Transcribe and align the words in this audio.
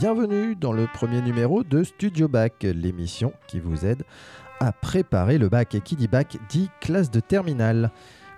bienvenue 0.00 0.54
dans 0.54 0.74
le 0.74 0.86
premier 0.86 1.22
numéro 1.22 1.64
de 1.64 1.82
Studio 1.82 2.28
Bac, 2.28 2.64
l'émission 2.64 3.32
qui 3.48 3.60
vous 3.60 3.86
aide 3.86 4.02
à 4.60 4.70
préparer 4.70 5.38
le 5.38 5.48
bac. 5.48 5.74
Et 5.74 5.80
qui 5.80 5.96
dit 5.96 6.06
bac 6.06 6.36
dit 6.50 6.68
classe 6.80 7.10
de 7.10 7.20
terminale. 7.20 7.90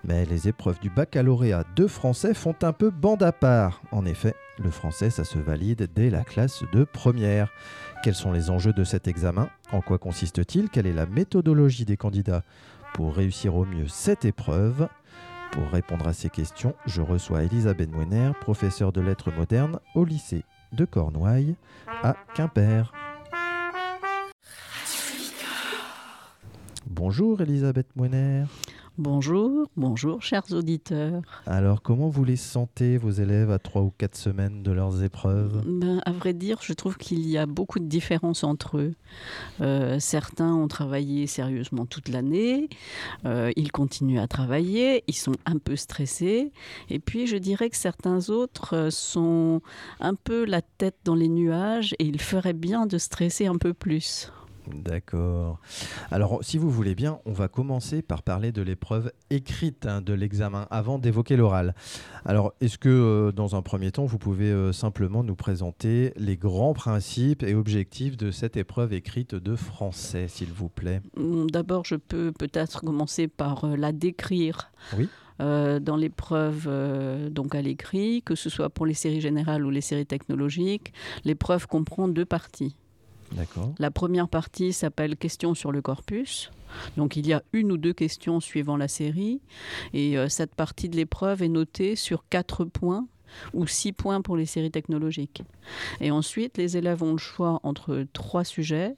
Mais 0.05 0.25
les 0.25 0.47
épreuves 0.47 0.79
du 0.79 0.89
baccalauréat 0.89 1.65
de 1.75 1.89
français 1.89 2.33
font 2.33 2.55
un 2.63 2.73
peu 2.73 2.91
bande 2.91 3.25
à 3.25 3.33
part. 3.33 3.83
En 3.91 4.07
effet, 4.07 4.37
le 4.63 4.71
français, 4.71 5.11
ça 5.11 5.25
se 5.25 5.39
valide 5.39 5.89
dès 5.93 6.11
la 6.11 6.23
classe 6.23 6.63
de 6.73 6.85
première. 6.85 7.51
Quels 8.05 8.15
sont 8.15 8.31
les 8.31 8.51
enjeux 8.51 8.73
de 8.73 8.85
cet 8.85 9.09
examen? 9.09 9.51
En 9.73 9.81
quoi 9.81 9.99
consiste-t-il? 9.99 10.71
Quelle 10.71 10.87
est 10.87 10.93
la 10.93 11.07
méthodologie 11.07 11.85
des 11.85 11.97
candidats 11.97 12.45
pour 12.95 13.17
réussir 13.17 13.57
au 13.57 13.65
mieux 13.65 13.89
cette 13.89 14.25
épreuve? 14.25 14.89
Pour 15.51 15.69
répondre 15.71 16.07
à 16.07 16.13
ces 16.13 16.31
questions, 16.31 16.75
je 16.87 17.03
reçois 17.03 17.43
Elisabeth 17.43 17.91
Mouener, 17.91 18.31
professeure 18.41 18.93
de 18.93 19.01
lettres 19.01 19.33
modernes 19.33 19.81
au 19.97 20.05
lycée 20.05 20.45
de 20.73 20.85
Cornouailles 20.85 21.55
à 21.87 22.17
Quimper. 22.35 22.93
Bonjour 26.87 27.41
Elisabeth 27.41 27.87
Mouener. 27.97 28.45
Bonjour, 28.99 29.69
bonjour 29.77 30.23
chers 30.23 30.53
auditeurs. 30.53 31.23
Alors 31.47 31.83
comment 31.83 32.09
vous 32.09 32.25
les 32.25 32.35
sentez, 32.35 32.99
vos 32.99 33.13
élèves, 33.13 33.49
à 33.53 33.61
trois 33.61 33.83
ou 33.83 33.93
quatre 33.97 34.17
semaines 34.17 34.65
de 34.65 34.73
leurs 34.73 35.05
épreuves? 35.05 35.63
Ben, 35.65 36.03
À 36.05 36.11
vrai 36.11 36.33
dire, 36.33 36.59
je 36.63 36.73
trouve 36.73 36.97
qu'il 36.97 37.25
y 37.25 37.39
a 37.39 37.47
beaucoup 37.47 37.79
de 37.79 37.85
différences 37.85 38.43
entre 38.43 38.79
eux. 38.79 38.95
Euh, 39.61 40.01
certains 40.01 40.53
ont 40.53 40.67
travaillé 40.67 41.29
sérieusement 41.29 41.87
toute 41.87 42.09
l'année, 42.09 42.69
euh, 43.25 43.53
ils 43.55 43.71
continuent 43.71 44.19
à 44.19 44.27
travailler, 44.27 45.05
ils 45.07 45.15
sont 45.15 45.37
un 45.47 45.59
peu 45.59 45.77
stressés, 45.77 46.51
et 46.91 46.99
puis 46.99 47.29
je 47.29 47.37
dirais 47.37 47.71
que 47.71 47.77
certains 47.77 48.31
autres 48.31 48.75
euh, 48.75 48.91
sont 48.91 49.63
un 50.01 50.17
peu 50.17 50.45
la 50.45 50.61
tête 50.61 50.97
dans 51.05 51.15
les 51.15 51.29
nuages 51.29 51.95
et 52.01 52.05
il 52.05 52.21
ferait 52.21 52.53
bien 52.53 52.87
de 52.87 52.99
stresser 52.99 53.47
un 53.47 53.59
peu 53.59 53.75
plus. 53.75 54.33
D'accord. 54.75 55.61
Alors, 56.11 56.39
si 56.43 56.59
vous 56.59 56.71
voulez 56.71 56.95
bien, 56.95 57.19
on 57.25 57.33
va 57.33 57.49
commencer 57.49 58.03
par 58.03 58.23
parler 58.23 58.53
de 58.53 58.63
l'épreuve 58.63 59.13
écrite 59.31 59.87
hein, 59.87 60.01
de 60.01 60.13
l'examen 60.13 60.67
avant 60.71 60.99
d'évoquer 60.99 61.37
l'oral. 61.37 61.75
Alors, 62.25 62.53
est-ce 62.61 62.79
que, 62.79 62.89
euh, 62.89 63.33
dans 63.33 63.57
un 63.57 63.63
premier 63.63 63.93
temps, 63.93 64.05
vous 64.05 64.19
pouvez 64.19 64.51
euh, 64.51 64.73
simplement 64.73 65.23
nous 65.23 65.37
présenter 65.37 66.13
les 66.17 66.37
grands 66.37 66.75
principes 66.75 67.43
et 67.43 67.55
objectifs 67.55 68.17
de 68.17 68.31
cette 68.31 68.57
épreuve 68.57 68.93
écrite 68.93 69.35
de 69.35 69.57
français, 69.57 70.29
s'il 70.29 70.53
vous 70.53 70.69
plaît? 70.69 71.01
Hum, 71.17 71.51
D'abord, 71.51 71.85
je 71.85 71.97
peux 71.97 72.33
peut-être 72.33 72.81
commencer 72.81 73.29
par 73.29 73.65
euh, 73.65 73.77
la 73.77 73.93
décrire. 73.93 74.71
Oui. 74.97 75.09
dans 75.41 75.97
l'épreuve 75.97 76.69
donc 77.31 77.55
à 77.55 77.63
l'écrit, 77.63 78.23
que 78.23 78.35
ce 78.35 78.51
soit 78.51 78.71
pour 78.71 78.87
les 78.87 78.95
séries 78.95 79.21
générales 79.21 79.65
ou 79.65 79.71
les 79.71 79.81
séries 79.81 80.07
technologiques, 80.07 80.93
l'épreuve 81.25 81.69
comprend 81.69 82.09
deux 82.09 82.25
parties. 82.25 82.75
La 83.79 83.91
première 83.91 84.29
partie 84.29 84.73
s'appelle 84.73 85.17
Questions 85.17 85.55
sur 85.55 85.73
le 85.73 85.83
corpus. 85.83 86.51
Donc 86.97 87.17
il 87.17 87.27
y 87.27 87.33
a 87.33 87.43
une 87.53 87.73
ou 87.73 87.77
deux 87.77 87.93
questions 87.93 88.41
suivant 88.41 88.77
la 88.77 88.89
série. 88.89 89.41
Et 89.93 90.19
euh, 90.19 90.29
cette 90.29 90.55
partie 90.55 90.89
de 90.89 90.97
l'épreuve 90.97 91.43
est 91.43 91.49
notée 91.49 91.97
sur 91.97 92.25
quatre 92.29 92.65
points 92.65 93.07
ou 93.53 93.67
six 93.67 93.93
points 93.93 94.23
pour 94.23 94.37
les 94.37 94.47
séries 94.47 94.71
technologiques. 94.71 95.43
Et 96.01 96.11
ensuite, 96.11 96.57
les 96.59 96.77
élèves 96.77 97.03
ont 97.03 97.13
le 97.13 97.19
choix 97.19 97.61
entre 97.63 98.07
trois 98.13 98.45
sujets. 98.45 98.97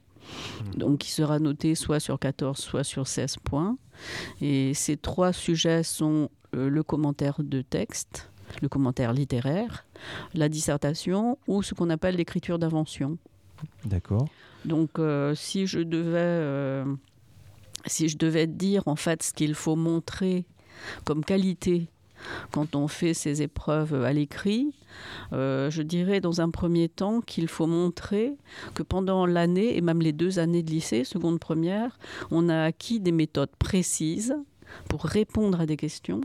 Hmm. 0.63 0.77
Donc, 0.77 0.99
qui 0.99 1.11
sera 1.11 1.39
noté 1.39 1.75
soit 1.75 1.99
sur 1.99 2.19
14, 2.19 2.57
soit 2.57 2.83
sur 2.83 3.07
16 3.07 3.37
points. 3.43 3.77
Et 4.39 4.73
ces 4.73 4.95
trois 4.95 5.33
sujets 5.33 5.83
sont 5.83 6.29
euh, 6.55 6.69
le 6.69 6.83
commentaire 6.83 7.37
de 7.39 7.61
texte, 7.61 8.29
le 8.61 8.69
commentaire 8.69 9.13
littéraire, 9.13 9.85
la 10.33 10.49
dissertation 10.49 11.37
ou 11.47 11.63
ce 11.63 11.73
qu'on 11.73 11.89
appelle 11.89 12.15
l'écriture 12.15 12.59
d'invention. 12.59 13.17
D'accord. 13.85 14.27
Donc, 14.65 14.99
euh, 14.99 15.33
si 15.35 15.67
je 15.67 15.79
devais, 15.79 16.17
euh, 16.19 16.85
si 17.85 18.09
je 18.09 18.17
devais 18.17 18.47
dire 18.47 18.83
en 18.87 18.95
fait 18.95 19.23
ce 19.23 19.33
qu'il 19.33 19.55
faut 19.55 19.75
montrer 19.75 20.45
comme 21.05 21.23
qualité 21.23 21.87
quand 22.51 22.75
on 22.75 22.87
fait 22.87 23.15
ces 23.15 23.41
épreuves 23.41 24.03
à 24.03 24.13
l'écrit, 24.13 24.73
euh, 25.33 25.71
je 25.71 25.81
dirais 25.81 26.21
dans 26.21 26.39
un 26.39 26.51
premier 26.51 26.87
temps 26.87 27.21
qu'il 27.21 27.47
faut 27.47 27.65
montrer 27.65 28.37
que 28.75 28.83
pendant 28.83 29.25
l'année 29.25 29.75
et 29.75 29.81
même 29.81 30.01
les 30.01 30.13
deux 30.13 30.37
années 30.37 30.61
de 30.61 30.69
lycée, 30.69 31.03
seconde 31.03 31.39
première, 31.39 31.97
on 32.29 32.47
a 32.49 32.63
acquis 32.63 32.99
des 32.99 33.11
méthodes 33.11 33.55
précises 33.57 34.35
pour 34.87 35.03
répondre 35.03 35.59
à 35.61 35.65
des 35.65 35.77
questions 35.77 36.21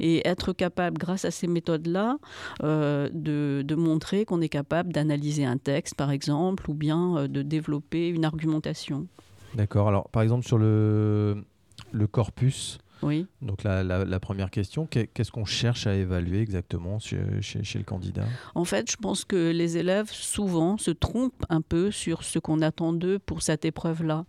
et 0.00 0.26
être 0.26 0.52
capable, 0.52 0.98
grâce 0.98 1.24
à 1.24 1.30
ces 1.30 1.46
méthodes-là, 1.46 2.18
euh, 2.62 3.08
de, 3.12 3.74
montrer 3.74 4.24
qu'on 4.24 4.40
est 4.40 4.48
capable 4.48 4.92
d'analyser 4.92 5.44
un 5.44 5.58
texte, 5.58 5.94
par 5.96 6.10
exemple, 6.10 6.70
ou 6.70 6.74
bien 6.74 7.16
euh, 7.16 7.28
de 7.28 7.42
développer 7.42 8.08
une 8.08 8.24
argumentation. 8.24 9.06
D'accord. 9.54 9.88
Alors, 9.88 10.08
par 10.08 10.22
exemple, 10.22 10.46
sur 10.46 10.58
le, 10.58 11.44
le 11.92 12.06
corpus, 12.06 12.78
oui. 13.02 13.26
Donc 13.42 13.62
la, 13.62 14.20
première 14.20 14.50
question, 14.50 14.86
qu'est-ce 14.86 15.30
qu'on 15.30 15.44
cherche 15.44 15.86
à 15.86 15.94
évaluer 15.94 16.40
exactement 16.40 16.98
chez, 16.98 17.18
le 17.18 17.82
candidat? 17.82 18.24
En 18.54 18.64
fait, 18.64 18.90
je 18.90 18.96
pense 18.96 19.24
que 19.24 19.50
les 19.50 19.76
élèves 19.76 20.10
souvent 20.10 20.78
se 20.78 20.90
trompent 20.90 21.44
un 21.48 21.60
peu 21.60 21.90
sur 21.90 22.24
ce 22.24 22.38
qu'on 22.38 22.62
attend 22.62 22.92
d'eux 22.92 23.18
pour 23.18 23.42
cette 23.42 23.64
épreuve-là. 23.64 24.24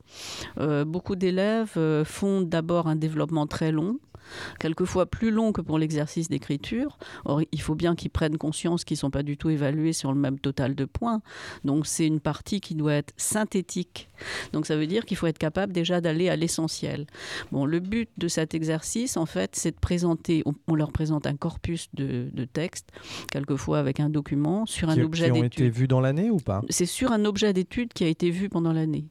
Euh, 0.60 0.86
beaucoup 0.86 1.16
d'élèves 1.16 1.78
font 2.04 2.42
d'abord 2.42 2.88
un 2.88 2.96
développement 2.96 3.48
très 3.48 3.72
long 3.72 4.00
quelquefois 4.60 5.06
plus 5.06 5.32
long 5.32 5.52
que 5.52 5.62
pour 5.62 5.78
l'exercice 5.78 6.30
d'écriture. 6.30 6.98
Or, 7.26 7.42
il 7.52 7.62
faut 7.62 7.76
bien 7.76 7.96
qu'ils 7.96 8.12
prennent 8.12 8.38
conscience 8.38 8.84
qu'ils 8.84 8.96
ne 8.96 9.00
sont 9.00 9.12
pas 9.12 9.24
du 9.24 9.38
tout 9.38 9.50
évalués 9.50 9.94
sur 9.94 10.14
le 10.14 10.20
même 10.20 10.40
total 10.40 10.76
de 10.76 10.86
points. 10.86 11.22
Donc, 11.64 11.88
c'est 11.88 12.06
une 12.06 12.20
partie 12.20 12.62
qui 12.62 12.76
doit 12.76 12.94
être 12.94 13.14
synthétique. 13.18 14.10
Donc, 14.54 14.66
ça 14.66 14.76
veut 14.76 14.88
dire 14.88 15.06
qu'il 15.06 15.18
faut 15.18 15.28
être 15.28 15.38
capable 15.38 15.74
déjà 15.74 16.02
d'aller 16.02 16.30
à 16.30 16.36
l'essentiel. 16.36 17.06
Bon, 17.52 17.66
le 17.66 17.80
but 17.80 18.10
de 18.18 18.28
cet 18.28 18.54
exercice, 18.54 19.18
en 19.18 19.26
fait, 19.26 19.56
c'est 19.56 19.72
de 19.72 19.80
présenter, 19.80 20.44
on 20.68 20.76
leur 20.76 20.92
présente 20.92 21.28
un 21.28 21.36
corpus 21.36 21.90
de, 21.94 22.30
de 22.34 22.46
textes, 22.46 22.90
quelquefois 23.32 23.80
avec 23.80 24.00
un 24.00 24.10
document, 24.10 24.66
sur 24.66 24.90
un 24.90 25.00
objet 25.00 25.30
d'étude. 25.30 25.50
Qui 25.52 25.62
ont 25.62 25.66
été 25.66 25.70
vus 25.70 25.88
dans 25.88 26.02
l'année 26.02 26.30
ou 26.30 26.38
pas? 26.38 26.62
C'est 26.70 26.86
sur 26.86 27.12
un 27.12 27.26
objet 27.26 27.54
d'étude 27.54 27.94
qui 27.94 28.04
a 28.04 28.08
été 28.08 28.30
vu 28.30 28.50
pendant 28.50 28.74
l'année. 28.74 29.06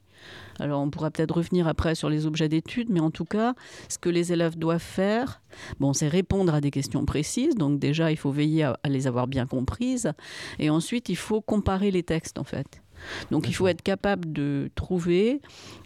Alors 0.58 0.80
on 0.80 0.90
pourra 0.90 1.10
peut-être 1.10 1.36
revenir 1.36 1.68
après 1.68 1.94
sur 1.94 2.08
les 2.08 2.26
objets 2.26 2.48
d'étude, 2.48 2.88
mais 2.90 3.00
en 3.00 3.10
tout 3.10 3.24
cas, 3.24 3.54
ce 3.88 3.98
que 3.98 4.08
les 4.08 4.32
élèves 4.32 4.56
doivent 4.56 4.80
faire, 4.80 5.42
bon, 5.80 5.92
c'est 5.92 6.08
répondre 6.08 6.54
à 6.54 6.60
des 6.60 6.70
questions 6.70 7.04
précises. 7.04 7.54
Donc 7.54 7.78
déjà, 7.78 8.10
il 8.10 8.16
faut 8.16 8.30
veiller 8.30 8.64
à, 8.64 8.78
les 8.88 9.06
avoir 9.06 9.26
bien 9.26 9.46
comprises. 9.46 10.12
Et 10.58 10.70
ensuite, 10.70 11.08
il 11.08 11.16
faut 11.16 11.40
comparer 11.40 11.90
les 11.90 12.02
textes, 12.02 12.38
en 12.38 12.44
fait. 12.44 12.82
Donc 13.30 13.48
il 13.48 13.54
faut 13.54 13.68
être 13.68 13.82
capable 13.82 14.32
de 14.32 14.70
trouver 14.74 15.40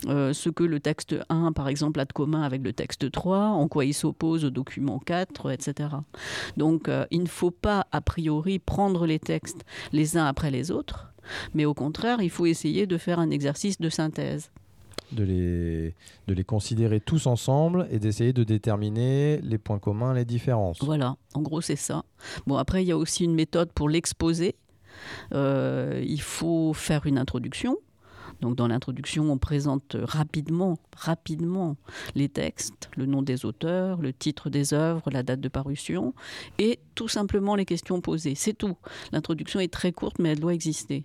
euh, 0.06 0.32
ce 0.32 0.48
que 0.48 0.64
le 0.64 0.80
texte 0.80 1.16
1, 1.28 1.52
par 1.52 1.68
exemple, 1.68 2.00
a 2.00 2.04
de 2.04 2.12
commun 2.12 2.42
avec 2.42 2.62
le 2.62 2.72
texte 2.72 3.10
3, 3.10 3.38
en 3.38 3.68
quoi 3.68 3.84
il 3.84 3.94
s'oppose 3.94 4.44
au 4.44 4.50
document 4.50 4.98
4, 4.98 5.50
etc. 5.50 5.88
Donc 6.56 6.88
euh, 6.88 7.06
il 7.10 7.22
ne 7.22 7.28
faut 7.28 7.50
pas, 7.50 7.86
a 7.92 8.00
priori, 8.00 8.58
prendre 8.58 9.06
les 9.06 9.18
textes 9.18 9.64
les 9.92 10.16
uns 10.16 10.26
après 10.26 10.50
les 10.50 10.70
autres, 10.70 11.09
mais 11.54 11.64
au 11.64 11.74
contraire, 11.74 12.20
il 12.22 12.30
faut 12.30 12.46
essayer 12.46 12.86
de 12.86 12.98
faire 12.98 13.18
un 13.18 13.30
exercice 13.30 13.78
de 13.78 13.88
synthèse 13.88 14.50
de 15.12 15.24
les, 15.24 15.94
de 16.28 16.34
les 16.34 16.44
considérer 16.44 17.00
tous 17.00 17.26
ensemble 17.26 17.86
et 17.90 17.98
d'essayer 17.98 18.32
de 18.32 18.44
déterminer 18.44 19.40
les 19.42 19.58
points 19.58 19.78
communs, 19.78 20.14
les 20.14 20.24
différences. 20.24 20.82
Voilà, 20.82 21.16
en 21.34 21.42
gros 21.42 21.60
c'est 21.60 21.76
ça. 21.76 22.04
Bon, 22.46 22.56
après 22.56 22.84
il 22.84 22.88
y 22.88 22.92
a 22.92 22.96
aussi 22.96 23.24
une 23.24 23.34
méthode 23.34 23.72
pour 23.72 23.88
l'exposer. 23.88 24.56
Euh, 25.32 26.02
il 26.06 26.20
faut 26.20 26.72
faire 26.74 27.06
une 27.06 27.18
introduction. 27.18 27.76
Donc 28.40 28.56
dans 28.56 28.68
l'introduction, 28.68 29.30
on 29.30 29.36
présente 29.36 29.96
rapidement, 30.00 30.78
rapidement 30.96 31.76
les 32.14 32.28
textes, 32.28 32.88
le 32.96 33.04
nom 33.04 33.22
des 33.22 33.44
auteurs, 33.44 34.00
le 34.00 34.14
titre 34.14 34.48
des 34.48 34.72
œuvres, 34.72 35.10
la 35.10 35.22
date 35.22 35.40
de 35.40 35.48
parution 35.48 36.14
et 36.58 36.78
tout 36.94 37.08
simplement 37.08 37.54
les 37.54 37.66
questions 37.66 38.00
posées. 38.00 38.34
C'est 38.34 38.54
tout. 38.54 38.76
L'introduction 39.12 39.60
est 39.60 39.72
très 39.72 39.92
courte 39.92 40.18
mais 40.18 40.30
elle 40.30 40.40
doit 40.40 40.54
exister. 40.54 41.04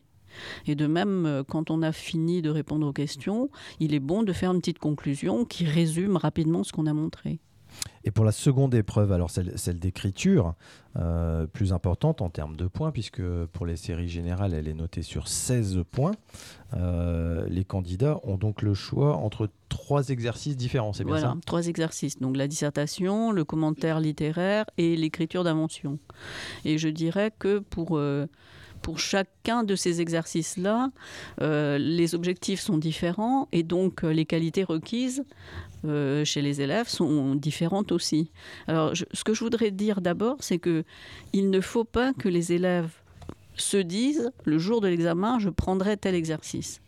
Et 0.68 0.76
de 0.76 0.88
même, 0.88 1.26
euh, 1.26 1.44
quand 1.44 1.72
on 1.72 1.82
a 1.82 1.92
fini 1.92 2.42
de 2.42 2.50
répondre 2.50 2.88
aux 2.88 2.94
questions, 2.94 3.50
il 3.80 3.94
est 3.94 4.00
bon 4.00 4.24
de 4.24 4.34
faire 4.34 4.52
une 4.52 4.60
petite 4.60 4.80
conclusion 4.80 5.46
qui 5.46 5.66
résume 5.66 6.18
rapidement 6.18 6.64
ce 6.64 6.72
qu'on 6.72 6.88
a 6.88 6.94
montré. 6.94 7.40
Et 8.04 8.12
pour 8.12 8.24
la 8.24 8.32
seconde 8.32 8.76
épreuve, 8.76 9.12
alors 9.12 9.32
celle, 9.32 9.80
d'écriture, 9.80 10.54
euh, 10.98 11.48
plus 11.48 11.74
importante 11.74 12.22
en 12.22 12.30
termes 12.30 12.56
de 12.56 12.68
points, 12.68 12.92
puisque 12.92 13.22
pour 13.22 13.66
les 13.66 13.76
séries 13.76 14.08
générales, 14.08 14.54
elle 14.54 14.68
est 14.68 14.76
notée 14.76 15.02
sur 15.02 15.28
16 15.28 15.84
points, 15.90 16.14
euh, 16.76 17.48
les 17.50 17.66
candidats 17.66 18.20
ont 18.24 18.38
donc 18.38 18.62
le 18.62 18.74
choix 18.74 19.18
entre 19.18 19.50
trois 19.70 20.10
exercices 20.10 20.56
différents, 20.56 20.94
c'est 20.94 21.04
bien 21.04 21.18
voilà, 21.18 21.36
trois 21.46 21.68
exercices. 21.68 22.20
Donc 22.20 22.38
la 22.38 22.48
dissertation, 22.48 23.32
le 23.32 23.44
commentaire 23.44 24.00
littéraire 24.00 24.66
et 24.78 24.96
l'écriture 24.96 25.44
d'invention. 25.44 25.98
Et 26.64 26.78
je 26.78 26.90
dirais 26.90 27.32
que 27.38 27.60
pour 27.60 28.00
pour 28.86 29.00
chacun 29.00 29.64
de 29.64 29.76
ces 29.76 30.00
exercices-là, 30.00 30.92
euh, 31.42 31.80
les 31.80 32.14
objectifs 32.14 32.60
sont 32.60 32.78
différents 32.78 33.48
et 33.52 33.64
donc 33.64 34.04
euh, 34.04 34.14
les 34.14 34.26
qualités 34.26 34.64
requises 34.64 35.24
euh, 35.86 36.24
chez 36.24 36.44
les 36.44 36.62
élèves 36.62 36.88
sont 36.88 37.34
différentes 37.34 37.92
aussi. 37.92 38.30
Alors, 38.68 38.94
ce 38.96 39.24
que 39.24 39.34
je 39.34 39.40
voudrais 39.40 39.72
dire 39.72 40.02
d'abord, 40.02 40.38
c'est 40.40 40.60
que 40.60 40.84
il 41.34 41.50
ne 41.50 41.62
faut 41.62 41.84
pas 41.84 42.14
que 42.14 42.30
les 42.30 42.54
élèves 42.54 42.92
se 43.56 43.78
disent, 43.78 44.32
le 44.44 44.60
jour 44.60 44.82
de 44.82 44.88
l'examen, 44.88 45.40
je 45.40 45.50
prendrai 45.50 45.98
tel 45.98 46.14
exercice. 46.14 46.80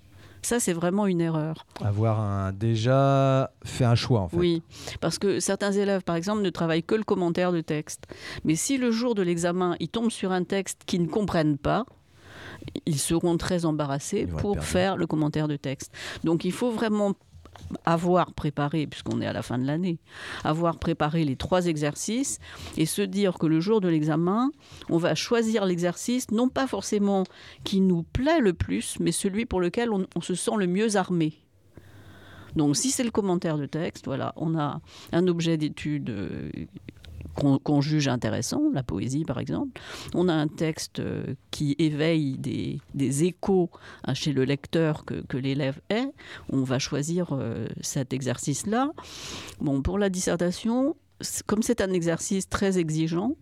Ça, 0.42 0.60
c'est 0.60 0.74
vraiment 0.74 1.08
une 1.08 1.22
erreur. 1.22 1.66
Avoir 1.84 2.20
un, 2.20 2.52
déjà 2.52 3.52
fait 3.64 3.86
un 3.86 3.96
choix, 3.96 4.22
en 4.22 4.30
fait. 4.30 4.38
Oui, 4.38 4.62
parce 5.02 5.20
que 5.20 5.40
certains 5.40 5.72
élèves, 5.72 6.04
par 6.04 6.16
exemple, 6.16 6.42
ne 6.42 6.50
travaillent 6.50 6.84
que 6.84 6.96
le 6.96 7.04
commentaire 7.04 7.52
de 7.52 7.62
texte. 7.62 8.06
Mais 8.44 8.56
si 8.56 8.78
le 8.78 8.92
jour 8.92 9.16
de 9.16 9.22
l'examen, 9.22 9.76
ils 9.80 9.90
tombent 9.90 10.12
sur 10.12 10.32
un 10.32 10.44
texte 10.44 10.82
qu'ils 10.86 11.02
ne 11.02 11.08
comprennent 11.08 11.58
pas, 11.58 11.86
ils 12.86 13.00
seront 13.00 13.38
très 13.38 13.66
embarrassés 13.66 14.26
pour 14.26 14.64
faire 14.64 14.98
le 14.98 15.08
commentaire 15.08 15.48
de 15.48 15.56
texte. 15.56 15.94
Donc 16.24 16.46
il 16.46 16.52
faut 16.52 16.72
vraiment 16.72 17.14
avoir 17.86 18.34
préparé, 18.34 18.88
puisqu'on 18.88 19.22
est 19.22 19.26
à 19.26 19.34
la 19.34 19.42
fin 19.42 19.58
de 19.58 19.66
l'année, 19.66 20.00
avoir 20.44 20.78
préparé 20.78 21.26
les 21.26 21.36
trois 21.36 21.68
exercices 21.68 22.40
et 22.78 22.86
se 22.86 23.02
dire 23.02 23.38
que 23.38 23.46
le 23.46 23.60
jour 23.60 23.82
de 23.82 23.88
l'examen, 23.88 24.52
on 24.90 24.98
va 24.98 25.16
choisir 25.16 25.66
l'exercice, 25.66 26.32
non 26.32 26.50
pas 26.50 26.68
forcément 26.68 27.24
qui 27.64 27.82
nous 27.82 28.04
plaît 28.04 28.40
le 28.40 28.54
plus, 28.54 28.98
mais 29.00 29.12
celui 29.12 29.46
pour 29.46 29.62
lequel 29.62 29.90
on, 29.92 30.22
se 30.22 30.36
sent 30.36 30.52
le 30.58 30.68
mieux 30.68 30.96
armé. 30.96 31.34
Donc 32.56 32.76
si 32.76 32.92
c'est 32.92 33.04
le 33.04 33.12
commentaire 33.12 33.58
de 33.58 33.66
texte, 33.66 34.06
voilà, 34.06 34.34
on 34.36 34.58
a 34.58 34.82
un 35.12 35.28
objet 35.28 35.58
d'étude 35.58 36.10
qu'on 37.38 37.82
juge 37.82 38.08
intéressant, 38.08 38.64
la 38.74 38.84
poésie 38.84 39.26
par 39.26 39.40
exemple. 39.40 39.80
On 40.14 40.28
a 40.28 40.34
un 40.34 40.48
texte 40.48 41.00
euh, 41.00 41.36
qui 41.52 41.76
éveille 41.80 42.38
des, 42.38 43.24
échos 43.24 43.70
hein, 44.04 44.14
chez 44.14 44.34
le 44.34 44.44
lecteur 44.44 45.06
que, 45.06 45.38
l'élève 45.38 45.80
est. 45.90 46.12
On 46.50 46.64
va 46.64 46.80
choisir 46.80 47.28
euh, 47.32 47.68
cet 47.82 48.12
exercice-là. 48.14 48.90
Bon, 49.62 49.82
pour 49.82 50.00
la 50.00 50.10
dissertation, 50.10 50.96
comme 51.46 51.62
c'est 51.62 51.82
un 51.82 51.92
exercice 51.92 52.50
très 52.50 52.80
exigeant, 52.80 53.36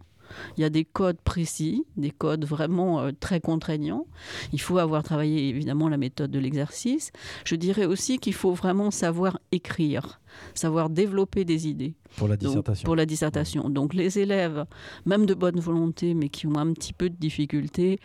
il 0.57 0.61
y 0.61 0.63
a 0.63 0.69
des 0.69 0.85
codes 0.85 1.19
précis, 1.21 1.85
des 1.97 2.11
codes 2.11 2.45
vraiment 2.45 2.99
euh, 2.99 3.11
très 3.19 3.39
contraignants. 3.39 4.05
Il 4.53 4.61
faut 4.61 4.77
avoir 4.77 5.03
travaillé 5.03 5.49
évidemment 5.49 5.89
la 5.89 5.97
méthode 5.97 6.31
de 6.31 6.39
l'exercice. 6.39 7.11
Je 7.45 7.55
dirais 7.55 7.85
aussi 7.85 8.19
qu'il 8.19 8.33
faut 8.33 8.53
vraiment 8.53 8.91
savoir 8.91 9.39
écrire, 9.51 10.21
savoir 10.53 10.89
développer 10.89 11.45
des 11.45 11.67
idées. 11.67 11.95
Pour 12.17 12.27
la 12.27 12.37
dissertation. 12.37 12.85
pour 12.85 12.95
la 12.95 13.05
dissertation. 13.05 13.69
Donc 13.69 13.93
les 13.93 14.19
élèves, 14.19 14.65
même 15.05 15.25
de 15.25 15.33
bonne 15.33 15.59
volonté, 15.59 16.13
mais 16.13 16.29
qui 16.29 16.47
ont 16.47 16.55
un 16.55 16.71
petit 16.73 16.93
peu 16.93 17.09
de 17.09 17.15
difficulté 17.15 17.99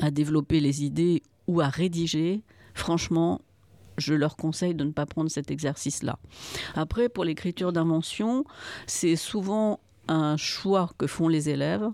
à 0.00 0.10
développer 0.10 0.60
les 0.60 0.84
idées 0.84 1.22
ou 1.46 1.60
à 1.60 1.68
rédiger, 1.68 2.42
franchement, 2.74 3.40
je 3.98 4.14
leur 4.14 4.36
conseille 4.36 4.74
de 4.74 4.84
ne 4.84 4.92
pas 4.92 5.06
prendre 5.06 5.30
cet 5.30 5.50
exercice-là. 5.50 6.18
Après, 6.74 7.08
pour 7.08 7.24
l'écriture 7.24 7.72
d'invention, 7.72 8.44
c'est 8.86 9.16
souvent 9.16 9.80
un 10.08 10.36
choix 10.36 10.90
que 10.98 11.06
font 11.06 11.28
les 11.28 11.48
élèves. 11.48 11.88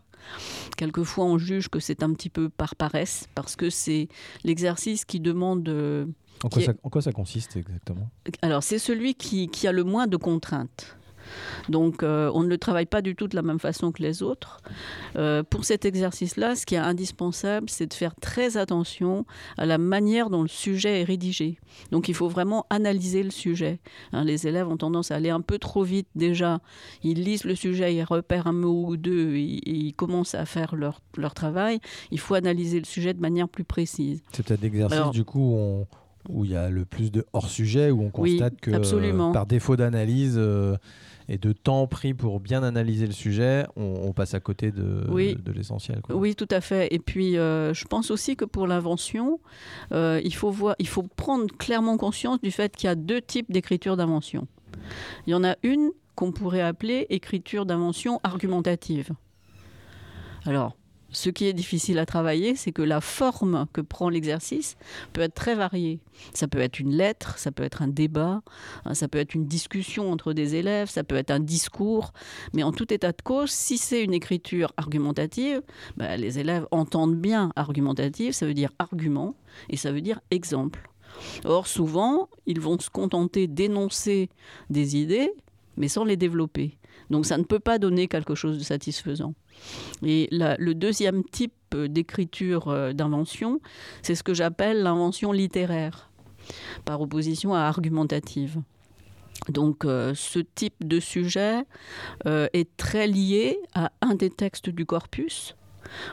Quelquefois, 0.77 1.25
on 1.25 1.39
juge 1.39 1.69
que 1.69 1.81
c'est 1.81 2.03
un 2.03 2.13
petit 2.13 2.31
peu 2.31 2.49
par 2.49 2.77
paresse, 2.77 3.29
parce 3.35 3.57
que 3.57 3.71
c'est 3.71 4.09
l'exercice 4.45 5.05
qui 5.05 5.21
demande... 5.21 5.69
En 6.45 6.49
quoi, 6.49 6.63
ça, 6.63 6.73
en 6.83 6.91
quoi, 6.91 7.03
ça, 7.03 7.13
consiste 7.13 7.57
exactement? 7.57 8.11
Alors, 8.43 8.63
c'est 8.63 8.79
celui 8.79 9.15
qui, 9.15 9.49
qui 9.49 9.69
a 9.69 9.73
le 9.73 9.85
moins 9.85 10.07
de 10.07 10.17
contraintes. 10.17 10.97
Donc 11.69 12.03
euh, 12.03 12.31
on 12.35 12.43
ne 12.43 12.49
le 12.49 12.59
travaille 12.59 12.87
pas 12.87 13.03
du 13.03 13.15
tout 13.15 13.29
de 13.29 13.37
la 13.37 13.43
même 13.43 13.59
façon 13.59 13.93
que 13.93 14.03
les 14.03 14.23
autres. 14.23 14.61
Euh, 15.17 15.43
pour 15.43 15.65
cet 15.65 15.85
exercice-là, 15.85 16.57
ce 16.57 16.67
qui 16.67 16.75
est 16.75 16.79
indispensable, 16.79 17.69
c'est 17.69 17.87
de 17.87 17.95
faire 17.95 18.15
très 18.17 18.57
attention 18.57 19.27
à 19.57 19.67
la 19.67 19.79
manière 19.79 20.31
dont 20.31 20.43
le 20.43 20.49
sujet 20.49 21.01
est 21.01 21.05
rédigé. 21.05 21.59
Donc 21.91 22.09
il 22.09 22.15
faut 22.15 22.29
vraiment 22.29 22.67
analyser 22.71 23.23
le 23.23 23.31
sujet. 23.31 23.81
Hein, 24.13 24.25
les 24.25 24.47
élèves 24.47 24.69
ont 24.69 24.77
tendance 24.77 25.11
à 25.11 25.17
aller 25.17 25.31
un 25.31 25.41
peu 25.41 25.59
trop 25.59 25.83
vite 25.83 26.09
déjà. 26.15 26.61
Ils 27.03 27.23
lisent 27.23 27.45
le 27.45 27.55
sujet, 27.55 27.95
ils 27.95 28.05
repèrent 28.05 28.47
un 28.47 28.53
mot 28.53 28.87
ou 28.87 28.97
deux, 28.97 29.35
et, 29.35 29.61
ils 29.69 29.95
commencent 29.95 30.35
à 30.35 30.45
faire 30.45 30.75
leur, 30.77 31.01
leur 31.17 31.35
travail. 31.35 31.81
Il 32.11 32.19
faut 32.19 32.35
analyser 32.35 32.79
le 32.79 32.85
sujet 32.85 33.15
de 33.15 33.21
manière 33.21 33.49
plus 33.49 33.65
précise. 33.65 34.23
C'est 34.33 34.45
peut-être 34.45 34.63
l'exercice 34.63 35.11
du 35.11 35.25
coup 35.25 35.87
où 36.29 36.45
il 36.45 36.53
y 36.53 36.57
a 36.57 36.71
le 36.71 36.85
plus 36.85 37.11
de 37.11 37.27
hors-sujet, 37.33 37.91
où 37.91 38.03
on 38.03 38.11
constate 38.11 38.61
que 38.61 39.33
par 39.33 39.47
défaut 39.47 39.77
d'analyse, 39.77 40.35
euh, 40.37 40.77
et 41.33 41.39
de 41.39 41.53
temps 41.55 41.87
pris 41.87 42.13
pour 42.13 42.41
bien 42.41 42.63
analyser 42.63 43.07
le 43.07 43.13
sujet, 43.15 43.65
on, 43.75 44.13
passe 44.13 44.35
à 44.35 44.41
côté 44.41 44.71
de, 44.71 45.07
de 45.09 45.53
l'essentiel. 45.53 46.03
Oui, 46.11 46.35
tout 46.35 46.49
à 46.51 46.61
fait. 46.61 46.93
Et 46.93 46.99
puis, 46.99 47.39
euh, 47.39 47.73
je 47.73 47.87
pense 47.87 48.11
aussi 48.11 48.37
que 48.37 48.45
pour 48.45 48.67
l'invention, 48.67 49.41
euh, 49.93 50.21
il, 50.23 50.35
faut 50.35 50.51
voir, 50.51 50.77
il 50.79 50.87
faut 50.87 51.05
prendre 51.05 51.47
clairement 51.57 51.97
conscience 51.97 52.39
du 52.43 52.51
fait 52.51 52.77
qu'il 52.77 52.87
y 52.87 52.91
a 52.91 52.95
deux 52.95 53.23
types 53.23 53.51
d'écriture 53.51 53.97
d'invention. 53.97 54.47
Il 55.27 55.31
y 55.31 55.35
en 55.35 55.43
a 55.43 55.57
une 55.63 55.91
qu'on 56.17 56.33
pourrait 56.33 56.61
appeler 56.61 57.07
écriture 57.09 57.65
d'invention 57.65 58.21
argumentative. 58.25 59.09
Alors, 60.45 60.77
ce 61.13 61.31
qui 61.31 61.47
est 61.47 61.53
difficile 61.53 61.99
à 61.99 62.07
travailler, 62.07 62.57
c'est 62.57 62.73
que 62.73 62.83
la 62.83 63.01
forme 63.01 63.67
que 63.73 63.81
prend 63.81 64.09
l'exercice 64.09 64.77
peut 65.13 65.21
être 65.21 65.35
très 65.35 65.55
variée. 65.55 66.01
Ça 66.35 66.49
peut 66.49 66.59
être 66.59 66.81
une 66.81 66.95
lettre, 66.95 67.39
ça 67.39 67.53
peut 67.53 67.63
être 67.63 67.83
un 67.83 67.89
débat, 67.89 68.43
hein, 68.85 68.95
ça 68.95 69.09
peut 69.09 69.19
être 69.19 69.35
une 69.35 69.47
discussion 69.47 70.11
entre 70.11 70.33
des 70.33 70.55
élèves, 70.55 70.89
ça 70.89 71.05
peut 71.05 71.17
être 71.17 71.31
un 71.31 71.41
discours. 71.41 72.13
Mais 72.55 72.63
en 72.63 72.73
tout 72.73 72.93
état 72.93 73.13
de 73.13 73.23
cause, 73.23 73.51
si 73.51 73.79
c'est 73.79 74.03
une 74.03 74.15
écriture 74.15 74.73
argumentative, 74.77 75.63
bah, 75.97 76.17
les 76.17 76.39
élèves 76.39 76.67
entendent 76.71 77.17
bien 77.17 77.53
argumentative, 77.57 78.33
ça 78.33 78.47
veut 78.47 78.55
dire 78.55 78.71
argument 78.79 79.35
et 79.69 79.77
ça 79.77 79.93
veut 79.93 80.01
dire 80.01 80.21
exemple. 80.31 80.89
Or, 81.45 81.67
souvent, 81.67 82.29
ils 82.47 82.61
vont 82.61 82.79
se 82.79 82.91
contenter 82.91 83.47
d'énoncer 83.47 84.31
des 84.71 84.97
idées, 84.97 85.31
mais 85.77 85.89
sans 85.89 86.05
les 86.05 86.17
développer. 86.17 86.79
Donc 87.13 87.27
ça 87.27 87.37
ne 87.37 87.45
peut 87.45 87.61
pas 87.61 87.79
donner 87.79 88.09
quelque 88.09 88.35
chose 88.35 88.59
de 88.59 88.65
satisfaisant. 88.65 89.35
Et 90.05 90.29
le 90.33 90.73
deuxième 90.73 91.23
type 91.23 91.53
d'écriture 91.77 92.69
euh, 92.69 92.93
d'invention, 92.93 93.61
c'est 94.03 94.15
ce 94.15 94.23
que 94.23 94.35
j'appelle 94.35 94.83
l'invention 94.83 95.31
littéraire, 95.31 96.11
par 96.85 97.01
opposition 97.03 97.55
à 97.55 97.61
argumentative. 97.61 98.61
Donc 99.49 99.85
euh, 99.85 100.15
ce 100.15 100.39
type 100.39 100.87
de 100.87 101.01
sujet 101.01 101.65
euh, 102.27 102.49
est 102.55 102.77
très 102.77 103.07
lié 103.07 103.59
à 103.75 103.93
un 104.01 104.15
des 104.15 104.31
textes 104.31 104.71
du 104.71 104.87
corpus, 104.87 105.55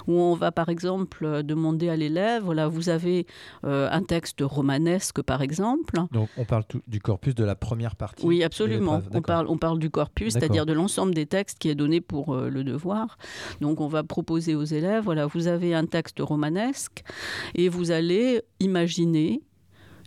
où 0.07 0.13
on 0.13 0.35
va 0.35 0.51
par 0.51 0.69
exemple 0.69 1.25
euh, 1.25 1.43
demander 1.43 1.89
à 1.89 1.95
l'élève, 1.95 2.43
voilà, 2.43 2.67
vous 2.67 2.89
avez 2.89 3.25
euh, 3.65 3.89
un 3.91 4.03
texte 4.03 4.39
romanesque 4.41 5.21
par 5.21 5.41
exemple. 5.41 5.95
Donc 6.11 6.29
on 6.37 6.45
parle 6.45 6.63
du 6.87 6.99
corpus 6.99 7.35
de 7.35 7.43
la 7.43 7.55
première 7.55 7.95
partie. 7.95 8.25
Oui, 8.25 8.43
absolument. 8.43 9.01
On 9.13 9.21
parle, 9.21 9.47
on 9.47 9.57
parle 9.57 9.79
du 9.79 9.89
corpus, 9.89 10.33
c'est-à-dire 10.33 10.65
de 10.65 10.73
l'ensemble 10.73 11.13
des 11.13 11.25
textes 11.25 11.59
qui 11.59 11.69
est 11.69 11.75
donné 11.75 12.01
pour 12.01 12.33
euh, 12.33 12.49
le 12.49 12.63
devoir. 12.63 13.17
Donc 13.61 13.81
on 13.81 13.87
va 13.87 14.03
proposer 14.03 14.55
aux 14.55 14.63
élèves, 14.63 15.03
voilà, 15.03 15.25
vous 15.25 15.47
avez 15.47 15.73
un 15.73 15.85
texte 15.85 16.19
romanesque 16.19 17.03
et 17.55 17.69
vous 17.69 17.91
allez 17.91 18.41
imaginer 18.59 19.41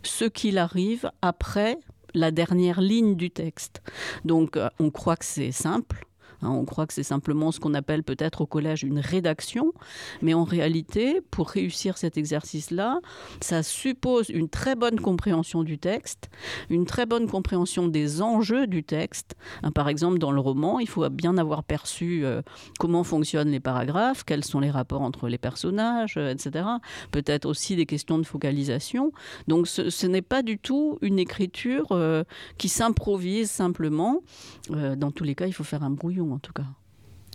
ce 0.03 0.25
qu'il 0.25 0.57
arrive 0.57 1.09
après 1.21 1.77
la 2.13 2.31
dernière 2.31 2.81
ligne 2.81 3.15
du 3.15 3.31
texte. 3.31 3.81
Donc 4.25 4.59
on 4.79 4.91
croit 4.91 5.15
que 5.15 5.25
c'est 5.25 5.51
simple. 5.51 6.05
Hein, 6.43 6.49
on 6.51 6.65
croit 6.65 6.85
que 6.85 6.93
c'est 6.93 7.03
simplement 7.03 7.51
ce 7.51 7.59
qu'on 7.59 7.73
appelle 7.73 8.03
peut-être 8.03 8.41
au 8.41 8.45
collège 8.45 8.83
une 8.83 8.99
rédaction, 8.99 9.73
mais 10.21 10.33
en 10.33 10.43
réalité, 10.43 11.21
pour 11.31 11.49
réussir 11.49 11.97
cet 11.97 12.17
exercice-là, 12.17 12.99
ça 13.41 13.63
suppose 13.63 14.29
une 14.29 14.49
très 14.49 14.75
bonne 14.75 14.99
compréhension 14.99 15.63
du 15.63 15.77
texte, 15.77 16.29
une 16.69 16.85
très 16.85 17.05
bonne 17.05 17.27
compréhension 17.27 17.87
des 17.87 18.21
enjeux 18.21 18.67
du 18.67 18.83
texte. 18.83 19.35
Hein, 19.63 19.71
par 19.71 19.87
exemple, 19.87 20.19
dans 20.19 20.31
le 20.31 20.39
roman, 20.39 20.79
il 20.79 20.87
faut 20.87 21.09
bien 21.09 21.37
avoir 21.37 21.63
perçu 21.63 22.25
euh, 22.25 22.41
comment 22.79 23.03
fonctionnent 23.03 23.49
les 23.51 23.59
paragraphes, 23.59 24.23
quels 24.23 24.43
sont 24.43 24.59
les 24.59 24.71
rapports 24.71 25.01
entre 25.01 25.29
les 25.29 25.37
personnages, 25.37 26.15
euh, 26.17 26.33
etc. 26.33 26.65
Peut-être 27.11 27.45
aussi 27.45 27.75
des 27.75 27.85
questions 27.85 28.17
de 28.17 28.25
focalisation. 28.25 29.11
Donc 29.47 29.67
ce, 29.67 30.07
n'est 30.07 30.21
pas 30.21 30.43
du 30.43 30.57
tout 30.57 30.97
une 31.01 31.19
écriture 31.19 31.87
euh, 31.91 32.23
qui 32.57 32.67
s'improvise 32.67 33.49
simplement. 33.49 34.21
dans 34.69 35.11
tous 35.11 35.23
les 35.23 35.35
cas, 35.35 35.47
il 35.47 35.53
faut 35.53 35.63
faire 35.63 35.83
un 35.83 35.89
brouillon 35.89 36.32
en 36.33 36.39
tout 36.39 36.53
cas. 36.53 36.65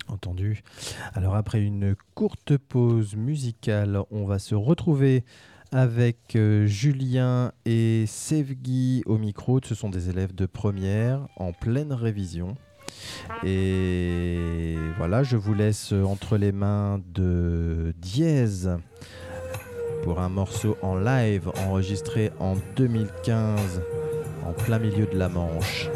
Entendu. 0.09 0.63
Alors 1.15 1.35
après 1.35 1.61
une 1.61 1.95
courte 2.15 2.57
pause 2.57 3.15
musicale, 3.15 4.01
on 4.11 4.25
va 4.25 4.39
se 4.39 4.55
retrouver 4.55 5.25
avec 5.71 6.35
euh, 6.35 6.67
Julien 6.67 7.53
et 7.67 8.05
Sevgi 8.07 9.03
au 9.07 9.19
micro. 9.19 9.61
Ce 9.63 9.75
sont 9.75 9.91
des 9.91 10.09
élèves 10.09 10.35
de 10.35 10.47
première 10.47 11.29
en 11.37 11.53
pleine 11.53 11.93
révision. 11.93 12.57
Et 13.45 14.77
voilà, 14.97 15.23
je 15.23 15.37
vous 15.37 15.53
laisse 15.53 15.93
entre 15.93 16.39
les 16.39 16.53
mains 16.53 17.01
de 17.13 17.93
Dièse 17.99 18.71
pour 20.03 20.21
un 20.21 20.31
morceau 20.31 20.79
en 20.81 20.97
live 20.97 21.51
enregistré 21.67 22.33
en 22.39 22.57
2015 22.77 23.83
en 24.47 24.53
plein 24.53 24.79
milieu 24.79 25.07
de 25.07 25.19
la 25.19 25.29
Manche. 25.29 25.91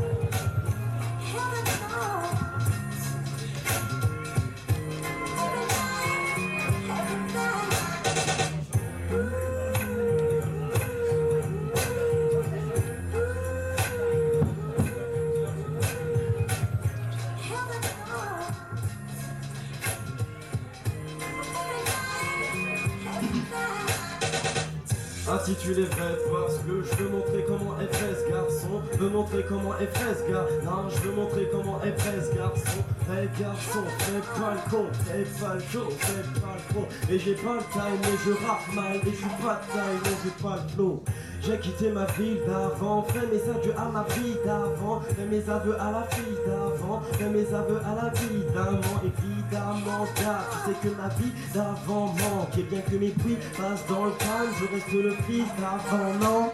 Fais 35.05 35.25
pas 35.41 35.55
le 35.55 35.61
chaud 35.61 35.89
fais 35.99 36.41
pas 36.41 36.57
le 36.57 36.75
con 36.75 36.87
Et 37.11 37.19
j'ai 37.19 37.35
pas 37.35 37.55
le 37.55 37.73
time 37.73 37.99
mais 38.03 38.19
je 38.25 38.47
rappe 38.47 38.75
mal 38.75 38.97
Et 38.97 39.11
je 39.11 39.17
suis 39.17 39.27
pas 39.43 39.61
de 39.61 39.73
taille 39.73 39.99
mais 40.05 40.11
j'ai 40.25 40.43
pas 40.43 40.57
le 40.57 40.69
flow. 40.75 41.03
J'ai 41.45 41.59
quitté 41.59 41.91
ma 41.91 42.05
ville 42.05 42.39
d'avant, 42.47 43.03
fait 43.03 43.27
mes 43.27 43.51
adieux 43.51 43.75
à 43.77 43.89
ma 43.91 44.05
vie 44.15 44.37
d'avant, 44.47 45.01
fait 45.01 45.27
mes 45.27 45.51
aveux 45.51 45.75
à 45.75 45.91
la 45.91 46.07
fille 46.15 46.39
d'avant, 46.47 47.03
fait 47.19 47.29
mes 47.31 47.53
aveux 47.53 47.81
à 47.85 48.05
la 48.05 48.11
vie 48.11 48.45
d'avant, 48.55 49.03
évidemment, 49.03 50.07
car 50.15 50.45
tu 50.49 50.71
sais 50.71 50.77
que 50.81 50.95
ma 50.95 51.09
vie 51.09 51.33
d'avant 51.53 52.07
manque, 52.07 52.57
et 52.57 52.63
bien 52.63 52.81
que 52.83 52.95
mes 52.95 53.11
bruits 53.11 53.39
passent 53.57 53.85
dans 53.89 54.05
le 54.05 54.13
calme, 54.13 54.53
je 54.61 54.73
reste 54.73 54.93
le 54.93 55.17
fils 55.27 55.49
d'avant, 55.59 56.15
non? 56.21 56.53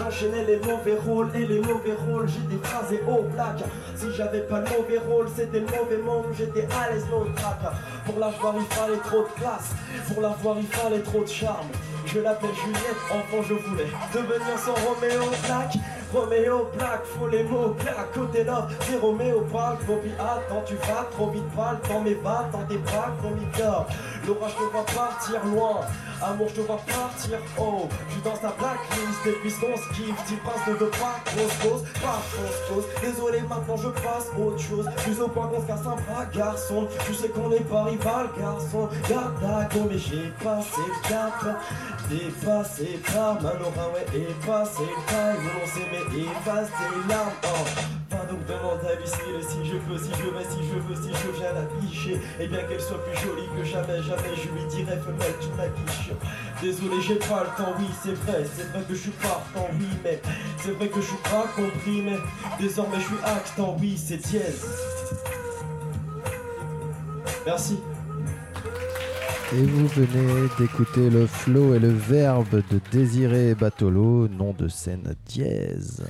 J'enchaînais 0.00 0.46
les 0.46 0.56
mauvais 0.60 0.96
rôles 0.96 1.28
et 1.34 1.46
les 1.46 1.60
mauvais 1.60 1.92
rôles, 2.08 2.26
j'étais 2.26 2.56
phrasé 2.66 3.02
au 3.06 3.22
black. 3.24 3.58
Si 3.94 4.06
j'avais 4.16 4.40
pas 4.40 4.60
le 4.60 4.64
mauvais 4.70 4.98
rôle, 4.98 5.28
c'était 5.28 5.60
le 5.60 5.66
mauvais 5.66 5.98
monde, 5.98 6.24
j'étais 6.38 6.66
à 6.72 6.90
l'aise, 6.90 7.04
no 7.10 7.26
track. 7.36 7.74
Pour 8.06 8.18
la 8.18 8.28
voir, 8.28 8.54
il 8.56 8.64
fallait 8.74 8.96
trop 8.96 9.24
de 9.24 9.40
classe, 9.40 9.72
pour 10.08 10.22
la 10.22 10.30
voir, 10.30 10.56
il 10.58 10.66
fallait 10.68 11.00
trop 11.00 11.22
de 11.22 11.28
charme. 11.28 11.68
Je 12.06 12.20
l'appelle 12.20 12.54
Juliette, 12.54 12.96
enfant 13.10 13.42
je 13.48 13.54
voulais 13.54 13.86
devenir 14.12 14.58
son 14.58 14.72
Roméo 14.72 15.30
Black. 15.46 15.74
Roméo 16.12 16.68
Black, 16.76 17.04
faut 17.04 17.28
les 17.28 17.44
mots 17.44 17.76
clairs. 17.78 18.06
Côté 18.12 18.42
là 18.42 18.66
C'est 18.80 18.96
Roméo 18.96 19.42
Black, 19.42 19.84
Bobby 19.86 20.10
attends 20.18 20.62
tu 20.66 20.74
vas 20.74 21.06
trop 21.12 21.30
vite 21.30 21.48
pas 21.54 21.78
temps. 21.86 22.00
Mais 22.04 22.14
va 22.14 22.48
dans 22.52 22.64
tes 22.66 22.78
bras 22.78 23.10
comme 23.22 23.38
L'orage 24.26 24.54
te 24.54 24.62
va 24.76 24.82
partir 24.82 25.44
loin, 25.46 25.80
amour 26.22 26.48
je 26.50 26.60
te 26.60 26.66
vois 26.66 26.76
partir 26.76 27.38
oh 27.58 27.88
Je 28.10 28.20
dans 28.22 28.36
ta 28.36 28.54
blacklist 28.58 29.26
et 29.26 29.32
puisqu'on 29.40 29.76
se 29.76 29.88
kiffe, 29.94 30.14
ne 30.68 30.72
veux 30.74 30.90
pas 30.90 31.20
grosse 31.24 31.56
cause, 31.62 31.82
pas 32.02 32.20
grosse 32.34 32.68
cause 32.68 32.84
Désolé 33.02 33.40
maintenant 33.48 33.76
je 33.76 33.88
passe 33.88 34.26
autre 34.38 34.58
chose, 34.58 34.86
plus 35.04 35.20
au 35.20 35.28
point 35.28 35.48
qu'on 35.48 35.62
se 35.62 35.66
casse 35.66 35.86
un 35.86 35.96
bras 35.96 36.26
garçon. 36.34 36.86
Tu 37.06 37.14
sais 37.14 37.28
qu'on 37.28 37.48
n'est 37.48 37.60
pas 37.60 37.84
rival 37.84 38.28
garçon, 38.38 38.88
garde 39.08 39.34
la 39.42 39.64
go 39.64 39.88
mais 39.90 39.98
j'ai 39.98 40.32
passé 40.42 40.80
le 41.08 41.99
Dépassé 42.08 42.98
par 43.06 43.34
Manora, 43.40 43.90
ouais, 43.94 44.06
effacé 44.14 44.82
le 44.82 45.00
time, 45.06 45.50
on 45.62 45.66
s'aimait, 45.66 46.22
effacer 46.22 46.72
les 46.90 47.08
larmes. 47.08 47.30
Oh. 47.44 47.46
Pas 48.10 48.26
donc 48.26 48.44
demande 48.46 48.80
à 48.84 48.94
Lucille 49.00 49.40
si 49.48 49.64
je 49.64 49.76
veux, 49.76 49.98
si 49.98 50.10
je 50.10 50.30
veux, 50.30 50.42
si 50.42 50.58
je 50.68 50.78
veux, 50.80 50.94
si 50.96 51.10
je 51.10 51.30
viens 51.38 51.52
la 51.52 51.62
picher. 51.80 52.20
Et 52.40 52.48
bien 52.48 52.62
qu'elle 52.64 52.80
soit 52.80 52.98
plus 53.04 53.16
jolie 53.20 53.46
que 53.56 53.64
jamais, 53.64 54.02
jamais, 54.02 54.34
je 54.34 54.48
lui 54.48 54.64
dirais 54.68 54.98
femelle, 54.98 55.34
tu 55.40 55.48
la 55.56 55.68
quiches. 55.68 56.10
Désolé, 56.60 57.00
j'ai 57.00 57.16
pas 57.16 57.44
le 57.44 57.62
temps, 57.62 57.72
oui, 57.78 57.86
c'est 58.02 58.14
vrai, 58.14 58.44
c'est 58.56 58.68
vrai 58.72 58.82
que 58.88 58.94
je 58.94 59.00
suis 59.00 59.10
partant, 59.12 59.68
oui, 59.78 59.86
mais 60.02 60.20
c'est 60.58 60.72
vrai 60.72 60.88
que 60.88 61.00
je 61.00 61.06
suis 61.06 61.16
pas 61.22 61.46
compris, 61.54 62.02
mais 62.02 62.18
désormais 62.58 62.98
je 62.98 63.06
suis 63.06 63.24
actant, 63.24 63.76
oui, 63.80 63.96
c'est 63.96 64.16
dièse. 64.16 64.66
Merci. 67.46 67.78
Et 69.52 69.62
vous 69.62 69.88
venez 69.88 70.48
d'écouter 70.60 71.10
le 71.10 71.26
flow 71.26 71.74
et 71.74 71.80
le 71.80 71.88
verbe 71.88 72.62
de 72.70 72.80
Désiré 72.92 73.56
Batolo, 73.56 74.28
nom 74.28 74.52
de 74.52 74.68
scène 74.68 75.16
dièse. 75.26 76.04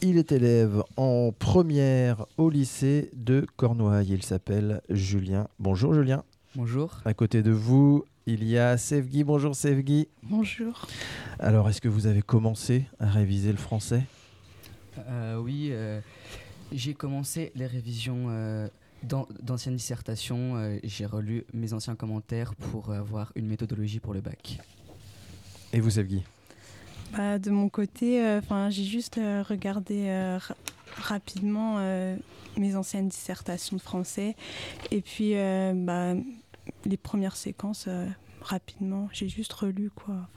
Il 0.00 0.18
est 0.18 0.30
élève 0.30 0.84
en 0.96 1.32
première 1.36 2.26
au 2.36 2.48
lycée 2.48 3.10
de 3.16 3.44
Cornouailles. 3.56 4.12
Il 4.12 4.22
s'appelle 4.22 4.80
Julien. 4.88 5.48
Bonjour 5.58 5.94
Julien. 5.94 6.22
Bonjour. 6.54 7.00
À 7.04 7.12
côté 7.12 7.42
de 7.42 7.50
vous, 7.50 8.04
il 8.26 8.44
y 8.44 8.56
a 8.56 8.76
Sevgi. 8.78 9.24
Bonjour 9.24 9.56
Sevgi. 9.56 10.06
Bonjour. 10.22 10.86
Alors, 11.40 11.68
est-ce 11.68 11.80
que 11.80 11.88
vous 11.88 12.06
avez 12.06 12.22
commencé 12.22 12.84
à 13.00 13.06
réviser 13.06 13.50
le 13.50 13.58
français? 13.58 14.04
Euh, 15.08 15.40
Oui, 15.40 15.70
euh, 15.72 16.00
j'ai 16.70 16.94
commencé 16.94 17.50
les 17.56 17.66
révisions 17.66 18.26
euh, 18.28 18.68
d'anciennes 19.02 19.76
dissertations, 19.76 20.56
euh, 20.56 20.78
j'ai 20.84 21.06
relu 21.06 21.44
mes 21.52 21.72
anciens 21.72 21.94
commentaires 21.94 22.54
pour 22.54 22.92
avoir 22.92 23.32
une 23.34 23.46
méthodologie 23.46 24.00
pour 24.00 24.14
le 24.14 24.20
bac. 24.20 24.58
Et 25.72 25.80
vous, 25.80 25.98
Evguy 25.98 26.22
bah, 27.12 27.38
De 27.38 27.50
mon 27.50 27.68
côté, 27.68 28.24
euh, 28.24 28.38
enfin 28.38 28.70
j'ai 28.70 28.84
juste 28.84 29.18
euh, 29.18 29.42
regardé 29.42 30.38
rapidement 30.96 31.78
mes 32.56 32.74
anciennes 32.74 33.08
dissertations 33.08 33.76
de 33.76 33.82
français 33.82 34.34
et 34.90 35.00
puis 35.00 35.34
bah, 35.34 36.14
les 36.84 36.96
premières 36.96 37.36
séquences 37.36 37.88
rapidement. 38.40 39.08
J'ai 39.12 39.28
juste 39.28 39.52
relu 39.52 39.90
quoi 39.90 40.28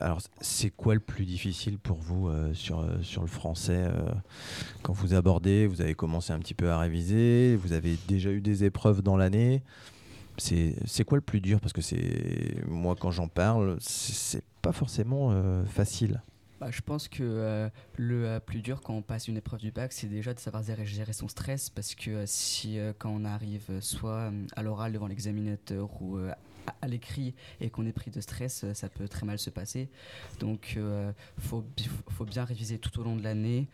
alors, 0.00 0.20
c'est 0.40 0.70
quoi 0.70 0.94
le 0.94 1.00
plus 1.00 1.24
difficile 1.24 1.78
pour 1.78 1.98
vous 1.98 2.28
euh, 2.28 2.52
sur, 2.54 2.80
euh, 2.80 3.02
sur 3.02 3.22
le 3.22 3.28
français 3.28 3.88
euh, 3.88 4.10
quand 4.82 4.92
vous 4.92 5.14
abordez 5.14 5.66
Vous 5.66 5.80
avez 5.80 5.94
commencé 5.94 6.32
un 6.32 6.38
petit 6.38 6.54
peu 6.54 6.70
à 6.70 6.78
réviser, 6.78 7.56
vous 7.56 7.72
avez 7.72 7.96
déjà 8.08 8.30
eu 8.30 8.40
des 8.40 8.64
épreuves 8.64 9.02
dans 9.02 9.16
l'année. 9.16 9.62
C'est 10.38 11.04
quoi 11.06 11.16
le 11.16 11.22
plus 11.22 11.40
dur? 11.40 11.60
Parce 11.60 11.72
que 11.72 11.80
c'est 11.80 12.62
moi, 12.66 12.94
quand 12.98 13.10
j'en 13.10 13.28
parle, 13.28 13.78
c'est 13.80 14.44
pas 14.60 14.72
forcément 14.72 15.34
facile. 15.64 16.20
Bah, 16.60 16.70
je 16.70 16.82
pense 16.82 17.08
que 17.08 17.70
le 17.96 18.38
plus 18.40 18.60
dur 18.60 18.82
quand 18.82 18.92
on 18.92 19.00
passe 19.00 19.28
une 19.28 19.38
épreuve 19.38 19.60
du 19.60 19.70
bac, 19.70 19.94
c'est 19.94 20.08
déjà 20.08 20.34
de 20.34 20.38
savoir 20.38 20.62
gérer 20.62 21.14
son 21.14 21.28
stress 21.28 21.70
parce 21.70 21.94
que 21.94 22.24
si 22.26 22.78
quand 22.98 23.08
on 23.08 23.24
arrive 23.24 23.80
soit 23.80 24.30
à 24.54 24.62
l'oral 24.62 24.92
devant 24.92 25.06
l'examinateur 25.06 25.88
ou 26.02 26.18
à, 26.80 26.86
l'écrit 26.88 27.34
et 27.60 27.70
qu'on 27.70 27.86
est 27.86 27.92
pris 27.92 28.10
de 28.10 28.20
stress, 28.20 28.64
euh, 28.64 28.74
ça 28.74 28.88
peut 28.88 29.08
très 29.08 29.26
mal 29.26 29.38
se 29.38 29.50
passer. 29.50 29.88
Donc, 30.40 30.72
il 30.76 30.82
euh, 30.82 31.12
faut, 31.38 31.64
faut 32.08 32.24
bien 32.24 32.44
réviser 32.44 32.78
tout 32.78 32.98
au 33.00 33.04
long 33.04 33.16
de 33.16 33.22
l'année, 33.22 33.68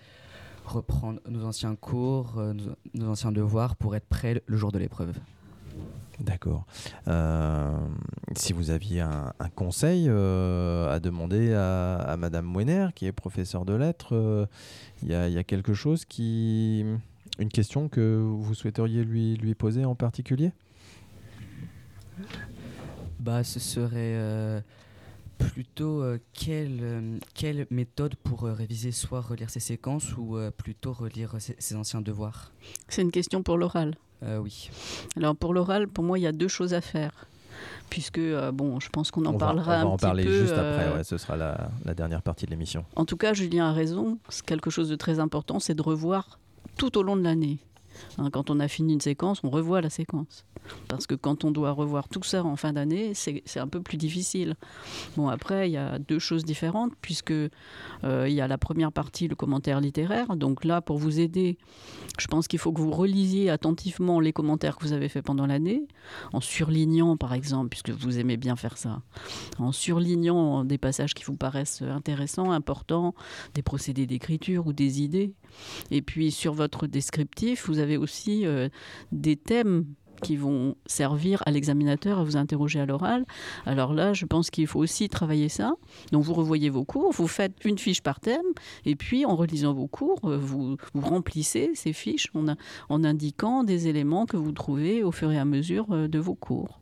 reprendre 0.64 1.20
nos 1.28 1.44
anciens 1.44 1.74
cours, 1.74 2.38
euh, 2.38 2.54
nos, 2.94 3.08
anciens 3.08 3.32
devoirs 3.32 3.76
pour 3.76 3.96
être 3.96 4.06
prêt 4.06 4.42
le 4.46 4.56
jour 4.56 4.72
de 4.72 4.78
l'épreuve. 4.78 5.14
D'accord. 6.20 6.66
si 8.36 8.52
vous 8.52 8.70
aviez 8.70 9.00
un, 9.00 9.32
conseil 9.56 10.08
à 10.08 11.00
demander 11.00 11.52
à, 11.52 11.96
à 11.96 12.16
Madame 12.16 12.44
Mouener, 12.44 12.88
qui 12.94 13.06
est 13.06 13.12
professeure 13.12 13.64
de 13.64 13.72
lettres, 13.72 14.46
il 15.02 15.08
y, 15.08 15.12
y, 15.12 15.38
a 15.38 15.42
quelque 15.42 15.72
chose 15.72 16.04
qui, 16.04 16.84
une 17.38 17.48
question 17.48 17.88
que 17.88 18.18
vous 18.18 18.54
souhaiteriez 18.54 19.04
lui, 19.04 19.36
lui 19.36 19.54
poser 19.54 19.84
en 19.84 19.94
particulier? 19.94 20.52
Bah, 23.22 23.44
ce 23.44 23.60
serait 23.60 24.16
euh, 24.16 24.60
plutôt 25.38 26.02
euh, 26.02 26.18
quelle, 26.32 26.80
euh, 26.82 27.18
quelle 27.34 27.66
méthode 27.70 28.16
pour 28.16 28.42
réviser, 28.42 28.90
soit 28.90 29.20
relire 29.20 29.48
ses 29.48 29.60
séquences 29.60 30.16
ou 30.16 30.36
plutôt 30.56 30.92
relire 30.92 31.36
ses, 31.38 31.76
anciens 31.76 32.00
devoirs? 32.00 32.50
C'est 32.88 33.02
une 33.02 33.12
question 33.12 33.42
pour 33.42 33.58
l'oral. 33.58 33.94
oui. 34.22 34.70
Alors 35.16 35.36
pour 35.36 35.54
l'oral, 35.54 35.86
pour 35.86 36.02
moi, 36.04 36.18
il 36.18 36.22
y 36.22 36.26
a 36.26 36.32
deux 36.32 36.48
choses 36.48 36.74
à 36.74 36.80
faire 36.80 37.26
puisque 37.90 38.20
bon, 38.52 38.80
je 38.80 38.88
pense 38.88 39.10
qu'on 39.10 39.24
en 39.26 39.34
parlera 39.34 39.74
un 39.74 39.80
petit 39.80 39.82
peu. 39.82 39.86
On 39.86 39.88
va 39.88 39.94
en 39.94 39.96
parler 39.98 40.24
juste 40.24 40.54
après, 40.54 41.04
ce 41.04 41.16
sera 41.18 41.36
la, 41.36 41.70
la, 41.84 41.94
dernière 41.94 42.22
partie 42.22 42.46
de 42.46 42.50
l'émission. 42.50 42.84
En 42.96 43.04
tout 43.04 43.16
cas, 43.16 43.34
Julien 43.34 43.68
a 43.68 43.72
raison, 43.72 44.18
quelque 44.46 44.70
chose 44.70 44.88
de 44.88 44.96
très 44.96 45.20
important, 45.20 45.60
c'est 45.60 45.74
de 45.74 45.82
revoir 45.82 46.40
tout 46.76 46.98
au 46.98 47.02
long 47.02 47.14
de 47.14 47.22
l'année. 47.22 47.58
Hein, 48.18 48.30
quand 48.30 48.50
on 48.50 48.60
a 48.60 48.68
fini 48.68 48.94
une 48.94 49.00
séquence, 49.00 49.40
on 49.42 49.50
revoit 49.50 49.80
la 49.80 49.90
séquence. 49.90 50.44
Parce 50.88 51.06
que 51.06 51.14
quand 51.14 51.44
on 51.44 51.50
doit 51.50 51.72
revoir 51.72 52.08
tout 52.08 52.22
ça 52.22 52.44
en 52.44 52.56
fin 52.56 52.72
d'année, 52.72 53.12
c'est 53.14 53.58
un 53.58 53.68
peu 53.68 53.80
plus 53.80 53.96
difficile. 53.96 54.54
Bon, 55.16 55.28
après, 55.28 55.68
il 55.68 55.72
y 55.72 55.76
a 55.76 55.98
deux 55.98 56.18
choses 56.18 56.44
différentes, 56.44 56.92
puisque 57.00 57.32
euh, 57.32 57.50
il 58.02 58.32
y 58.32 58.40
a 58.40 58.46
la 58.46 58.58
première 58.58 58.92
partie, 58.92 59.28
le 59.28 59.34
commentaire 59.34 59.80
littéraire. 59.80 60.36
Donc 60.36 60.64
là, 60.64 60.80
pour 60.80 60.98
vous 60.98 61.20
aider, 61.20 61.58
je 62.18 62.26
pense 62.26 62.46
qu'il 62.46 62.58
faut 62.58 62.72
que 62.72 62.80
vous 62.80 62.92
relisiez 62.92 63.50
attentivement 63.50 64.20
les 64.20 64.32
commentaires 64.32 64.76
que 64.76 64.84
vous 64.84 64.92
avez 64.92 65.08
faits 65.08 65.24
pendant 65.24 65.46
l'année, 65.46 65.86
en 66.32 66.40
surlignant, 66.40 67.16
par 67.16 67.34
exemple, 67.34 67.68
puisque 67.70 67.90
vous 67.90 68.18
aimez 68.18 68.36
bien 68.36 68.56
faire 68.56 68.78
ça, 68.78 69.02
en 69.58 69.72
surlignant 69.72 70.64
des 70.64 70.78
passages 70.78 71.14
qui 71.14 71.24
vous 71.24 71.36
paraissent 71.36 71.82
intéressants, 71.82 72.52
importants, 72.52 73.14
des 73.54 73.62
procédés 73.62 74.06
d'écriture 74.06 74.66
ou 74.66 74.72
des 74.72 75.02
idées. 75.02 75.34
Et 75.90 76.02
puis 76.02 76.30
sur 76.30 76.54
votre 76.54 76.86
descriptif, 76.86 77.66
vous 77.66 77.78
avez 77.78 77.96
aussi 77.96 78.46
euh, 78.46 78.68
des 79.10 79.36
thèmes 79.36 79.86
qui 80.22 80.36
vont 80.36 80.76
servir 80.86 81.42
à 81.46 81.50
l'examinateur 81.50 82.18
à 82.18 82.24
vous 82.24 82.36
interroger 82.36 82.80
à 82.80 82.86
l'oral. 82.86 83.26
Alors 83.66 83.92
là, 83.92 84.12
je 84.14 84.24
pense 84.24 84.50
qu'il 84.50 84.66
faut 84.66 84.78
aussi 84.78 85.08
travailler 85.08 85.48
ça. 85.48 85.74
Donc 86.12 86.22
vous 86.22 86.32
revoyez 86.32 86.70
vos 86.70 86.84
cours, 86.84 87.12
vous 87.12 87.26
faites 87.26 87.52
une 87.64 87.78
fiche 87.78 88.00
par 88.00 88.20
thème, 88.20 88.40
et 88.86 88.96
puis 88.96 89.26
en 89.26 89.36
relisant 89.36 89.74
vos 89.74 89.88
cours, 89.88 90.20
euh, 90.24 90.38
vous, 90.38 90.76
remplissez 90.94 91.72
ces 91.74 91.92
fiches 91.92 92.30
en, 92.34 92.46
en 92.88 93.04
indiquant 93.04 93.64
des 93.64 93.88
éléments 93.88 94.24
que 94.24 94.36
vous 94.36 94.52
trouvez 94.52 95.02
au 95.02 95.10
fur 95.10 95.30
et 95.32 95.38
à 95.38 95.44
mesure 95.44 95.86
euh, 95.90 96.08
de 96.08 96.18
vos 96.18 96.34
cours. 96.34 96.80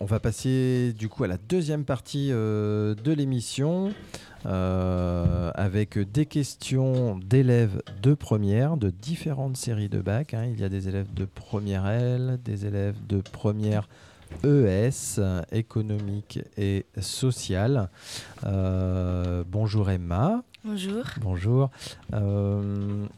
On 0.00 0.04
va 0.04 0.20
passer 0.20 0.94
du 0.96 1.08
coup 1.08 1.24
à 1.24 1.26
la 1.26 1.36
deuxième 1.36 1.84
partie 1.84 2.28
de 2.30 3.12
l'émission. 3.12 3.92
Euh, 4.46 5.50
avec 5.54 5.98
des 5.98 6.24
questions 6.24 7.18
d'élèves 7.18 7.82
de 8.02 8.14
première, 8.14 8.76
de 8.76 8.90
différentes 8.90 9.56
séries 9.56 9.88
de 9.88 10.00
bac. 10.00 10.32
Hein. 10.32 10.44
Il 10.52 10.60
y 10.60 10.64
a 10.64 10.68
des 10.68 10.88
élèves 10.88 11.12
de 11.12 11.24
première 11.24 11.86
L, 11.88 12.38
des 12.44 12.64
élèves 12.64 12.94
de 13.08 13.20
première 13.20 13.88
ES, 14.44 15.20
économique 15.50 16.38
et 16.56 16.86
social. 17.00 17.90
bonjour 18.44 19.90
Emma. 19.90 20.44
Bonjour. 20.64 21.04
Bonjour. 21.20 21.70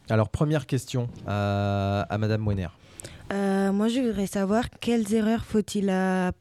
alors, 0.08 0.28
première 0.30 0.66
question 0.66 1.08
à, 1.26 2.06
à 2.08 2.18
Madame 2.18 2.40
Moiner. 2.40 2.68
Moi, 3.30 3.88
je 3.88 4.00
voudrais 4.00 4.26
savoir 4.26 4.68
quelles 4.80 5.14
erreurs 5.14 5.44
faut-il 5.44 5.90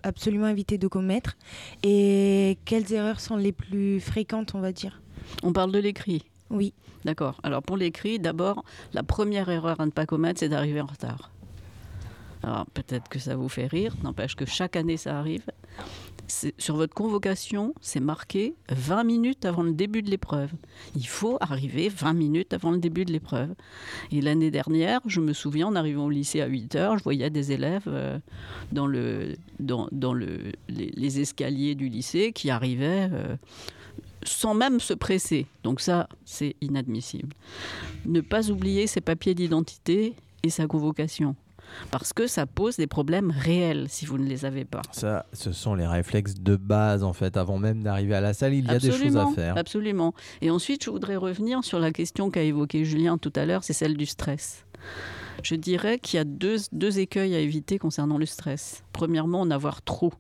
absolument 0.04 0.48
éviter 0.48 0.78
de 0.78 0.88
commettre 0.88 1.38
et 1.84 2.58
quelles 2.66 2.92
erreurs 2.94 3.20
sont 3.20 3.36
les 3.36 3.52
plus 3.52 4.00
fréquentes, 4.00 4.56
on 4.56 4.60
va 4.60 4.72
dire. 4.72 5.02
On 5.44 5.54
parle 5.54 5.72
de 5.72 5.80
l'écrit. 5.80 6.26
Oui. 6.50 6.74
D'accord. 7.06 7.40
Alors 7.44 7.64
pour 7.64 7.78
l'écrit, 7.78 8.20
d'abord, 8.20 8.66
la 8.94 9.04
première 9.04 9.50
erreur 9.50 9.80
à 9.80 9.86
ne 9.86 9.92
pas 9.92 10.06
commettre, 10.06 10.40
c'est 10.40 10.50
d'arriver 10.50 10.82
en 10.82 10.86
retard. 10.86 11.32
Alors 12.44 12.66
peut-être 12.74 13.08
que 13.08 13.20
ça 13.20 13.36
vous 13.36 13.50
fait 13.50 13.68
rire, 13.68 13.96
n'empêche 14.04 14.36
que 14.36 14.46
chaque 14.46 14.76
année 14.76 14.98
ça 14.98 15.18
arrive. 15.18 15.44
Sur 16.30 16.76
votre 16.76 16.94
convocation, 16.94 17.74
c'est 17.82 18.00
marqué 18.00 18.56
20 18.70 19.04
minutes 19.04 19.46
avant 19.46 19.64
le 19.64 19.74
début 19.74 20.04
de 20.04 20.12
l'épreuve. 20.12 20.52
Il 20.96 21.08
faut 21.08 21.38
arriver 21.42 21.90
20 21.90 22.14
minutes 22.14 22.54
avant 22.54 22.72
le 22.72 22.78
début 22.78 23.04
de 23.04 23.12
l'épreuve. 23.12 23.50
Et 24.12 24.22
l'année 24.22 24.52
dernière, 24.52 25.02
je 25.08 25.22
me 25.22 25.34
souviens, 25.34 25.68
en 25.68 25.76
arrivant 25.76 26.06
au 26.06 26.10
lycée 26.10 26.42
à 26.42 26.46
8 26.46 26.76
heures, 26.76 26.98
je 27.00 27.04
voyais 27.04 27.30
des 27.32 27.52
élèves 27.52 27.88
euh, 27.88 28.20
dans, 28.72 28.86
le, 28.86 29.36
dans, 29.60 29.88
dans 29.92 30.14
le, 30.14 30.52
les, 30.68 31.20
escaliers 31.20 31.74
du 31.74 31.90
lycée 31.90 32.32
qui 32.32 32.50
arrivaient. 32.50 33.10
Euh, 33.12 33.36
sans 34.24 34.54
même 34.54 34.82
se 34.82 34.94
presser. 34.94 35.48
Donc 35.64 35.80
ça, 35.80 36.10
c'est 36.26 36.58
inadmissible. 36.60 37.34
Ne 38.06 38.20
pas 38.20 38.52
oublier 38.52 38.86
ses 38.86 39.00
papiers 39.00 39.34
d'identité 39.34 40.14
et 40.44 40.50
sa 40.50 40.68
convocation. 40.68 41.36
Parce 41.92 42.14
que 42.14 42.28
ça 42.28 42.46
pose 42.46 42.78
des 42.78 42.88
problèmes 42.88 43.32
réels 43.32 43.88
si 43.90 44.06
vous 44.06 44.18
ne 44.18 44.28
les 44.28 44.46
avez 44.46 44.66
pas. 44.66 44.82
Ça, 44.92 45.26
ce 45.34 45.52
sont 45.52 45.76
les 45.76 45.88
réflexes 45.88 46.36
de 46.36 46.56
base 46.56 47.04
en 47.04 47.14
fait. 47.14 47.38
Avant 47.38 47.58
même 47.58 47.84
d'arriver 47.84 48.16
à 48.16 48.22
la 48.22 48.34
salle, 48.34 48.54
il 48.54 48.66
y 48.66 48.70
a 48.70 48.80
des 48.80 48.92
choses 48.92 49.18
à 49.18 49.28
faire. 49.28 49.58
Absolument. 49.58 50.14
Et 50.42 50.50
ensuite, 50.50 50.84
je 50.84 50.90
voudrais 50.90 51.16
revenir 51.16 51.64
sur 51.64 51.80
la 51.80 51.92
question 51.92 52.30
qu'a 52.30 52.44
évoquée 52.44 52.86
Julien 52.86 53.18
tout 53.18 53.34
à 53.36 53.46
l'heure, 53.46 53.64
c'est 53.64 53.74
celle 53.74 53.98
du 53.98 54.06
stress. 54.06 54.66
Je 55.44 55.56
dirais 55.56 56.00
qu'il 56.00 56.18
y 56.18 56.20
a 56.20 56.26
deux, 56.26 56.58
deux 56.72 57.00
écueils 57.00 57.36
à 57.36 57.40
éviter 57.40 57.78
concernant 57.80 58.18
le 58.18 58.26
stress. 58.26 58.84
Premièrement, 58.92 59.42
en 59.42 59.52
avoir 59.52 59.82
trop. 59.82 60.14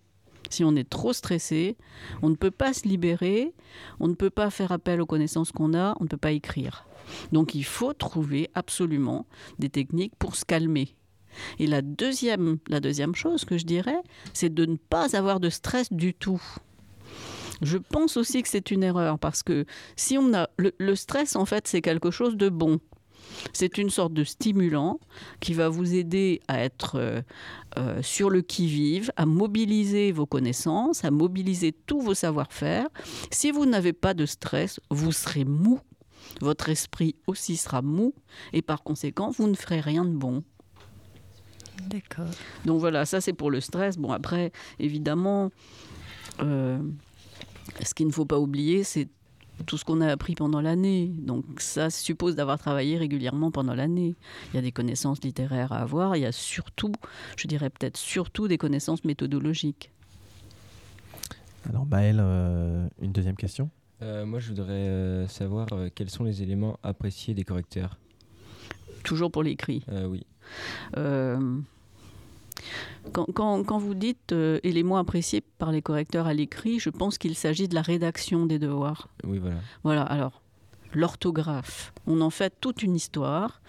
Si 0.50 0.64
on 0.64 0.76
est 0.76 0.90
trop 0.90 1.14
stressé, 1.14 1.78
on 2.22 2.30
ne 2.30 2.36
peut 2.36 2.52
pas 2.52 2.74
se 2.74 2.88
libérer, 2.88 3.54
on 4.00 4.08
ne 4.08 4.16
peut 4.16 4.32
pas 4.32 4.50
faire 4.50 4.72
appel 4.72 5.00
aux 5.00 5.06
connaissances 5.06 5.52
qu'on 5.52 5.76
a, 5.76 5.96
on 6.00 6.06
ne 6.06 6.10
peut 6.10 6.18
pas 6.18 6.32
écrire. 6.32 6.88
Donc 7.32 7.54
il 7.54 7.64
faut 7.64 7.94
trouver 7.94 8.50
absolument 8.56 9.28
des 9.60 9.70
techniques 9.70 10.16
pour 10.18 10.36
se 10.36 10.46
calmer. 10.46 10.96
Et 11.60 11.68
la 11.68 11.82
deuxième, 11.82 12.58
la 12.68 12.80
deuxième 12.80 13.16
chose 13.16 13.46
que 13.46 13.58
je 13.58 13.66
dirais, 13.66 14.00
c'est 14.34 14.54
de 14.54 14.66
ne 14.66 14.76
pas 14.76 15.16
avoir 15.16 15.40
de 15.40 15.50
stress 15.50 15.92
du 15.92 16.14
tout. 16.14 16.42
Je 17.62 17.78
pense 17.78 18.16
aussi 18.16 18.42
que 18.42 18.48
c'est 18.48 18.72
une 18.72 18.84
erreur 18.84 19.20
parce 19.20 19.44
que 19.44 19.66
si 19.98 20.18
on 20.18 20.34
a 20.34 20.50
le 20.58 20.96
stress 20.96 21.36
en 21.36 21.46
fait 21.46 21.68
c'est 21.68 21.82
quelque 21.82 22.10
chose 22.10 22.38
de 22.38 22.48
bon. 22.48 22.80
C'est 23.54 23.78
une 23.78 23.90
sorte 23.90 24.14
de 24.14 24.24
stimulant 24.24 25.00
qui 25.40 25.54
va 25.54 25.70
vous 25.70 25.96
aider 25.96 26.42
à 26.48 26.62
être 26.62 26.96
euh, 26.96 27.22
euh, 27.78 28.02
sur 28.02 28.30
le 28.30 28.42
qui-vive, 28.42 29.12
à 29.16 29.26
mobiliser 29.26 30.12
vos 30.12 30.26
connaissances, 30.26 31.04
à 31.06 31.12
mobiliser 31.12 31.72
tous 31.72 32.02
vos 32.02 32.14
savoir-faire. 32.14 32.88
Si 33.32 33.52
vous 33.52 33.66
n'avez 33.66 33.94
pas 33.94 34.14
de 34.14 34.26
stress, 34.26 34.80
vous 34.90 35.12
serez 35.12 35.46
mou. 35.46 35.80
Votre 36.42 36.70
esprit 36.70 37.16
aussi 37.28 37.58
sera 37.58 37.82
mou 37.82 38.14
et 38.54 38.62
par 38.62 38.84
conséquent, 38.84 39.32
vous 39.32 39.48
ne 39.48 39.56
ferez 39.56 39.80
rien 39.80 40.06
de 40.06 40.16
bon. 40.16 40.44
D'accord. 41.88 42.26
Donc 42.66 42.80
voilà, 42.80 43.06
ça 43.06 43.22
c'est 43.22 43.34
pour 43.34 43.52
le 43.52 43.62
stress. 43.62 43.98
Bon, 43.98 44.12
après, 44.12 44.52
évidemment, 44.80 45.52
euh, 46.42 46.80
ce 47.84 47.94
qu'il 47.94 48.08
ne 48.08 48.12
faut 48.12 48.26
pas 48.26 48.40
oublier, 48.40 48.84
c'est 48.84 49.08
tout 49.66 49.78
ce 49.78 49.86
qu'on 49.86 50.02
a 50.02 50.08
appris 50.08 50.36
pendant 50.36 50.62
l'année. 50.62 51.08
Donc 51.18 51.46
ça 51.58 51.90
suppose 51.90 52.36
d'avoir 52.36 52.60
travaillé 52.60 52.98
régulièrement 52.98 53.52
pendant 53.52 53.76
l'année. 53.76 54.16
Il 54.52 54.56
y 54.56 54.60
a 54.60 54.62
des 54.62 54.72
connaissances 54.72 55.22
littéraires 55.24 55.72
à 55.72 55.80
avoir, 55.80 56.16
il 56.16 56.22
y 56.22 56.26
a 56.26 56.32
surtout, 56.32 56.92
je 57.38 57.48
dirais 57.48 57.70
peut-être 57.70 57.98
surtout 57.98 58.48
des 58.48 58.58
connaissances 58.58 59.04
méthodologiques. 59.04 59.92
Alors 61.68 61.86
Maël, 61.86 62.18
euh, 62.20 62.88
une 63.02 63.12
deuxième 63.12 63.36
question 63.36 63.70
euh, 64.02 64.26
Moi 64.26 64.40
je 64.40 64.50
voudrais 64.50 64.72
euh, 64.72 65.28
savoir 65.28 65.68
quels 65.94 66.10
sont 66.10 66.24
les 66.24 66.42
éléments 66.42 66.80
appréciés 66.84 67.34
des 67.34 67.44
correcteurs? 67.44 67.98
Toujours 69.04 69.32
pour 69.32 69.44
l'écrit 69.44 69.84
Oui. 69.90 70.26
Quand, 73.14 73.78
vous 73.78 73.94
dites 73.94 74.34
euh, 74.34 74.60
éléments 74.64 74.98
appréciés 74.98 75.42
par 75.58 75.72
les 75.72 75.82
correcteurs 75.82 76.28
à 76.28 76.34
l'écrit, 76.34 76.80
je 76.80 76.90
pense 76.90 77.18
qu'il 77.18 77.36
s'agit 77.36 77.68
de 77.68 77.76
la 77.76 77.82
rédaction 77.82 78.46
des 78.46 78.60
devoirs. 78.60 79.08
Oui, 79.24 79.40
voilà. 79.40 79.58
Voilà, 79.84 80.04
alors, 80.04 80.42
l'orthographe. 80.94 81.94
On 82.08 82.22
en 82.22 82.30
fait 82.30 82.54
toute 82.60 82.84
une 82.84 82.96
histoire. 82.96 83.62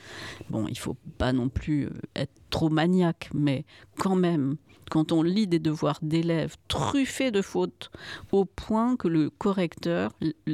Bon, 0.48 0.66
il 0.68 0.78
faut 0.78 0.96
pas 1.18 1.32
non 1.32 1.48
plus 1.48 1.86
euh, 1.86 1.90
être 2.16 2.32
trop 2.50 2.68
maniaque, 2.68 3.30
mais 3.32 3.64
quand 3.98 4.16
même, 4.16 4.56
quand 4.90 5.12
on 5.12 5.22
lit 5.22 5.46
des 5.46 5.60
devoirs 5.60 5.98
d'élèves 6.02 6.56
truffés 6.68 7.30
de 7.30 7.40
fautes 7.40 7.90
au 8.32 8.44
point 8.44 8.96
que 8.96 9.08
le 9.08 9.30
correcteur 9.30 10.10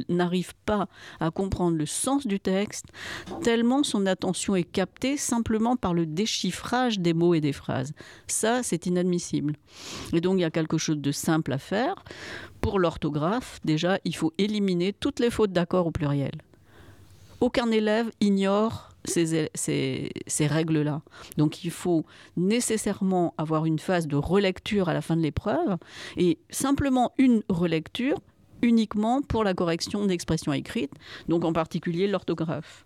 n'arrive 0.07 0.53
pas 0.65 0.87
à 1.19 1.31
comprendre 1.31 1.75
le 1.75 1.85
sens 1.85 2.25
du 2.25 2.39
texte, 2.39 2.85
tellement 3.41 3.83
son 3.83 4.05
attention 4.05 4.55
est 4.55 4.63
captée 4.63 5.17
simplement 5.17 5.75
par 5.75 5.93
le 5.93 6.05
déchiffrage 6.05 6.99
des 6.99 7.13
mots 7.13 7.33
et 7.33 7.41
des 7.41 7.51
phrases. 7.51 7.93
Ça, 8.27 8.63
c'est 8.63 8.85
inadmissible. 8.85 9.55
Et 10.13 10.21
donc, 10.21 10.37
il 10.37 10.41
y 10.41 10.45
a 10.45 10.51
quelque 10.51 10.77
chose 10.77 10.99
de 10.99 11.11
simple 11.11 11.51
à 11.51 11.57
faire. 11.57 11.95
Pour 12.61 12.79
l'orthographe, 12.79 13.59
déjà, 13.65 13.97
il 14.05 14.15
faut 14.15 14.33
éliminer 14.37 14.93
toutes 14.93 15.19
les 15.19 15.31
fautes 15.31 15.51
d'accord 15.51 15.87
au 15.87 15.91
pluriel. 15.91 16.31
Aucun 17.39 17.71
élève 17.71 18.09
ignore 18.19 18.89
ces, 19.05 20.09
règles-là. 20.39 21.01
Donc 21.37 21.63
il 21.63 21.71
faut 21.71 22.05
nécessairement 22.35 23.33
avoir 23.37 23.65
une 23.65 23.79
phase 23.79 24.07
de 24.07 24.15
relecture 24.15 24.89
à 24.89 24.93
la 24.93 25.01
fin 25.01 25.15
de 25.15 25.21
l'épreuve 25.21 25.77
et 26.17 26.39
simplement 26.49 27.13
une 27.17 27.43
relecture 27.49 28.19
uniquement 28.61 29.21
pour 29.21 29.43
la 29.43 29.53
correction 29.53 30.05
d'expressions 30.05 30.51
écrites, 30.51 30.93
donc 31.27 31.45
en 31.45 31.53
particulier 31.53 32.07
l'orthographe. 32.07 32.85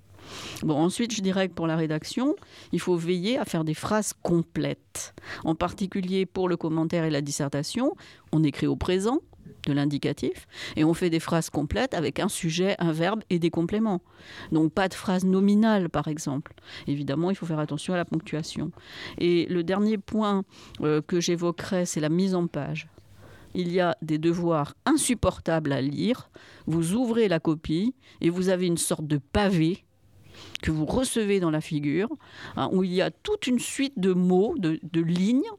Bon, 0.61 0.75
ensuite, 0.75 1.13
je 1.13 1.21
dirais 1.21 1.47
que 1.49 1.53
pour 1.53 1.65
la 1.65 1.75
rédaction, 1.75 2.35
il 2.71 2.79
faut 2.79 2.95
veiller 2.95 3.39
à 3.39 3.45
faire 3.45 3.63
des 3.63 3.73
phrases 3.73 4.13
complètes. 4.21 5.15
En 5.43 5.55
particulier 5.55 6.25
pour 6.25 6.47
le 6.47 6.57
commentaire 6.57 7.05
et 7.05 7.09
la 7.09 7.21
dissertation, 7.21 7.95
on 8.31 8.43
écrit 8.43 8.67
au 8.67 8.75
présent, 8.75 9.19
de 9.65 9.73
l'indicatif, 9.73 10.47
et 10.75 10.83
on 10.83 10.93
fait 10.93 11.09
des 11.09 11.19
phrases 11.19 11.49
complètes 11.49 11.93
avec 11.93 12.19
un 12.19 12.29
sujet, 12.29 12.75
un 12.79 12.91
verbe 12.91 13.21
et 13.29 13.39
des 13.39 13.49
compléments. 13.49 14.01
Donc 14.51 14.73
pas 14.73 14.87
de 14.87 14.93
phrase 14.93 15.25
nominale, 15.25 15.89
par 15.89 16.07
exemple. 16.07 16.53
Évidemment, 16.87 17.29
il 17.29 17.35
faut 17.35 17.45
faire 17.45 17.59
attention 17.59 17.93
à 17.93 17.97
la 17.97 18.05
ponctuation. 18.05 18.71
Et 19.17 19.45
le 19.47 19.63
dernier 19.63 19.97
point 19.97 20.43
euh, 20.81 21.01
que 21.01 21.19
j'évoquerai, 21.19 21.85
c'est 21.85 21.99
la 21.99 22.09
mise 22.09 22.35
en 22.35 22.47
page. 22.47 22.87
Il 23.53 23.71
y 23.71 23.81
a 23.81 23.97
des 24.01 24.17
devoirs 24.17 24.75
insupportables 24.85 25.73
à 25.73 25.81
lire. 25.81 26.29
Vous 26.67 26.93
ouvrez 26.93 27.27
la 27.27 27.39
copie 27.39 27.93
et 28.21 28.29
vous 28.29 28.49
avez 28.49 28.65
une 28.65 28.77
sorte 28.77 29.05
de 29.05 29.17
pavé 29.17 29.83
que 30.61 30.71
vous 30.71 30.85
recevez 30.85 31.39
dans 31.39 31.51
la 31.51 31.61
figure, 31.61 32.09
hein, 32.55 32.69
où 32.71 32.83
il 32.83 32.93
y 32.93 33.01
a 33.01 33.11
toute 33.11 33.47
une 33.47 33.59
suite 33.59 33.93
de 33.97 34.13
mots, 34.13 34.55
de, 34.57 35.01
lignes, 35.01 35.49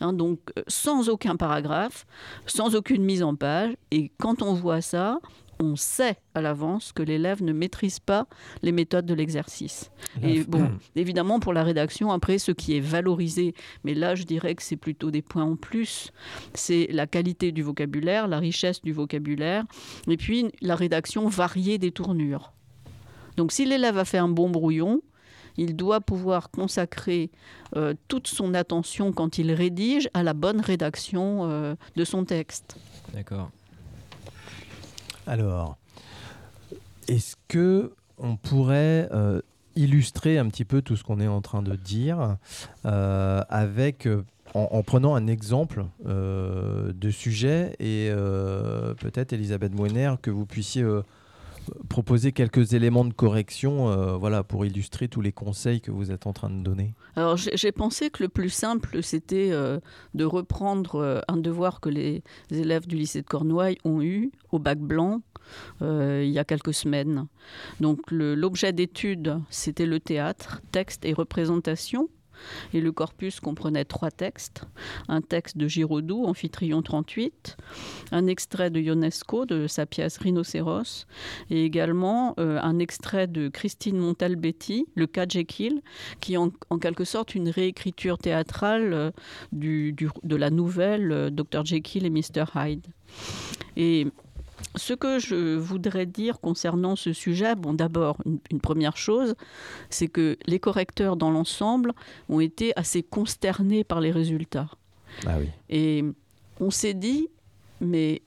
hein, 0.00 0.12
donc 0.12 0.38
euh, 0.58 0.62
sans 0.68 1.08
aucun 1.08 1.36
paragraphe, 1.36 2.06
sans 2.46 2.74
aucune 2.74 3.04
mise 3.04 3.22
en 3.22 3.34
page. 3.34 3.74
Et 3.90 4.12
quand 4.18 4.42
on 4.42 4.54
voit 4.54 4.80
ça, 4.80 5.18
on 5.62 5.76
sait 5.76 6.16
à 6.34 6.40
l'avance 6.40 6.92
que 6.92 7.02
l'élève 7.02 7.42
ne 7.42 7.52
maîtrise 7.52 8.00
pas 8.00 8.26
les 8.62 8.72
méthodes 8.72 9.06
de 9.06 9.14
l'exercice. 9.14 9.90
Et 10.22 10.44
bon, 10.44 10.70
évidemment, 10.96 11.40
pour 11.40 11.52
la 11.52 11.62
rédaction, 11.62 12.10
après, 12.10 12.38
ce 12.38 12.52
qui 12.52 12.76
est 12.76 12.80
valorisé, 12.80 13.54
mais 13.84 13.94
là, 13.94 14.14
je 14.14 14.24
dirais 14.24 14.54
que 14.54 14.62
c'est 14.62 14.76
plutôt 14.76 15.10
des 15.10 15.22
points 15.22 15.44
en 15.44 15.56
plus, 15.56 16.10
c'est 16.54 16.88
la 16.90 17.06
qualité 17.06 17.52
du 17.52 17.62
vocabulaire, 17.62 18.28
la 18.28 18.38
richesse 18.38 18.82
du 18.82 18.92
vocabulaire, 18.92 19.64
et 20.08 20.16
puis 20.16 20.50
la 20.60 20.74
rédaction 20.74 21.28
variée 21.28 21.78
des 21.78 21.92
tournures. 21.92 22.52
Donc 23.36 23.52
si 23.52 23.64
l'élève 23.64 23.98
a 23.98 24.04
fait 24.04 24.18
un 24.18 24.28
bon 24.28 24.50
brouillon, 24.50 25.00
il 25.56 25.76
doit 25.76 26.00
pouvoir 26.00 26.50
consacrer 26.50 27.30
euh, 27.76 27.94
toute 28.08 28.26
son 28.26 28.54
attention 28.54 29.12
quand 29.12 29.38
il 29.38 29.52
rédige 29.52 30.08
à 30.14 30.22
la 30.22 30.34
bonne 30.34 30.60
rédaction 30.60 31.40
euh, 31.42 31.74
de 31.96 32.04
son 32.04 32.24
texte. 32.24 32.76
D'accord. 33.12 33.50
Alors, 35.26 35.76
est-ce 37.08 37.36
que 37.48 37.92
on 38.18 38.36
pourrait 38.36 39.08
euh, 39.12 39.40
illustrer 39.76 40.38
un 40.38 40.48
petit 40.48 40.64
peu 40.64 40.82
tout 40.82 40.96
ce 40.96 41.04
qu'on 41.04 41.20
est 41.20 41.28
en 41.28 41.40
train 41.40 41.62
de 41.62 41.74
dire 41.76 42.36
avec 42.84 44.08
en, 44.54 44.82
prenant 44.82 45.14
un 45.14 45.26
exemple 45.26 45.86
de 46.04 47.10
sujet 47.10 47.74
et 47.80 48.10
peut-être 49.00 49.32
Elisabeth 49.32 49.74
Moiner 49.74 50.14
que 50.20 50.30
vous 50.30 50.44
puissiez 50.44 50.84
proposer 51.88 52.32
quelques 52.32 52.74
éléments 52.74 53.04
de 53.04 53.12
correction 53.12 53.90
euh, 53.90 54.16
voilà, 54.16 54.42
pour 54.42 54.64
illustrer 54.64 55.08
tous 55.08 55.20
les 55.20 55.32
conseils 55.32 55.80
que 55.80 55.90
vous 55.90 56.10
êtes 56.10 56.26
en 56.26 56.32
train 56.32 56.50
de 56.50 56.62
donner 56.62 56.94
Alors 57.16 57.36
j'ai 57.36 57.72
pensé 57.72 58.10
que 58.10 58.22
le 58.22 58.28
plus 58.28 58.50
simple, 58.50 59.02
c'était 59.02 59.50
euh, 59.52 59.80
de 60.14 60.24
reprendre 60.24 60.96
euh, 60.96 61.20
un 61.28 61.36
devoir 61.36 61.80
que 61.80 61.88
les 61.88 62.22
élèves 62.50 62.86
du 62.86 62.96
lycée 62.96 63.22
de 63.22 63.26
Cornouailles 63.26 63.78
ont 63.84 64.02
eu 64.02 64.30
au 64.50 64.58
bac 64.58 64.78
blanc 64.78 65.22
il 65.80 66.30
y 66.30 66.38
a 66.38 66.44
quelques 66.44 66.72
semaines. 66.72 67.26
Donc 67.80 68.10
l'objet 68.10 68.72
d'étude, 68.72 69.40
c'était 69.50 69.86
le 69.86 69.98
théâtre, 69.98 70.62
texte 70.70 71.04
et 71.04 71.12
représentation. 71.12 72.08
Et 72.74 72.80
le 72.80 72.92
corpus 72.92 73.40
comprenait 73.40 73.84
trois 73.84 74.10
textes. 74.10 74.64
Un 75.08 75.20
texte 75.20 75.56
de 75.56 75.68
Giraudoux, 75.68 76.24
Amphitryon 76.24 76.82
38, 76.82 77.56
un 78.12 78.26
extrait 78.26 78.70
de 78.70 78.80
Ionesco 78.80 79.46
de 79.46 79.66
sa 79.66 79.86
pièce 79.86 80.18
Rhinocéros, 80.18 81.06
et 81.50 81.64
également 81.64 82.34
euh, 82.38 82.58
un 82.62 82.78
extrait 82.78 83.26
de 83.26 83.48
Christine 83.48 83.98
Montalbetti, 83.98 84.86
Le 84.94 85.06
cas 85.06 85.26
Jekyll, 85.28 85.82
qui 86.20 86.34
est 86.34 86.36
en, 86.36 86.50
quelque 86.80 87.04
sorte 87.04 87.34
une 87.34 87.48
réécriture 87.48 88.18
théâtrale 88.18 88.92
euh, 88.92 89.10
de 89.52 90.36
la 90.36 90.50
nouvelle 90.50 91.12
euh, 91.12 91.30
Dr. 91.30 91.64
Jekyll 91.64 92.06
et 92.06 92.10
Mr. 92.10 92.44
Hyde. 92.54 92.86
Ce 94.76 94.94
que 94.94 95.18
je 95.18 95.56
voudrais 95.56 96.06
dire 96.06 96.40
concernant 96.40 96.96
ce 96.96 97.12
sujet, 97.12 97.54
bon, 97.54 97.74
d'abord, 97.74 98.16
une, 98.24 98.60
première 98.60 98.96
chose, 98.96 99.34
c'est 99.90 100.08
que 100.08 100.38
les 100.46 100.58
correcteurs 100.58 101.16
dans 101.16 101.30
l'ensemble 101.30 101.92
ont 102.28 102.40
été 102.40 102.72
assez 102.76 103.02
consternés 103.02 103.84
par 103.84 104.00
les 104.00 104.10
résultats. 104.10 104.68
Ah 105.26 105.36
oui. 105.38 105.48
Et 105.68 106.04
on 106.60 106.70
s'est 106.70 106.94
dit, 106.94 107.28
mais 107.80 108.22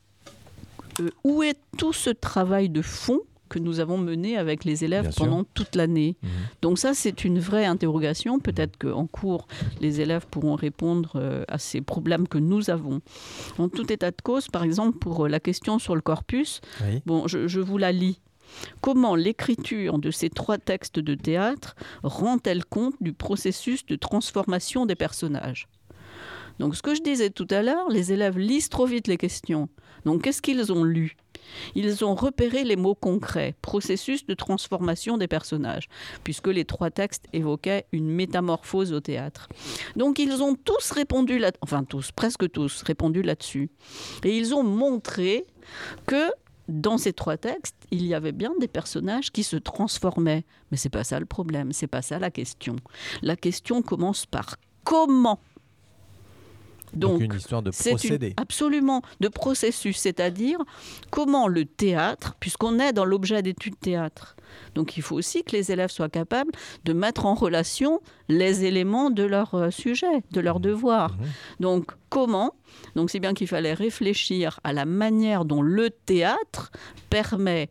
euh, 0.99 1.09
où 1.23 1.41
est 1.41 1.57
tout 1.77 1.93
ce 1.93 2.09
travail 2.09 2.69
de 2.69 2.81
fond 2.81 3.21
que 3.55 3.59
nous 3.59 3.79
avons 3.79 3.97
mené 3.97 4.35
avec 4.35 4.65
les 4.65 4.83
élèves 4.83 5.13
pendant 5.15 5.45
toute 5.45 5.75
l'année. 5.75 6.17
Mhm. 6.21 6.29
Donc 6.61 6.77
ça, 6.77 6.93
c'est 6.93 7.23
une 7.23 7.39
vraie 7.39 7.65
interrogation. 7.65 8.37
Peut-être 8.39 8.77
qu'en 8.77 9.07
cours, 9.07 9.47
les 9.79 10.01
élèves 10.01 10.27
pourront 10.29 10.55
répondre 10.55 11.13
euh, 11.15 11.45
à 11.47 11.57
ces 11.57 11.79
problèmes 11.79 12.27
que 12.27 12.37
nous 12.37 12.69
avons. 12.69 12.99
En 13.57 13.69
tout 13.69 13.91
état 13.93 14.11
de 14.11 14.21
cause, 14.21 14.49
par 14.49 14.63
exemple, 14.63 14.97
pour 14.97 15.25
euh, 15.25 15.29
la 15.29 15.39
question 15.39 15.79
sur 15.79 15.95
le 15.95 16.01
corpus, 16.01 16.59
bon, 17.05 17.27
je, 17.27 17.59
vous 17.59 17.77
la 17.77 17.93
lis. 17.93 18.19
Comment 18.81 19.15
l'écriture 19.15 19.99
de 19.99 20.11
ces 20.11 20.29
trois 20.29 20.57
textes 20.57 20.99
de 20.99 21.15
théâtre 21.15 21.75
rend-elle 22.03 22.65
compte 22.65 22.95
du 22.99 23.13
processus 23.13 23.85
de 23.85 23.95
transformation 23.95 24.85
des 24.85 24.95
personnages? 24.95 25.67
Donc 26.59 26.75
ce 26.75 26.81
que 26.81 26.95
je 26.95 27.01
disais 27.01 27.29
tout 27.29 27.47
à 27.49 27.61
l'heure, 27.61 27.89
les 27.89 28.11
élèves 28.11 28.37
lisent 28.37 28.69
trop 28.69 28.85
vite 28.85 29.07
les 29.07 29.17
questions. 29.17 29.69
Donc 30.05 30.23
qu'est-ce 30.23 30.41
qu'ils 30.41 30.71
ont 30.71 30.83
lu? 30.83 31.17
Ils 31.75 32.03
ont 32.03 32.15
repéré 32.15 32.63
les 32.63 32.75
mots 32.75 32.95
concrets, 32.95 33.55
processus 33.61 34.25
de 34.25 34.33
transformation 34.33 35.17
des 35.17 35.27
personnages, 35.27 35.87
puisque 36.23 36.47
les 36.47 36.65
trois 36.65 36.91
textes 36.91 37.25
évoquaient 37.33 37.85
une 37.91 38.09
métamorphose 38.09 38.93
au 38.93 38.99
théâtre. 38.99 39.47
Donc 39.95 40.19
ils 40.19 40.41
ont 40.41 40.55
tous 40.55 40.91
répondu 40.91 41.37
là, 41.37 41.51
enfin 41.61 41.83
tous, 41.83 42.11
presque 42.11 42.49
tous 42.51 42.81
répondu 42.83 43.21
là-dessus, 43.21 43.69
et 44.23 44.35
ils 44.35 44.53
ont 44.55 44.63
montré 44.63 45.45
que 46.07 46.31
dans 46.67 46.97
ces 46.97 47.13
trois 47.13 47.37
textes, 47.37 47.75
il 47.91 48.05
y 48.05 48.15
avait 48.15 48.31
bien 48.31 48.51
des 48.59 48.67
personnages 48.67 49.31
qui 49.31 49.43
se 49.43 49.55
transformaient. 49.55 50.45
Mais 50.71 50.77
c'est 50.77 50.89
pas 50.89 51.03
ça 51.03 51.19
le 51.19 51.27
problème, 51.27 51.71
c'est 51.73 51.85
pas 51.85 52.01
ça 52.01 52.17
la 52.17 52.31
question. 52.31 52.75
La 53.21 53.35
question 53.35 53.83
commence 53.83 54.25
par 54.25 54.55
comment? 54.83 55.39
Donc, 56.95 57.21
une 57.21 57.33
histoire 57.33 57.61
de 57.61 57.71
procédé. 57.71 58.33
absolument, 58.37 59.01
de 59.19 59.27
processus, 59.27 59.97
c'est-à-dire 59.97 60.59
comment 61.11 61.47
le 61.47 61.65
théâtre, 61.65 62.35
puisqu'on 62.39 62.79
est 62.79 62.93
dans 62.93 63.05
l'objet 63.05 63.41
d'études 63.41 63.79
théâtre, 63.79 64.35
donc 64.73 64.97
il 64.97 65.03
faut 65.03 65.15
aussi 65.15 65.43
que 65.43 65.51
les 65.51 65.71
élèves 65.71 65.89
soient 65.89 66.09
capables 66.09 66.51
de 66.83 66.93
mettre 66.93 67.25
en 67.25 67.33
relation 67.33 68.01
les 68.29 68.65
éléments 68.65 69.09
de 69.09 69.23
leur 69.23 69.55
euh, 69.55 69.69
sujet, 69.69 70.23
de 70.31 70.39
leur 70.39 70.59
mmh. 70.59 70.63
devoir. 70.63 71.11
Mmh. 71.13 71.23
Donc 71.59 71.91
comment 72.09 72.53
Donc 72.95 73.09
c'est 73.09 73.19
bien 73.19 73.33
qu'il 73.33 73.47
fallait 73.47 73.73
réfléchir 73.73 74.59
à 74.63 74.73
la 74.73 74.85
manière 74.85 75.45
dont 75.45 75.61
le 75.61 75.89
théâtre 75.89 76.71
permet 77.09 77.69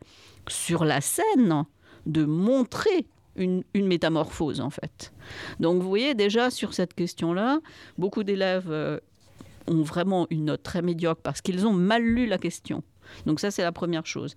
sur 0.48 0.84
la 0.84 1.00
scène 1.00 1.64
de 2.06 2.24
montrer 2.24 3.06
une, 3.36 3.64
métamorphose 3.74 4.60
en 4.60 4.70
fait. 4.70 5.12
Donc 5.58 5.82
vous 5.82 5.88
voyez 5.88 6.14
déjà 6.14 6.50
sur 6.50 6.74
cette 6.74 6.94
question-là, 6.94 7.60
beaucoup 7.98 8.22
d'élèves 8.22 8.70
euh, 8.70 9.00
ont 9.66 9.82
vraiment 9.82 10.26
une 10.30 10.46
note 10.46 10.62
très 10.62 10.82
médiocre 10.82 11.22
parce 11.22 11.40
qu'ils 11.40 11.66
ont 11.66 11.72
mal 11.72 12.02
lu 12.02 12.26
la 12.26 12.38
question. 12.38 12.82
Donc 13.26 13.40
ça, 13.40 13.50
c'est 13.50 13.62
la 13.62 13.72
première 13.72 14.06
chose. 14.06 14.34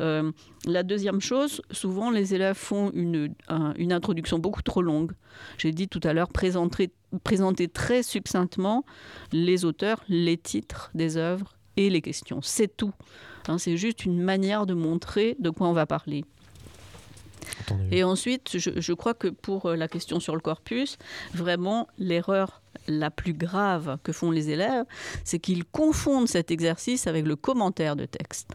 Euh, 0.00 0.30
la 0.66 0.82
deuxième 0.82 1.20
chose, 1.20 1.62
souvent 1.70 2.10
les 2.10 2.34
élèves 2.34 2.56
font 2.56 2.90
une, 2.92 3.34
une 3.76 3.92
introduction 3.92 4.38
beaucoup 4.38 4.62
trop 4.62 4.82
longue. 4.82 5.12
J'ai 5.58 5.72
dit 5.72 5.88
tout 5.88 6.00
à 6.04 6.12
l'heure, 6.12 6.28
présenter, 6.28 6.92
présenter 7.24 7.68
très 7.68 8.02
succinctement 8.02 8.84
les 9.32 9.64
auteurs, 9.64 10.02
les 10.08 10.36
titres 10.36 10.90
des 10.94 11.16
œuvres 11.16 11.56
et 11.76 11.90
les 11.90 12.02
questions. 12.02 12.40
C'est 12.42 12.76
tout. 12.76 12.92
Hein, 13.48 13.58
c'est 13.58 13.76
juste 13.76 14.04
une 14.04 14.20
manière 14.20 14.66
de 14.66 14.74
montrer 14.74 15.36
de 15.38 15.50
quoi 15.50 15.68
on 15.68 15.72
va 15.72 15.86
parler. 15.86 16.24
Et 17.90 18.04
ensuite, 18.04 18.58
je, 18.58 18.92
crois 18.92 19.14
que 19.14 19.28
pour 19.28 19.66
euh, 19.66 19.76
la 19.76 19.88
question 19.88 20.20
sur 20.20 20.34
le 20.34 20.40
corpus, 20.40 20.98
vraiment, 21.34 21.88
l'erreur 21.98 22.62
la 22.86 23.10
plus 23.10 23.32
grave 23.32 23.98
que 24.02 24.12
font 24.12 24.30
les 24.30 24.50
élèves, 24.50 24.84
c'est 25.24 25.38
qu'ils 25.38 25.64
confondent 25.64 26.28
cet 26.28 26.50
exercice 26.50 27.06
avec 27.06 27.26
le 27.26 27.36
commentaire 27.36 27.96
de 27.96 28.04
texte. 28.04 28.52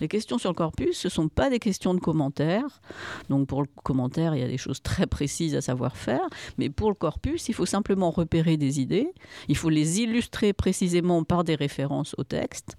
Les 0.00 0.08
questions 0.08 0.38
sur 0.38 0.50
le 0.50 0.54
corpus, 0.54 0.98
ce 0.98 1.08
ne 1.08 1.10
sont 1.10 1.28
pas 1.28 1.50
des 1.50 1.58
questions 1.58 1.94
de 1.94 2.00
commentaires. 2.00 2.80
Donc 3.28 3.48
pour 3.48 3.62
le 3.62 3.68
commentaire, 3.82 4.34
il 4.34 4.40
y 4.40 4.44
a 4.44 4.48
des 4.48 4.58
choses 4.58 4.82
très 4.82 5.06
précises 5.06 5.54
à 5.54 5.60
savoir 5.60 5.96
faire. 5.96 6.26
Mais 6.56 6.70
pour 6.70 6.88
le 6.88 6.94
corpus, 6.94 7.48
il 7.48 7.54
faut 7.54 7.66
simplement 7.66 8.10
repérer 8.10 8.56
des 8.56 8.80
idées. 8.80 9.12
Il 9.48 9.56
faut 9.56 9.70
les 9.70 10.00
illustrer 10.00 10.52
précisément 10.52 11.24
par 11.24 11.44
des 11.44 11.54
références 11.54 12.14
au 12.18 12.24
texte. 12.24 12.76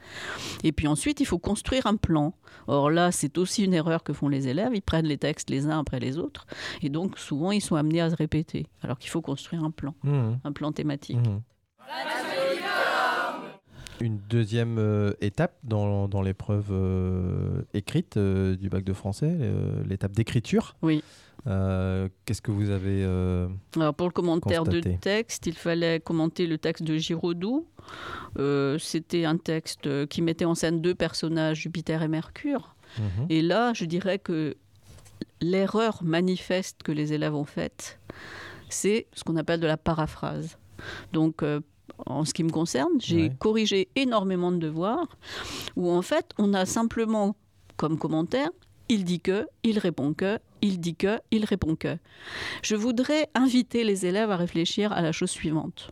Et 0.64 0.72
puis 0.72 0.88
ensuite, 0.88 1.20
il 1.20 1.26
faut 1.26 1.40
construire 1.40 1.88
un 1.88 1.96
plan. 1.96 2.34
Or 2.68 2.90
là, 2.90 3.12
c'est 3.12 3.38
aussi 3.38 3.64
une 3.64 3.74
erreur 3.74 4.04
que 4.04 4.14
font 4.14 4.30
les 4.30 4.48
élèves. 4.48 4.72
Ils 4.74 4.82
prennent 4.82 5.08
les 5.08 5.18
textes 5.18 5.50
les 5.50 5.68
uns 5.68 5.80
après 5.80 6.00
les 6.00 6.18
autres. 6.18 6.46
Et 6.82 6.90
donc 6.90 7.18
souvent, 7.18 7.52
ils 7.52 7.62
sont 7.62 7.76
amenés 7.76 8.02
à 8.02 8.10
se 8.10 8.16
répéter. 8.16 8.68
Alors 8.82 8.98
qu'il 8.98 9.10
faut 9.10 9.22
construire 9.22 9.64
un 9.64 9.72
plan, 9.72 9.94
mmh. 10.04 10.32
un 10.44 10.52
plan 10.52 10.72
thématique. 10.72 11.18
Mmh. 11.18 11.42
Une 14.02 14.20
deuxième 14.30 14.78
euh, 14.78 15.12
étape 15.22 15.56
dans, 15.64 16.08
dans 16.08 16.22
l'épreuve 16.22 16.68
euh, 16.72 17.62
écrite 17.74 18.18
euh, 18.18 18.56
du 18.56 18.70
bac 18.70 18.84
de 18.84 18.94
français, 18.94 19.38
l'étape 19.88 20.14
d'écriture. 20.14 20.76
Oui. 20.82 21.04
Qu'est-ce 21.46 22.42
que 22.42 22.52
vous 22.52 22.70
avez 22.70 23.04
Alors 23.76 23.94
pour 23.94 24.08
le 24.08 24.14
commentaire 24.14 24.66
de 24.66 24.82
texte, 24.82 25.48
il 25.48 25.56
fallait 25.56 26.00
commenter 26.00 26.46
le 26.46 26.58
texte 26.58 26.84
de 26.84 26.98
Giraudoux. 26.98 27.68
C'était 28.78 29.26
un 29.26 29.38
texte 29.38 30.08
qui 30.08 30.22
mettait 30.22 30.46
en 30.46 30.56
scène 30.56 30.82
deux 30.82 30.96
personnages, 30.96 31.62
Jupiter 31.62 32.04
et 32.04 32.08
Mercure. 32.08 32.76
Mhm. 32.98 33.28
Et 33.30 33.42
là, 33.42 33.74
je 33.74 33.86
dirais 33.86 34.20
que 34.20 34.56
l'erreur 35.42 36.04
manifeste 36.04 36.84
que 36.84 36.92
les 36.92 37.14
élèves 37.14 37.36
ont 37.36 37.46
faite, 37.46 38.00
c'est 38.68 39.08
ce 39.14 39.24
qu'on 39.24 39.38
appelle 39.38 39.60
de 39.60 39.68
la 39.68 39.78
paraphrase. 39.78 40.58
Donc, 41.14 41.44
en 42.06 42.26
ce 42.26 42.34
qui 42.34 42.44
me 42.44 42.50
concerne. 42.50 42.92
J'ai 43.00 43.32
corrigé 43.40 43.90
énormément 43.96 44.52
de 44.52 44.58
devoirs 44.58 45.08
où 45.76 45.92
en 45.92 46.02
fait 46.02 46.32
on 46.38 46.54
a 46.54 46.66
simplement 46.66 47.36
comme 47.78 47.98
commentaire 47.98 48.50
il 48.90 49.04
dit 49.04 49.22
que, 49.22 49.48
il 49.64 49.80
répond 49.80 50.14
que, 50.14 50.40
il 50.62 50.80
dit 50.80 50.96
que, 50.96 51.20
il 51.32 51.46
répond 51.46 51.76
que. 51.76 51.98
Je 52.64 52.76
voudrais 52.76 53.30
inviter 53.36 53.84
les 53.84 54.06
élèves 54.06 54.32
à 54.32 54.36
réfléchir 54.36 54.92
à 54.92 55.02
la 55.02 55.12
chose 55.12 55.30
suivante. 55.30 55.92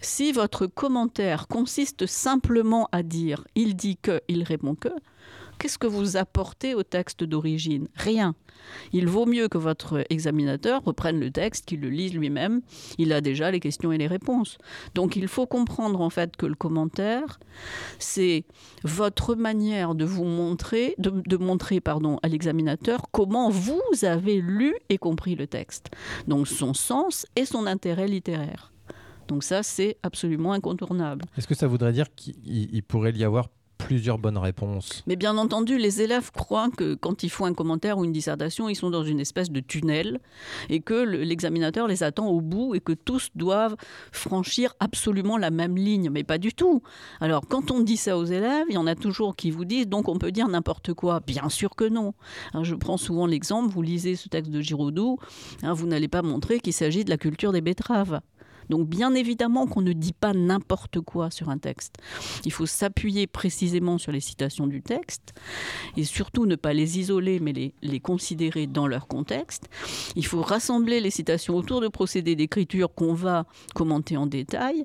Si 0.00 0.30
votre 0.30 0.66
commentaire 0.66 1.48
consiste 1.48 2.06
simplement 2.06 2.88
à 2.92 3.02
dire 3.02 3.44
il 3.56 3.74
dit 3.74 3.96
que, 3.96 4.20
il 4.28 4.44
répond 4.44 4.76
que, 4.76 4.88
qu'est-ce 5.58 5.78
que 5.78 5.86
vous 5.86 6.16
apportez 6.16 6.74
au 6.74 6.82
texte 6.82 7.24
d'origine? 7.24 7.88
Rien. 7.94 8.34
Il 8.92 9.08
vaut 9.08 9.26
mieux 9.26 9.48
que 9.48 9.58
votre 9.58 10.04
examinateur 10.10 10.82
reprenne 10.84 11.20
le 11.20 11.30
texte, 11.30 11.66
qu'il 11.66 11.80
le 11.80 11.88
lise 11.88 12.14
lui-même. 12.14 12.60
Il 12.98 13.12
a 13.12 13.20
déjà 13.20 13.50
les 13.50 13.60
questions 13.60 13.92
et 13.92 13.98
les 13.98 14.06
réponses. 14.06 14.58
Donc 14.94 15.16
il 15.16 15.28
faut 15.28 15.46
comprendre 15.46 16.00
en 16.00 16.10
fait 16.10 16.36
que 16.36 16.46
le 16.46 16.54
commentaire, 16.54 17.38
c'est 17.98 18.44
votre 18.82 19.34
manière 19.34 19.94
de 19.94 20.04
vous 20.04 20.24
montrer, 20.24 20.94
de, 20.98 21.36
montrer 21.36 21.80
pardon, 21.80 22.18
à 22.22 22.28
l'examinateur 22.28 23.02
comment 23.12 23.50
vous 23.50 23.82
avez 24.02 24.40
lu 24.40 24.74
et 24.88 24.98
compris 24.98 25.34
le 25.34 25.46
texte. 25.46 25.90
Donc 26.26 26.48
son 26.48 26.74
sens 26.74 27.26
et 27.36 27.44
son 27.44 27.66
intérêt 27.66 28.08
littéraire. 28.08 28.72
Donc 29.28 29.42
ça, 29.42 29.62
c'est 29.62 29.96
absolument 30.02 30.52
incontournable. 30.52 31.24
Est-ce 31.36 31.48
que 31.48 31.54
ça 31.54 31.66
voudrait 31.66 31.92
dire 31.92 32.06
qu'il 32.14 32.82
pourrait 32.84 33.12
y 33.12 33.24
avoir 33.24 33.48
plusieurs 33.86 34.18
bonnes 34.18 34.36
réponses. 34.36 35.04
Mais 35.06 35.14
bien 35.14 35.38
entendu, 35.38 35.78
les 35.78 36.02
élèves 36.02 36.32
croient 36.32 36.70
que 36.76 36.94
quand 36.94 37.22
ils 37.22 37.28
font 37.28 37.44
un 37.44 37.54
commentaire 37.54 37.98
ou 37.98 38.04
une 38.04 38.10
dissertation, 38.10 38.68
ils 38.68 38.74
sont 38.74 38.90
dans 38.90 39.04
une 39.04 39.20
espèce 39.20 39.48
de 39.48 39.60
tunnel 39.60 40.18
et 40.68 40.80
que 40.80 40.94
l'examinateur 41.04 41.86
les 41.86 42.02
attend 42.02 42.26
au 42.26 42.40
bout 42.40 42.74
et 42.74 42.80
que 42.80 42.92
tous 42.92 43.28
doivent 43.36 43.76
franchir 44.10 44.74
absolument 44.80 45.38
la 45.38 45.52
même 45.52 45.76
ligne. 45.76 46.10
Mais 46.10 46.24
pas 46.24 46.38
du 46.38 46.52
tout. 46.52 46.82
Alors, 47.20 47.46
quand 47.46 47.70
on 47.70 47.80
dit 47.80 47.96
ça 47.96 48.18
aux 48.18 48.24
élèves, 48.24 48.66
il 48.68 48.74
y 48.74 48.78
en 48.78 48.88
a 48.88 48.96
toujours 48.96 49.36
qui 49.36 49.52
vous 49.52 49.64
disent 49.64 49.86
donc 49.86 50.08
on 50.08 50.18
peut 50.18 50.32
dire 50.32 50.48
n'importe 50.48 50.92
quoi. 50.92 51.20
Bien 51.20 51.48
sûr 51.48 51.76
que 51.76 51.84
non. 51.84 52.12
Hein, 52.54 52.64
je 52.64 52.74
prends 52.74 52.96
souvent 52.96 53.26
l'exemple, 53.26 53.72
vous 53.72 53.82
lisez 53.82 54.16
ce 54.16 54.28
texte 54.28 54.50
de 54.50 54.60
Giraudoux, 54.60 55.18
hein, 55.62 55.74
vous 55.74 55.86
n'allez 55.86 56.08
pas 56.08 56.22
montrer 56.22 56.58
qu'il 56.58 56.72
s'agit 56.72 57.04
de 57.04 57.10
la 57.10 57.18
culture 57.18 57.52
des 57.52 57.60
betteraves. 57.60 58.20
Donc 58.70 58.88
bien 58.88 59.14
évidemment 59.14 59.66
qu'on 59.66 59.82
ne 59.82 59.92
dit 59.92 60.12
pas 60.12 60.32
n'importe 60.32 61.00
quoi 61.00 61.30
sur 61.30 61.48
un 61.48 61.58
texte. 61.58 61.96
Il 62.44 62.52
faut 62.52 62.66
s'appuyer 62.66 63.26
précisément 63.26 63.98
sur 63.98 64.12
les 64.12 64.20
citations 64.20 64.66
du 64.66 64.82
texte 64.82 65.34
et 65.96 66.04
surtout 66.04 66.46
ne 66.46 66.56
pas 66.56 66.72
les 66.72 66.98
isoler 66.98 67.40
mais 67.40 67.52
les, 67.52 68.00
considérer 68.00 68.66
dans 68.66 68.86
leur 68.86 69.08
contexte. 69.08 69.68
Il 70.14 70.26
faut 70.26 70.42
rassembler 70.42 71.00
les 71.00 71.10
citations 71.10 71.56
autour 71.56 71.80
de 71.80 71.88
procédés 71.88 72.36
d'écriture 72.36 72.94
qu'on 72.94 73.14
va 73.14 73.46
commenter 73.74 74.16
en 74.16 74.26
détail 74.26 74.84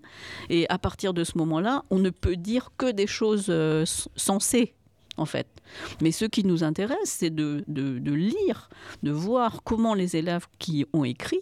et 0.49 0.67
à 0.69 0.79
partir 0.79 1.13
de 1.13 1.23
ce 1.23 1.37
moment-là, 1.37 1.83
on 1.89 1.99
ne 1.99 2.09
peut 2.09 2.35
dire 2.35 2.71
que 2.77 2.91
des 2.91 3.07
choses 3.07 3.47
euh, 3.49 3.85
sensées 4.15 4.73
en 5.17 5.25
fait. 5.25 5.47
Mais 6.01 6.11
ce 6.11 6.25
qui 6.25 6.43
nous 6.43 6.63
intéresse, 6.63 6.97
c'est 7.05 7.29
de, 7.29 7.63
de, 7.67 8.13
lire, 8.13 8.69
de 9.03 9.11
voir 9.11 9.63
comment 9.63 9.93
les 9.93 10.15
élèves 10.15 10.47
qui 10.59 10.85
ont 10.93 11.03
écrit 11.03 11.41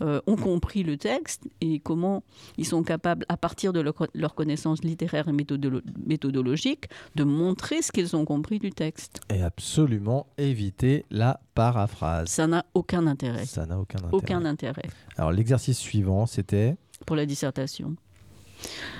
euh, 0.00 0.20
ont 0.26 0.36
compris 0.36 0.82
le 0.82 0.96
texte 0.96 1.46
et 1.60 1.80
comment 1.80 2.22
ils 2.56 2.66
sont 2.66 2.82
capables, 2.82 3.26
à 3.28 3.36
partir 3.36 3.72
de 3.72 3.80
leur, 3.80 4.34
connaissance 4.34 4.82
littéraire 4.82 5.28
et 5.28 5.32
méthodologique, 5.32 6.86
de 7.14 7.24
montrer 7.24 7.82
ce 7.82 7.92
qu'ils 7.92 8.16
ont 8.16 8.24
compris 8.24 8.58
du 8.58 8.70
texte. 8.70 9.20
Et 9.28 9.42
absolument 9.42 10.26
éviter 10.38 11.04
la 11.10 11.40
paraphrase. 11.54 12.28
Ça 12.28 12.46
n'a 12.46 12.64
aucun 12.74 13.06
intérêt. 13.06 13.44
Ça 13.44 13.66
n'a 13.66 13.78
aucun 13.78 13.98
intérêt. 13.98 14.16
Aucun 14.16 14.44
intérêt. 14.44 14.88
Alors 15.16 15.32
l'exercice 15.32 15.78
suivant, 15.78 16.26
c'était 16.26 16.76
Pour 17.04 17.16
la 17.16 17.26
dissertation. 17.26 17.96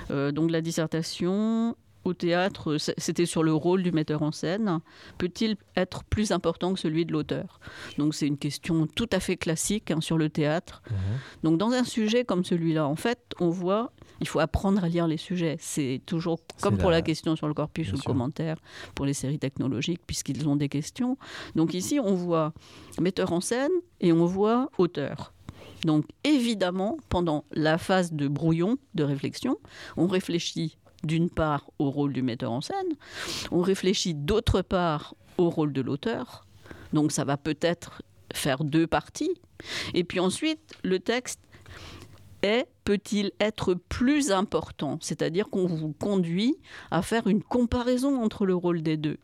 Euh, 0.09 0.31
donc 0.31 0.51
la 0.51 0.61
dissertation, 0.61 1.75
au 2.03 2.13
théâtre, 2.13 2.77
c'était 2.97 3.25
sur 3.25 3.43
le 3.43 3.53
rôle 3.53 3.83
du 3.83 3.91
metteur 3.91 4.21
en 4.23 4.31
scène. 4.31 4.79
Peut-il 5.17 5.57
être 5.75 6.03
plus 6.03 6.31
important 6.31 6.73
que 6.73 6.79
celui 6.79 7.05
de 7.05 7.11
l'auteur? 7.11 7.59
Donc 7.97 8.15
c'est 8.15 8.27
une 8.27 8.37
question 8.37 8.87
tout 8.87 9.09
à 9.11 9.19
fait 9.19 9.37
classique 9.37 9.91
hein, 9.91 10.01
sur 10.01 10.17
le 10.17 10.29
théâtre. 10.29 10.81
Mhm. 10.89 10.97
Donc 11.43 11.57
dans 11.57 11.71
un 11.71 11.83
sujet 11.83 12.25
comme 12.25 12.43
celui-là, 12.43 12.87
en 12.87 12.95
fait, 12.95 13.19
on 13.39 13.49
voit, 13.49 13.91
il 14.19 14.27
faut 14.27 14.39
apprendre 14.39 14.83
à 14.83 14.89
lire 14.89 15.07
les 15.07 15.17
sujets. 15.17 15.57
C'est 15.59 16.01
toujours 16.05 16.39
comme 16.61 16.77
pour 16.77 16.89
la... 16.89 17.01
question 17.01 17.35
sur 17.35 17.47
le 17.47 17.53
corpus 17.53 17.91
ou 17.93 17.95
le 17.95 18.01
commentaire 18.01 18.57
pour 18.93 19.05
les 19.05 19.13
séries 19.13 19.39
technologiques, 19.39 20.01
puisqu'ils 20.05 20.47
ont 20.47 20.55
des 20.55 20.69
questions. 20.69 21.17
Donc 21.55 21.73
ici, 21.73 21.99
on 21.99 22.13
voit 22.13 22.53
metteur 22.99 23.33
en 23.33 23.41
scène 23.41 23.71
et 23.99 24.13
on 24.13 24.25
voit 24.25 24.69
auteur. 24.77 25.33
Donc 25.83 26.05
évidemment, 26.23 26.97
pendant 27.09 27.45
la 27.51 27.77
phase 27.77 28.13
de 28.13 28.27
brouillon, 28.27 28.77
de 28.93 29.03
réflexion, 29.03 29.57
on 29.97 30.07
réfléchit 30.07 30.77
d'une 31.03 31.29
part 31.29 31.69
au 31.79 31.89
rôle 31.89 32.13
du 32.13 32.21
metteur 32.21 32.51
en 32.51 32.61
scène, 32.61 32.95
on 33.51 33.61
réfléchit 33.61 34.13
d'autre 34.13 34.61
part 34.61 35.15
au 35.37 35.49
rôle 35.49 35.73
de 35.73 35.81
l'auteur, 35.81 36.45
donc 36.93 37.11
ça 37.11 37.23
va 37.23 37.37
peut-être 37.37 38.01
faire 38.33 38.63
deux 38.63 38.87
parties, 38.87 39.31
et 39.93 40.03
puis 40.03 40.19
ensuite 40.19 40.73
le 40.83 40.99
texte 40.99 41.39
est 42.43 42.67
peut-il 42.83 43.31
être 43.39 43.75
plus 43.75 44.31
important, 44.31 44.97
c'est-à-dire 45.01 45.49
qu'on 45.49 45.67
vous 45.67 45.93
conduit 45.93 46.57
à 46.89 47.01
faire 47.01 47.27
une 47.27 47.43
comparaison 47.43 48.21
entre 48.21 48.45
le 48.45 48.55
rôle 48.55 48.81
des 48.81 48.97
deux. 48.97 49.17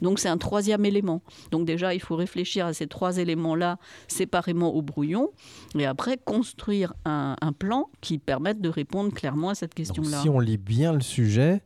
Donc 0.00 0.18
c'est 0.18 0.28
un 0.28 0.38
troisième 0.38 0.84
élément. 0.84 1.22
Donc 1.50 1.64
déjà, 1.64 1.94
il 1.94 2.00
faut 2.00 2.16
réfléchir 2.16 2.66
à 2.66 2.72
ces 2.72 2.86
trois 2.86 3.18
éléments-là 3.18 3.78
séparément 4.08 4.74
au 4.74 4.82
brouillon 4.82 5.30
et 5.78 5.86
après 5.86 6.18
construire 6.18 6.94
un, 7.04 7.36
plan 7.58 7.90
qui 8.00 8.18
permette 8.18 8.60
de 8.60 8.68
répondre 8.68 9.12
clairement 9.12 9.50
à 9.50 9.54
cette 9.54 9.74
question-là. 9.74 10.22
Si 10.22 10.28
on 10.28 10.40
lit 10.40 10.56
bien 10.56 10.92
le 10.92 11.00
sujet, 11.00 11.60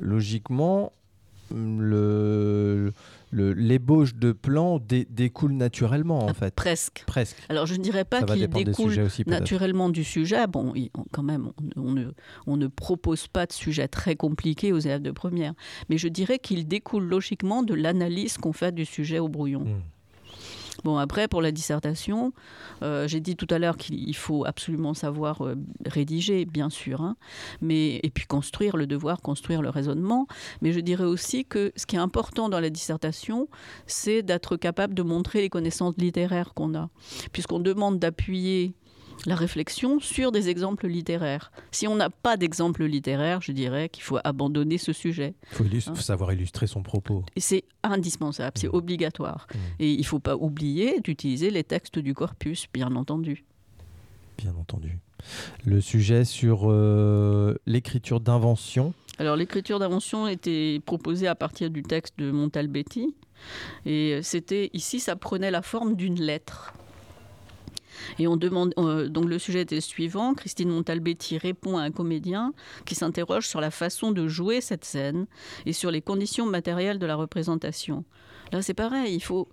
logiquement, 0.00 0.92
le 1.54 2.92
l'ébauche 3.32 4.14
de 4.14 4.32
plan 4.32 4.80
découle 4.80 5.52
naturellement 5.52 6.24
en 6.24 6.28
ah, 6.28 6.34
fait. 6.34 6.54
Presque. 6.54 7.04
Presque. 7.06 7.36
Alors 7.48 7.66
je 7.66 7.74
ne 7.74 7.82
dirais 7.82 8.04
pas 8.04 8.22
qu'il 8.22 8.48
découle 8.48 8.94
naturellement 9.26 9.88
du 9.88 10.04
sujet. 10.04 10.46
Bon, 10.46 10.72
quand 11.12 11.22
même, 11.22 11.50
on, 11.76 11.92
ne, 11.92 12.06
on, 12.46 12.56
ne, 12.56 12.66
propose 12.66 13.26
pas 13.28 13.46
de 13.46 13.52
sujet 13.52 13.88
très 13.88 14.16
compliqué 14.16 14.72
aux 14.72 14.78
élèves 14.78 15.02
de 15.02 15.10
première, 15.10 15.54
mais 15.88 15.98
je 15.98 16.08
dirais 16.08 16.38
qu'il 16.38 16.68
découle 16.68 17.04
logiquement 17.04 17.62
de 17.62 17.74
l'analyse 17.74 18.38
qu'on 18.38 18.52
fait 18.52 18.72
du 18.72 18.84
sujet 18.84 19.18
au 19.18 19.28
brouillon. 19.28 19.60
Hmm. 19.60 19.82
Bon, 20.84 20.98
après, 20.98 21.28
pour 21.28 21.42
la 21.42 21.52
dissertation, 21.52 22.32
euh, 22.82 23.08
j'ai 23.08 23.20
dit 23.20 23.36
tout 23.36 23.46
à 23.50 23.58
l'heure 23.58 23.76
qu'il 23.76 24.16
faut 24.16 24.44
absolument 24.44 24.94
savoir 24.94 25.44
euh, 25.44 25.56
rédiger, 25.86 26.44
bien 26.44 26.70
sûr, 26.70 27.00
hein, 27.00 27.16
mais, 27.60 28.00
et 28.02 28.10
puis 28.10 28.26
construire 28.26 28.76
le 28.76 28.86
devoir, 28.86 29.20
construire 29.20 29.62
le 29.62 29.70
raisonnement. 29.70 30.26
Mais 30.62 30.72
je 30.72 30.80
dirais 30.80 31.04
aussi 31.04 31.44
que 31.44 31.72
ce 31.76 31.86
qui 31.86 31.96
est 31.96 32.00
important 32.00 32.48
dans 32.48 32.60
la 32.60 32.70
dissertation, 32.70 33.48
c'est 33.86 34.22
d'être 34.22 34.56
capable 34.56 34.94
de 34.94 35.02
montrer 35.02 35.40
les 35.40 35.48
connaissances 35.48 35.94
littéraires 35.98 36.54
qu'on 36.54 36.74
a. 36.74 36.88
Puisqu'on 37.32 37.60
demande 37.60 37.98
d'appuyer 37.98 38.74
la 39.24 39.34
réflexion 39.34 39.98
sur 40.00 40.32
des 40.32 40.48
exemples 40.48 40.86
littéraires. 40.86 41.50
Si 41.70 41.88
on 41.88 41.96
n'a 41.96 42.10
pas 42.10 42.36
d'exemple 42.36 42.84
littéraire, 42.84 43.40
je 43.40 43.52
dirais 43.52 43.88
qu'il 43.88 44.02
faut 44.02 44.18
abandonner 44.24 44.78
ce 44.78 44.92
sujet. 44.92 45.34
Il 45.52 45.80
faut, 45.80 45.90
hein. 45.90 45.94
savoir 45.94 46.32
illustrer 46.32 46.66
son 46.66 46.82
propos. 46.82 47.24
C'est 47.36 47.64
indispensable, 47.82 48.52
c'est 48.56 48.68
mmh. 48.68 48.76
obligatoire. 48.76 49.46
Mmh. 49.52 49.58
Et 49.80 49.92
il 49.92 50.00
ne 50.00 50.04
faut 50.04 50.18
pas 50.18 50.36
oublier 50.36 51.00
d'utiliser 51.00 51.50
les 51.50 51.64
textes 51.64 51.98
du 51.98 52.14
corpus, 52.14 52.66
bien 52.72 52.94
entendu. 52.94 53.44
Bien 54.38 54.54
entendu. 54.54 54.98
Le 55.64 55.80
sujet 55.80 56.24
sur 56.24 56.70
euh, 56.70 57.54
l'écriture 57.66 58.20
d'invention. 58.20 58.92
Alors 59.18 59.36
l'écriture 59.36 59.78
d'invention 59.78 60.28
était 60.28 60.80
proposée 60.84 61.26
à 61.26 61.34
partir 61.34 61.70
du 61.70 61.82
texte 61.82 62.18
de 62.18 62.30
Montalbetti. 62.30 63.14
Et 63.86 64.20
c'était 64.22 64.70
ici, 64.72 65.00
ça 65.00 65.16
prenait 65.16 65.50
la 65.50 65.62
forme 65.62 65.94
d'une 65.94 66.20
lettre. 66.20 66.74
Et 68.18 68.26
on 68.26 68.36
demande, 68.36 68.74
euh, 68.78 69.08
donc 69.08 69.26
le 69.26 69.38
sujet 69.38 69.62
était 69.62 69.80
suivant. 69.80 70.34
Christine 70.34 70.70
Montalbetti 70.70 71.38
répond 71.38 71.78
à 71.78 71.82
un 71.82 71.90
comédien 71.90 72.52
qui 72.84 72.94
s'interroge 72.94 73.46
sur 73.46 73.60
la 73.60 73.70
façon 73.70 74.12
de 74.12 74.28
jouer 74.28 74.60
cette 74.60 74.84
scène 74.84 75.26
et 75.64 75.72
sur 75.72 75.90
les 75.90 76.02
conditions 76.02 76.46
matérielles 76.46 76.98
de 76.98 77.06
la 77.06 77.16
représentation. 77.16 78.04
Là, 78.52 78.62
c'est 78.62 78.74
pareil. 78.74 79.14
Il 79.14 79.22
faut, 79.22 79.48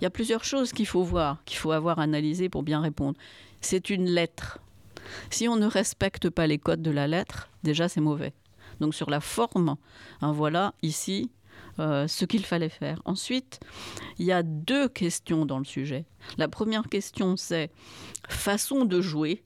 il 0.00 0.04
y 0.04 0.06
a 0.06 0.10
plusieurs 0.10 0.44
choses 0.44 0.72
qu'il 0.72 0.86
faut 0.86 1.02
voir, 1.02 1.42
qu'il 1.44 1.58
faut 1.58 1.72
avoir 1.72 1.98
analysé 1.98 2.48
pour 2.48 2.62
bien 2.62 2.80
répondre. 2.80 3.18
C'est 3.60 3.90
une 3.90 4.06
lettre. 4.06 4.58
Si 5.30 5.48
on 5.48 5.56
ne 5.56 5.66
respecte 5.66 6.30
pas 6.30 6.46
les 6.46 6.58
codes 6.58 6.82
de 6.82 6.90
la 6.90 7.06
lettre, 7.06 7.48
déjà 7.62 7.88
c'est 7.88 8.00
mauvais. 8.00 8.32
Donc 8.80 8.94
sur 8.94 9.08
la 9.08 9.20
forme, 9.20 9.76
hein, 10.20 10.32
voilà 10.32 10.74
ici 10.82 11.30
euh, 11.78 12.06
ce 12.08 12.24
qu'il 12.24 12.44
fallait 12.44 12.68
faire. 12.68 13.00
Ensuite, 13.04 13.60
il 14.18 14.26
y 14.26 14.32
a 14.32 14.42
deux 14.42 14.88
questions 14.88 15.46
dans 15.46 15.58
le 15.58 15.64
sujet. 15.64 16.04
La 16.38 16.48
première 16.48 16.88
question, 16.88 17.36
c'est 17.36 17.70
façon 18.28 18.84
de 18.84 19.00
jouer. 19.00 19.44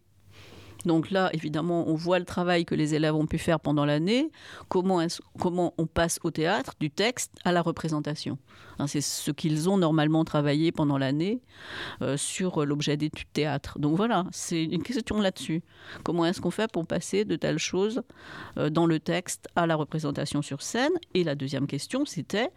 Donc 0.84 1.10
là, 1.10 1.30
évidemment, 1.32 1.88
on 1.88 1.94
voit 1.94 2.18
le 2.18 2.24
travail 2.24 2.64
que 2.64 2.74
les 2.74 2.94
élèves 2.94 3.14
ont 3.14 3.26
pu 3.26 3.38
faire 3.38 3.60
pendant 3.60 3.84
l'année, 3.84 4.30
comment, 4.68 5.04
comment 5.38 5.74
on 5.78 5.86
passe 5.86 6.18
au 6.22 6.30
théâtre, 6.30 6.74
du 6.80 6.90
texte 6.90 7.32
à 7.44 7.52
la 7.52 7.62
représentation? 7.62 8.38
Hein, 8.78 8.86
c'est 8.86 9.00
ce 9.02 9.30
qu'ils 9.30 9.68
ont 9.68 9.76
normalement 9.76 10.24
travaillé 10.24 10.72
pendant 10.72 10.96
l'année 10.96 11.42
euh, 12.02 12.16
sur 12.16 12.64
l'objet 12.64 12.96
d'études 12.96 13.30
théâtre. 13.32 13.78
Donc 13.78 13.96
voilà, 13.96 14.24
c'est 14.32 14.64
une 14.64 14.82
question 14.82 15.20
là-dessus. 15.20 15.62
Comment 16.02 16.24
est-ce 16.24 16.40
qu'on 16.40 16.50
fait 16.50 16.70
pour 16.70 16.86
passer 16.86 17.24
de 17.24 17.36
telles 17.36 17.58
choses 17.58 18.02
euh, 18.56 18.70
dans 18.70 18.86
le 18.86 18.98
texte 18.98 19.48
à 19.56 19.66
la 19.66 19.76
représentation 19.76 20.40
sur 20.40 20.62
scène? 20.62 20.92
Et 21.14 21.24
la 21.24 21.34
deuxième 21.34 21.66
question, 21.66 22.04
c'était 22.06 22.50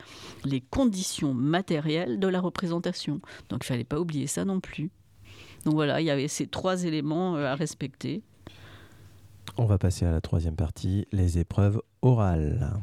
les 0.45 0.61
conditions 0.61 1.33
matérielles 1.33 2.19
de 2.19 2.27
la 2.27 2.39
représentation. 2.39 3.19
Donc 3.49 3.63
il 3.63 3.65
ne 3.65 3.75
fallait 3.75 3.83
pas 3.83 3.99
oublier 3.99 4.27
ça 4.27 4.45
non 4.45 4.59
plus. 4.59 4.91
Donc 5.65 5.75
voilà, 5.75 6.01
il 6.01 6.05
y 6.05 6.09
avait 6.09 6.27
ces 6.27 6.47
trois 6.47 6.83
éléments 6.83 7.37
euh, 7.37 7.45
à 7.45 7.55
respecter. 7.55 8.21
On 9.57 9.65
va 9.65 9.77
passer 9.77 10.05
à 10.05 10.11
la 10.11 10.19
troisième 10.19 10.55
partie, 10.55 11.07
les 11.11 11.37
épreuves 11.37 11.81
orales. 12.01 12.73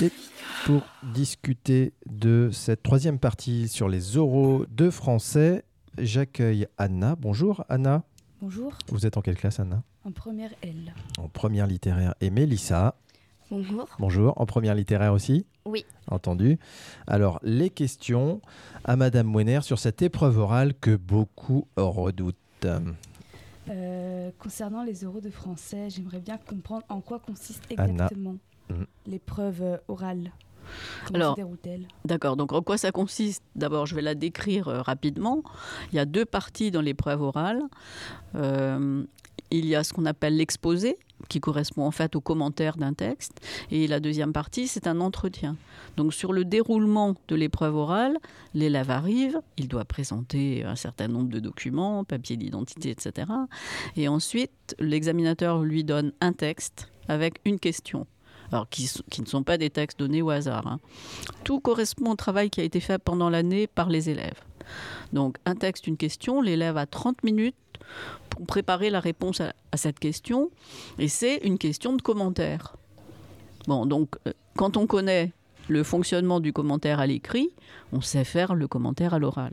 Et 0.00 0.12
pour 0.64 0.82
discuter 1.02 1.92
de 2.06 2.50
cette 2.52 2.82
troisième 2.82 3.18
partie 3.18 3.68
sur 3.68 3.88
les 3.88 4.16
oraux 4.16 4.64
de 4.70 4.90
français, 4.90 5.64
j'accueille 5.98 6.66
Anna. 6.78 7.16
Bonjour 7.16 7.64
Anna. 7.68 8.04
Bonjour. 8.40 8.72
Vous 8.88 9.06
êtes 9.06 9.16
en 9.16 9.20
quelle 9.20 9.36
classe 9.36 9.58
Anna? 9.60 9.82
En 10.04 10.12
première 10.12 10.52
L. 10.62 10.94
En 11.18 11.28
première 11.28 11.66
littéraire. 11.66 12.14
Et 12.20 12.30
Mélissa 12.30 12.94
Bonjour. 13.50 13.88
Bonjour. 13.98 14.34
En 14.40 14.44
première 14.44 14.74
littéraire 14.74 15.12
aussi 15.12 15.46
Oui. 15.64 15.86
Entendu. 16.10 16.58
Alors, 17.06 17.40
les 17.42 17.70
questions 17.70 18.42
à 18.84 18.96
Madame 18.96 19.26
Moiner 19.26 19.60
sur 19.62 19.78
cette 19.78 20.02
épreuve 20.02 20.38
orale 20.38 20.74
que 20.74 20.94
beaucoup 20.96 21.66
redoutent. 21.76 22.66
Euh, 23.70 24.30
concernant 24.38 24.82
les 24.82 25.04
euros 25.04 25.20
de 25.20 25.30
français, 25.30 25.88
j'aimerais 25.88 26.20
bien 26.20 26.36
comprendre 26.38 26.84
en 26.88 27.00
quoi 27.00 27.18
consiste 27.18 27.64
exactement 27.70 28.36
mm. 28.68 28.84
l'épreuve 29.06 29.62
euh, 29.62 29.76
orale. 29.88 30.32
Comment 31.06 31.32
Alors, 31.34 31.38
d'accord. 32.04 32.36
Donc, 32.36 32.52
en 32.52 32.60
quoi 32.60 32.76
ça 32.76 32.92
consiste? 32.92 33.42
D'abord, 33.56 33.86
je 33.86 33.94
vais 33.94 34.02
la 34.02 34.14
décrire 34.14 34.68
euh, 34.68 34.82
rapidement. 34.82 35.42
Il 35.92 35.96
y 35.96 35.98
a 35.98 36.04
deux 36.04 36.26
parties 36.26 36.70
dans 36.70 36.82
l'épreuve 36.82 37.22
orale. 37.22 37.62
Il 39.50 39.66
y 39.66 39.74
a 39.74 39.84
ce 39.84 39.92
qu'on 39.92 40.06
appelle 40.06 40.36
l'exposé, 40.36 40.98
qui 41.28 41.40
correspond 41.40 41.84
en 41.84 41.90
fait 41.90 42.14
au 42.16 42.20
commentaire 42.20 42.76
d'un 42.76 42.94
texte. 42.94 43.40
Et 43.70 43.86
la 43.86 44.00
deuxième 44.00 44.32
partie, 44.32 44.68
c'est 44.68 44.86
un 44.86 45.00
entretien. 45.00 45.56
Donc 45.96 46.14
sur 46.14 46.32
le 46.32 46.44
déroulement 46.44 47.16
de 47.28 47.34
l'épreuve 47.34 47.76
orale, 47.76 48.18
l'élève 48.54 48.90
arrive, 48.90 49.40
il 49.56 49.68
doit 49.68 49.84
présenter 49.84 50.64
un 50.64 50.76
certain 50.76 51.08
nombre 51.08 51.30
de 51.30 51.40
documents, 51.40 52.04
papier 52.04 52.36
d'identité, 52.36 52.90
etc. 52.90 53.30
Et 53.96 54.08
ensuite, 54.08 54.76
l'examinateur 54.78 55.62
lui 55.62 55.84
donne 55.84 56.12
un 56.20 56.32
texte 56.32 56.90
avec 57.08 57.40
une 57.44 57.58
question. 57.58 58.06
Alors, 58.50 58.68
qui, 58.68 58.90
ne 59.18 59.26
sont 59.26 59.42
pas 59.42 59.58
des 59.58 59.68
textes 59.68 59.98
donnés 59.98 60.22
au 60.22 60.30
hasard. 60.30 60.66
Hein. 60.66 60.80
Tout 61.44 61.60
correspond 61.60 62.12
au 62.12 62.16
travail 62.16 62.48
qui 62.48 62.60
a 62.62 62.64
été 62.64 62.80
fait 62.80 62.98
pendant 62.98 63.28
l'année 63.28 63.66
par 63.66 63.90
les 63.90 64.08
élèves. 64.08 64.40
Donc, 65.12 65.36
un 65.46 65.54
texte, 65.54 65.86
une 65.86 65.96
question, 65.96 66.40
l'élève 66.40 66.76
a 66.76 66.86
30 66.86 67.22
minutes 67.22 67.56
pour 68.30 68.46
préparer 68.46 68.90
la 68.90 69.00
réponse 69.00 69.40
à, 69.40 69.52
cette 69.76 69.98
question. 69.98 70.50
Et 70.98 71.08
c'est 71.08 71.36
une 71.38 71.58
question 71.58 71.94
de 71.94 72.02
commentaire. 72.02 72.76
Bon, 73.66 73.86
donc, 73.86 74.16
euh, 74.26 74.32
quand 74.56 74.76
on 74.76 74.86
connaît 74.86 75.32
le 75.68 75.82
fonctionnement 75.82 76.40
du 76.40 76.52
commentaire 76.52 77.00
à 77.00 77.06
l'écrit, 77.06 77.50
on 77.92 78.00
sait 78.00 78.24
faire 78.24 78.54
le 78.54 78.66
commentaire 78.66 79.14
à 79.14 79.18
l'oral. 79.18 79.52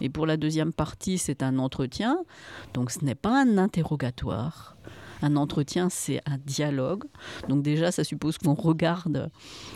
Et 0.00 0.08
pour 0.08 0.26
la 0.26 0.36
deuxième 0.36 0.72
partie, 0.72 1.18
c'est 1.18 1.42
un 1.42 1.58
entretien. 1.58 2.18
Donc, 2.74 2.90
ce 2.90 3.04
n'est 3.04 3.16
pas 3.16 3.42
un 3.42 3.58
interrogatoire. 3.58 4.76
Un 5.22 5.36
entretien, 5.36 5.88
c'est 5.88 6.20
un 6.26 6.38
dialogue. 6.38 7.04
Donc 7.48 7.62
déjà, 7.62 7.92
ça 7.92 8.04
suppose 8.04 8.38
qu'on 8.38 8.54
regarde 8.54 9.30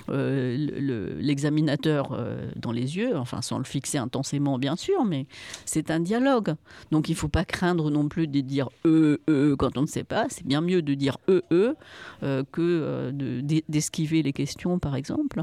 euh, 0.09 1.17
l'examinateur 1.21 2.13
euh, 2.13 2.51
dans 2.57 2.73
les 2.73 2.97
yeux, 2.97 3.17
enfin 3.17 3.43
sans 3.43 3.59
le 3.59 3.65
fixer 3.65 3.99
intensément, 3.99 4.59
bien 4.59 4.77
sûr, 4.77 5.05
mais 5.05 5.27
c'est 5.65 5.91
un 5.91 6.01
dialogue. 6.01 6.55
Donc 6.91 7.09
il 7.09 7.13
ne 7.13 7.17
faut 7.17 7.29
pas 7.29 7.45
craindre 7.45 7.91
non 7.91 8.09
plus 8.09 8.27
de 8.27 8.41
dire 8.41 8.69
e, 8.85 9.21
e 9.29 9.55
quand 9.59 9.77
on 9.77 9.83
ne 9.83 9.87
sait 9.87 10.05
pas. 10.05 10.27
C'est 10.29 10.47
bien 10.47 10.61
mieux 10.61 10.83
de 10.83 10.95
dire 10.95 11.19
e, 11.29 11.43
e 11.53 11.75
euh, 12.23 12.45
que 12.53 13.11
d'esquiver 13.69 14.23
les 14.23 14.33
questions, 14.33 14.79
par 14.79 14.97
exemple. 14.97 15.43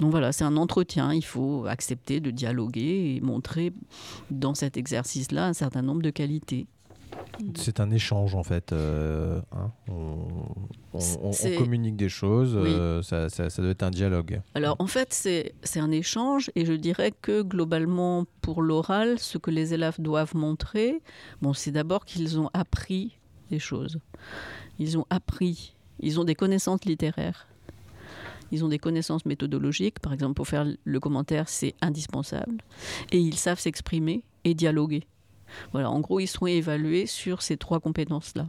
Donc 0.00 0.10
voilà, 0.10 0.32
c'est 0.32 0.44
un 0.44 0.56
entretien. 0.56 1.12
Il 1.12 1.24
faut 1.24 1.66
accepter 1.66 2.20
de 2.20 2.30
dialoguer 2.30 3.14
et 3.16 3.20
montrer 3.20 3.72
dans 4.30 4.54
cet 4.54 4.76
exercice-là 4.76 5.46
un 5.46 5.52
certain 5.52 5.82
nombre 5.82 6.02
de 6.02 6.10
qualités. 6.10 6.66
C'est 7.56 7.80
un 7.80 7.90
échange 7.90 8.34
en 8.34 8.42
fait. 8.42 8.72
Euh, 8.72 9.40
hein. 9.52 9.70
on, 9.88 11.32
communique 11.58 11.96
des 11.96 12.08
choses, 12.08 12.54
euh, 12.56 13.02
ça, 13.02 13.28
doit 13.58 13.70
être 13.70 13.82
un 13.82 13.90
dialogue. 13.90 14.40
Alors 14.54 14.76
en 14.78 14.86
fait, 14.86 15.12
c'est 15.12 15.80
un 15.80 15.90
échange 15.90 16.50
et 16.54 16.64
je 16.64 16.72
dirais 16.72 17.12
que 17.22 17.42
globalement, 17.42 18.26
pour 18.40 18.62
l'oral, 18.62 19.18
ce 19.18 19.38
que 19.38 19.50
les 19.50 19.74
élèves 19.74 19.96
doivent 19.98 20.36
montrer, 20.36 21.02
bon, 21.42 21.52
c'est 21.52 21.72
d'abord 21.72 22.04
qu'ils 22.04 22.38
ont 22.38 22.50
appris 22.54 23.18
des 23.50 23.58
choses. 23.58 23.98
Ils 24.78 24.98
ont 24.98 25.06
appris, 25.10 25.74
ils 26.00 26.20
ont 26.20 26.24
des 26.24 26.34
connaissances 26.34 26.84
littéraires. 26.84 27.46
Ils 28.52 28.64
ont 28.64 28.68
des 28.68 28.78
connaissances 28.78 29.26
méthodologiques, 29.26 29.98
par 29.98 30.12
exemple 30.12 30.34
pour 30.34 30.46
faire 30.46 30.66
le 30.84 31.00
commentaire, 31.00 31.48
c'est 31.48 31.74
indispensable. 31.80 32.58
Et 33.10 33.18
ils 33.18 33.36
savent 33.36 33.58
s'exprimer 33.58 34.22
et 34.44 34.54
dialoguer. 34.54 35.06
Voilà, 35.72 35.90
en 35.90 36.00
gros, 36.00 36.20
ils 36.20 36.26
sont 36.26 36.46
évalués 36.46 37.06
sur 37.06 37.42
ces 37.42 37.56
trois 37.56 37.80
compétences-là. 37.80 38.46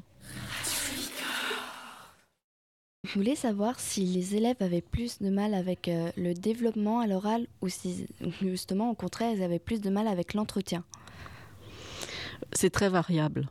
Je 3.06 3.13
voulais 3.13 3.36
savoir 3.36 3.80
si 3.80 4.04
les 4.04 4.36
élèves 4.36 4.58
avaient 4.62 4.82
plus 4.82 5.22
de 5.22 5.30
mal 5.30 5.54
avec 5.54 5.88
euh, 5.88 6.10
le 6.18 6.34
développement 6.34 7.00
à 7.00 7.08
l'oral 7.08 7.46
ou 7.62 7.70
si 7.70 8.08
justement 8.41 8.89
au 8.89 8.96
contraire 8.96 9.32
ils 9.36 9.44
avaient 9.44 9.60
plus 9.60 9.80
de 9.80 9.91
mal 9.91 10.08
avec 10.08 10.34
l'entretien. 10.34 10.84
C'est 12.52 12.72
très 12.72 12.89
variable. 12.89 13.48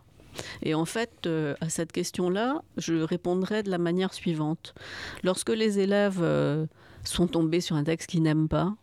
Et 0.63 0.75
en 0.75 0.85
fait, 0.85 1.27
euh, 1.27 1.55
à 1.61 1.69
cette 1.69 1.93
question-là, 1.93 2.63
je 2.77 2.95
répondrai 2.95 3.63
de 3.63 3.71
la 3.71 3.79
manière 3.79 4.13
suivante. 4.13 4.75
Lorsque 5.23 5.51
les 5.51 5.79
élèves 5.79 6.21
euh, 6.21 6.67
sont 7.05 7.29
tombés 7.29 7.61
sur 7.61 7.77
un 7.77 7.85
texte 7.85 8.11
qu'ils 8.11 8.23
n'aiment 8.23 8.49
pas, 8.49 8.75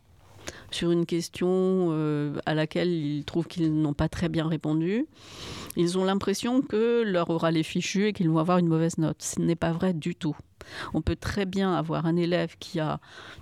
sur 0.71 0.91
une 0.91 1.05
question 1.05 1.49
euh, 1.49 2.37
à 2.45 2.53
laquelle 2.53 2.89
ils 2.89 3.25
trouvent 3.25 3.47
qu'ils 3.47 3.73
n'ont 3.73 3.93
pas 3.93 4.09
très 4.09 4.29
bien 4.29 4.47
répondu. 4.47 5.05
Ils 5.75 5.97
ont 5.97 6.03
l'impression 6.03 6.61
que 6.61 7.03
leur 7.03 7.29
oral 7.29 7.57
est 7.57 7.63
fichu 7.63 8.07
et 8.07 8.13
qu'ils 8.13 8.29
vont 8.29 8.39
avoir 8.39 8.57
une 8.57 8.67
mauvaise 8.67 8.97
note. 8.97 9.21
Ce 9.21 9.39
n'est 9.39 9.55
pas 9.55 9.71
vrai 9.71 9.93
du 9.93 10.15
tout. 10.15 10.35
On 10.93 11.01
peut 11.01 11.15
très 11.15 11.45
bien 11.45 11.73
avoir 11.73 12.05
un 12.05 12.15
élève 12.15 12.55
qui 12.59 12.79
a 12.79 12.99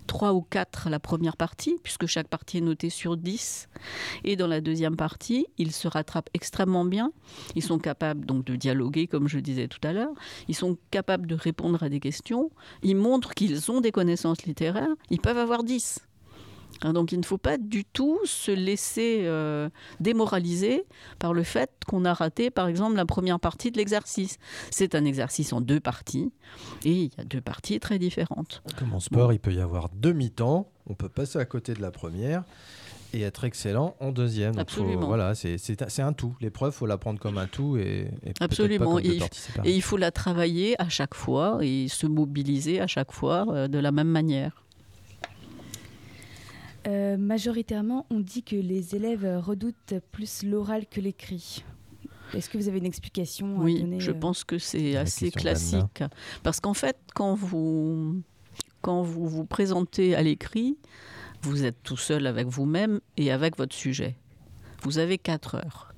3 0.08 0.34
ou 0.34 0.42
4 0.42 0.88
à 0.88 0.90
la 0.90 1.00
première 1.00 1.38
partie, 1.38 1.76
puisque 1.84 2.06
chaque 2.06 2.28
partie 2.28 2.58
est 2.58 2.62
notée 2.62 2.90
sur 2.90 3.18
10. 3.18 3.70
Et 4.24 4.36
dans 4.36 4.48
la 4.48 4.62
deuxième 4.62 4.96
partie, 4.96 5.48
ils 5.58 5.72
se 5.72 5.88
rattrapent 5.88 6.30
extrêmement 6.34 6.86
bien. 6.86 7.12
Ils 7.56 7.64
sont 7.64 7.80
capables 7.80 8.26
donc 8.26 8.46
de 8.46 8.56
dialoguer, 8.56 9.08
comme 9.08 9.28
je 9.28 9.40
disais 9.40 9.68
tout 9.68 9.86
à 9.86 9.94
l'heure. 9.94 10.14
Ils 10.48 10.56
sont 10.56 10.78
capables 10.92 11.28
de 11.28 11.36
répondre 11.36 11.84
à 11.84 11.90
des 11.90 12.00
questions. 12.00 12.52
Ils 12.84 12.96
montrent 12.96 13.34
qu'ils 13.34 13.72
ont 13.72 13.82
des 13.82 13.92
connaissances 13.92 14.44
littéraires. 14.44 14.96
Ils 15.10 15.20
peuvent 15.20 15.38
avoir 15.38 15.64
10. 15.64 16.00
Hein, 16.82 16.94
donc 16.94 17.12
il 17.12 17.20
ne 17.20 17.26
faut 17.26 17.38
pas 17.38 17.58
du 17.58 17.84
tout 17.84 18.20
se 18.26 18.52
laisser 18.52 19.22
euh, 19.24 19.70
démoraliser 20.00 20.86
par 21.20 21.34
le 21.34 21.44
fait 21.44 21.72
qu'on 21.88 22.06
a 22.06 22.14
raté, 22.14 22.50
par 22.52 22.68
exemple, 22.68 22.96
la 22.96 23.06
première 23.06 23.40
partie 23.40 23.72
de 23.72 23.78
l'exercice. 23.78 24.38
C'est 24.72 24.96
un 24.96 25.06
exercice 25.06 25.52
en 25.52 25.62
deux 25.62 25.80
parties, 25.80 26.32
et 26.86 26.92
il 26.92 27.12
y 27.18 27.22
a 27.22 27.24
deux 27.26 27.42
parties 27.42 27.80
très 27.80 28.00
différentes. 28.00 28.64
Comme 28.78 28.94
en 28.94 29.00
sport, 29.00 29.34
il 29.34 29.40
peut 29.40 29.54
y 29.54 29.60
avoir 29.60 29.90
demi-temps, 29.94 30.72
on 30.88 30.94
peut 30.94 31.10
passer 31.10 31.38
à 31.40 31.46
côté 31.46 31.74
de 31.74 31.82
la 31.82 31.92
première 31.92 32.44
et 33.14 33.22
être 33.22 33.44
excellent 33.44 33.96
en 34.00 34.12
deuxième. 34.12 34.58
Absolument. 34.58 35.08
voilà, 35.08 35.34
c'est 35.36 36.00
un 36.00 36.14
tout. 36.14 36.36
L'épreuve, 36.42 36.74
faut 36.74 36.86
la 36.86 36.98
prendre 36.98 37.20
comme 37.20 37.38
un 37.38 37.48
tout 37.48 37.78
et, 37.78 38.10
Absolument. 38.40 39.00
et, 39.00 39.20
il 39.66 39.82
faut 39.82 39.98
la 39.98 40.12
travailler 40.12 40.80
à 40.82 40.90
chaque 40.90 41.16
fois 41.16 41.60
et 41.62 41.88
se 41.88 42.08
mobiliser 42.08 42.80
à 42.80 42.88
chaque 42.88 43.12
fois 43.12 43.46
euh, 43.50 43.68
de 43.68 43.80
la 43.80 43.92
même 43.92 44.10
manière. 44.10 44.64
Euh, 46.90 47.18
majoritairement, 47.18 48.08
on 48.10 48.20
dit 48.20 48.42
que 48.42 48.56
les 48.56 48.96
élèves 48.96 49.28
redoutent 49.46 49.94
plus 50.12 50.44
l'oral 50.44 50.88
que 50.88 51.00
l'écrit. 51.00 51.64
Est-ce 52.34 52.50
que 52.50 52.58
vous 52.58 52.68
avez 52.68 52.80
une 52.80 52.86
explication 52.86 53.58
Oui, 53.58 53.78
à 53.78 53.82
donner 53.82 54.00
je 54.00 54.12
euh 54.12 54.16
pense 54.16 54.44
que 54.44 54.58
c'est 54.58 54.96
assez 54.96 55.30
classique. 55.32 56.04
Parce 56.42 56.60
qu'en 56.60 56.74
fait, 56.74 56.98
quand 57.14 57.36
vous, 57.36 58.22
quand 58.82 59.04
vous 59.04 59.28
vous 59.28 59.46
présentez 59.46 60.16
à 60.16 60.24
l'écrit, 60.24 60.78
vous 61.42 61.64
êtes 61.64 61.82
tout 61.84 61.98
seul 61.98 62.26
avec 62.26 62.48
vous-même 62.48 63.02
et 63.18 63.32
avec 63.32 63.58
votre 63.58 63.76
sujet. 63.76 64.16
Vous 64.82 64.98
avez 64.98 65.18
quatre 65.18 65.56
heures. 65.56 65.94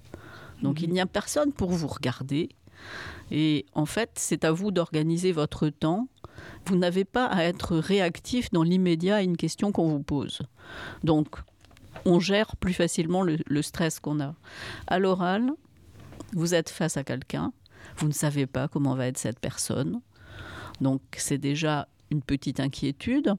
Donc 0.61 0.79
mhm. 0.79 0.85
il 0.85 0.93
n'y 0.93 1.01
a 1.01 1.05
personne 1.05 1.53
pour 1.53 1.71
vous 1.71 1.87
regarder. 1.87 2.49
Et 3.29 3.65
en 3.73 3.85
fait, 3.85 4.11
c'est 4.15 4.43
à 4.43 4.51
vous 4.51 4.71
d'organiser 4.71 5.31
votre 5.31 5.69
temps 5.69 6.07
vous 6.65 6.75
n'avez 6.75 7.05
pas 7.05 7.25
à 7.25 7.43
être 7.43 7.77
réactif 7.77 8.51
dans 8.51 8.63
l'immédiat 8.63 9.17
à 9.17 9.21
une 9.21 9.37
question 9.37 9.71
qu'on 9.71 9.89
vous 9.89 10.03
pose. 10.03 10.41
Donc, 11.03 11.37
on 12.05 12.19
gère 12.19 12.55
plus 12.55 12.73
facilement 12.73 13.23
le, 13.23 13.61
stress 13.61 13.99
qu'on 13.99 14.19
a. 14.19 14.35
À 14.87 14.99
l'oral, 14.99 15.51
vous 16.33 16.53
êtes 16.53 16.69
face 16.69 16.97
à 16.97 17.03
quelqu'un, 17.03 17.51
vous 17.97 18.07
ne 18.07 18.13
savez 18.13 18.45
pas 18.45 18.67
comment 18.67 18.95
va 18.95 19.07
être 19.07 19.17
cette 19.17 19.39
personne. 19.39 20.01
Donc, 20.79 21.01
c'est 21.17 21.37
déjà 21.37 21.87
une 22.09 22.21
petite 22.21 22.59
inquiétude. 22.59 23.33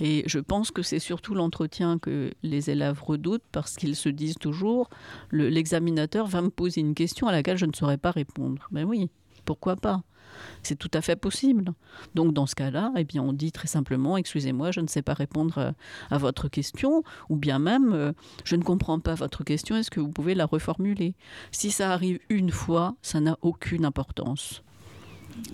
Et 0.00 0.24
je 0.26 0.38
pense 0.38 0.70
que 0.70 0.82
c'est 0.82 0.98
surtout 0.98 1.34
l'entretien 1.34 1.98
que 1.98 2.32
les 2.42 2.70
élèves 2.70 3.02
redoutent 3.02 3.44
parce 3.52 3.76
qu'ils 3.76 3.96
se 3.96 4.08
disent 4.08 4.38
toujours 4.38 4.88
l'examinateur 5.30 6.26
va 6.26 6.40
me 6.40 6.48
poser 6.48 6.80
une 6.80 6.94
question 6.94 7.28
à 7.28 7.32
laquelle 7.32 7.58
je 7.58 7.66
ne 7.66 7.74
saurais 7.74 7.98
pas 7.98 8.10
répondre. 8.10 8.66
Ben 8.70 8.84
oui, 8.84 9.10
pourquoi 9.44 9.76
pas? 9.76 10.02
C'est 10.62 10.78
tout 10.78 10.90
à 10.94 11.00
fait 11.00 11.16
possible. 11.16 11.72
Donc 12.14 12.32
dans 12.32 12.46
ce 12.46 12.54
cas-là, 12.54 12.92
eh 12.96 13.04
bien, 13.04 13.22
on 13.22 13.32
dit 13.32 13.52
très 13.52 13.68
simplement, 13.68 14.16
excusez-moi, 14.16 14.70
je 14.70 14.80
ne 14.80 14.86
sais 14.86 15.02
pas 15.02 15.14
répondre 15.14 15.58
euh, 15.58 15.72
à, 16.10 16.18
votre 16.18 16.48
question, 16.48 17.02
ou 17.28 17.36
bien 17.36 17.58
même, 17.58 17.92
euh, 17.92 18.12
je 18.44 18.56
ne 18.56 18.62
comprends 18.62 19.00
pas 19.00 19.14
votre 19.14 19.44
question, 19.44 19.76
est-ce 19.76 19.90
que 19.90 20.00
vous 20.00 20.10
pouvez 20.10 20.34
la 20.34 20.46
reformuler? 20.46 21.14
Si 21.50 21.70
ça 21.70 21.92
arrive 21.92 22.18
une 22.28 22.50
fois, 22.50 22.94
ça 23.02 23.20
n'a 23.20 23.38
aucune 23.42 23.84
importance. 23.84 24.62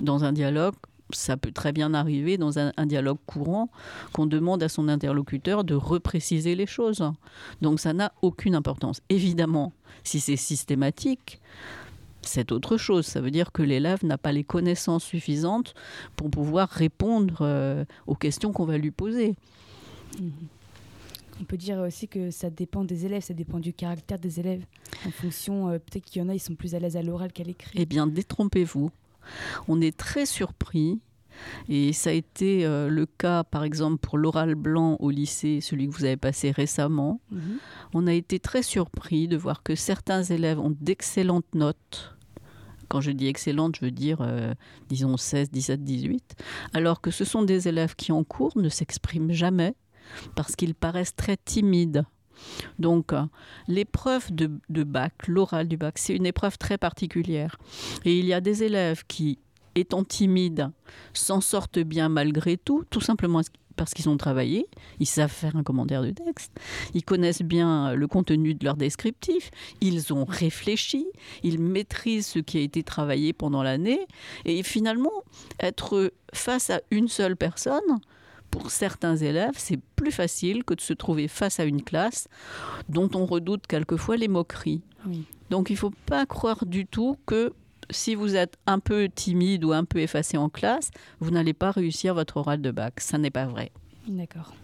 Dans 0.00 0.24
un 0.24 0.32
dialogue, 0.32 0.74
ça 1.10 1.36
peut 1.36 1.52
très 1.52 1.72
bien 1.72 1.94
arriver 1.94 2.36
dans 2.36 2.58
un, 2.58 2.72
dialogue 2.86 3.18
courant 3.26 3.70
qu'on 4.12 4.26
demande 4.26 4.62
à 4.62 4.68
son 4.68 4.88
interlocuteur 4.88 5.64
de 5.64 5.74
repréciser 5.74 6.54
les 6.54 6.66
choses. 6.66 7.02
Donc 7.62 7.80
ça 7.80 7.92
n'a 7.92 8.12
aucune 8.22 8.54
importance. 8.54 9.00
Évidemment, 9.08 9.72
si 10.04 10.20
c'est 10.20 10.36
systématique, 10.36 11.40
c'est 12.22 12.52
autre 12.52 12.76
chose. 12.76 13.06
Ça 13.06 13.20
veut 13.20 13.30
dire 13.30 13.52
que 13.52 13.62
l'élève 13.62 14.04
n'a 14.04 14.18
pas 14.18 14.32
les 14.32 14.44
connaissances 14.44 15.04
suffisantes 15.04 15.74
pour 16.16 16.30
pouvoir 16.30 16.68
répondre 16.68 17.38
euh, 17.40 17.84
aux 18.06 18.14
questions 18.14 18.52
qu'on 18.52 18.66
va 18.66 18.78
lui 18.78 18.90
poser. 18.90 19.34
On 21.40 21.44
peut 21.44 21.56
dire 21.56 21.78
aussi 21.78 22.08
que 22.08 22.30
ça 22.30 22.50
dépend 22.50 22.84
des 22.84 23.06
élèves, 23.06 23.22
ça 23.22 23.34
dépend 23.34 23.60
du 23.60 23.72
caractère 23.72 24.18
des 24.18 24.40
élèves. 24.40 24.64
En 25.06 25.10
fonction, 25.10 25.68
euh, 25.68 25.78
peut-être 25.78 26.04
qu'il 26.04 26.20
y 26.20 26.24
en 26.24 26.28
a, 26.28 26.34
ils 26.34 26.40
sont 26.40 26.54
plus 26.54 26.74
à 26.74 26.80
l'aise 26.80 26.96
à 26.96 27.02
l'oral 27.02 27.32
qu'à 27.32 27.44
l'écrit. 27.44 27.78
Eh 27.80 27.86
bien, 27.86 28.06
détrompez-vous. 28.06 28.90
On 29.68 29.80
est 29.80 29.96
très 29.96 30.26
surpris 30.26 30.98
et 31.68 31.92
ça 31.92 32.10
a 32.10 32.12
été 32.12 32.64
euh, 32.64 32.88
le 32.88 33.06
cas, 33.06 33.44
par 33.44 33.64
exemple, 33.64 33.98
pour 33.98 34.18
l'oral 34.18 34.54
blanc 34.54 34.96
au 35.00 35.10
lycée, 35.10 35.60
celui 35.60 35.88
que 35.88 35.94
vous 35.94 36.04
avez 36.04 36.16
passé 36.16 36.50
récemment. 36.50 37.20
Mhm. 37.30 37.58
On 37.94 38.06
a 38.06 38.12
été 38.12 38.38
très 38.38 38.62
surpris 38.62 39.28
de 39.28 39.36
voir 39.36 39.62
que 39.62 39.74
certains 39.74 40.22
élèves 40.22 40.58
ont 40.58 40.74
d'excellentes 40.80 41.54
notes. 41.54 42.16
Quand 42.88 43.00
je 43.00 43.10
dis 43.10 43.26
excellentes, 43.26 43.76
je 43.76 43.84
veux 43.84 43.90
dire, 43.90 44.18
euh, 44.22 44.54
disons, 44.88 45.16
16, 45.16 45.50
17, 45.50 45.84
18. 45.84 46.36
Alors 46.72 47.00
que 47.00 47.10
ce 47.10 47.24
sont 47.24 47.42
des 47.42 47.68
élèves 47.68 47.94
qui, 47.96 48.12
en 48.12 48.24
cours, 48.24 48.56
ne 48.56 48.68
s'expriment 48.68 49.32
jamais 49.32 49.74
parce 50.34 50.56
qu'ils 50.56 50.74
paraissent 50.74 51.14
très 51.14 51.36
timides. 51.36 52.04
Donc, 52.78 53.12
euh, 53.12 53.22
l'épreuve 53.66 54.32
de, 54.32 54.50
de 54.68 54.84
bac, 54.84 55.12
l'oral 55.26 55.68
du 55.68 55.76
bac, 55.76 55.98
c'est 55.98 56.14
une 56.14 56.26
épreuve 56.26 56.56
très 56.56 56.78
particulière. 56.78 57.58
Et 58.04 58.18
il 58.18 58.26
y 58.26 58.32
a 58.32 58.40
des 58.40 58.62
élèves 58.62 59.04
qui 59.06 59.38
étant 59.80 60.04
timides, 60.04 60.70
s'en 61.12 61.40
sortent 61.40 61.78
bien 61.78 62.08
malgré 62.08 62.56
tout, 62.56 62.84
tout 62.90 63.00
simplement 63.00 63.42
parce 63.76 63.94
qu'ils 63.94 64.08
ont 64.08 64.16
travaillé, 64.16 64.66
ils 64.98 65.06
savent 65.06 65.30
faire 65.30 65.54
un 65.56 65.62
commentaire 65.62 66.02
de 66.02 66.10
texte, 66.10 66.52
ils 66.94 67.04
connaissent 67.04 67.42
bien 67.42 67.94
le 67.94 68.08
contenu 68.08 68.54
de 68.54 68.64
leur 68.64 68.76
descriptif, 68.76 69.50
ils 69.80 70.12
ont 70.12 70.24
réfléchi, 70.24 71.06
ils 71.44 71.60
maîtrisent 71.60 72.26
ce 72.26 72.40
qui 72.40 72.58
a 72.58 72.60
été 72.60 72.82
travaillé 72.82 73.32
pendant 73.32 73.62
l'année, 73.62 74.00
et 74.44 74.62
finalement, 74.64 75.22
être 75.60 76.12
face 76.34 76.70
à 76.70 76.80
une 76.90 77.06
seule 77.08 77.36
personne, 77.36 78.00
pour 78.50 78.70
certains 78.70 79.16
élèves, 79.16 79.54
c'est 79.56 79.78
plus 79.94 80.10
facile 80.10 80.64
que 80.64 80.74
de 80.74 80.80
se 80.80 80.94
trouver 80.94 81.28
face 81.28 81.60
à 81.60 81.64
une 81.64 81.82
classe 81.82 82.28
dont 82.88 83.10
on 83.14 83.26
redoute 83.26 83.66
quelquefois 83.66 84.16
les 84.16 84.28
moqueries. 84.28 84.82
Donc 85.50 85.70
il 85.70 85.74
ne 85.74 85.78
faut 85.78 85.92
pas 86.06 86.26
croire 86.26 86.66
du 86.66 86.86
tout 86.86 87.16
que 87.26 87.52
si 87.90 88.14
vous 88.14 88.36
êtes 88.36 88.56
un 88.66 88.78
peu 88.78 89.08
timide 89.08 89.64
ou 89.64 89.72
un 89.72 89.84
peu 89.84 89.98
effacé 90.00 90.36
en 90.36 90.48
classe, 90.48 90.90
vous 91.20 91.30
n'allez 91.30 91.54
pas 91.54 91.70
réussir 91.70 92.14
votre 92.14 92.36
oral 92.36 92.60
de 92.60 92.70
bac. 92.70 93.00
Ça 93.00 93.18
n'est 93.18 93.30
pas 93.30 93.46
vrai. 93.46 93.70
D'accord. 94.06 94.54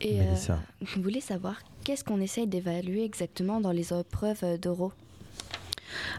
Et 0.00 0.20
euh, 0.20 0.34
vous 0.80 1.02
voulez 1.02 1.20
savoir 1.20 1.56
qu'est-ce 1.84 2.04
qu'on 2.04 2.20
essaye 2.20 2.46
d'évaluer 2.46 3.04
exactement 3.04 3.60
dans 3.60 3.72
les 3.72 3.92
épreuves 3.92 4.58
d'oraux? 4.60 4.92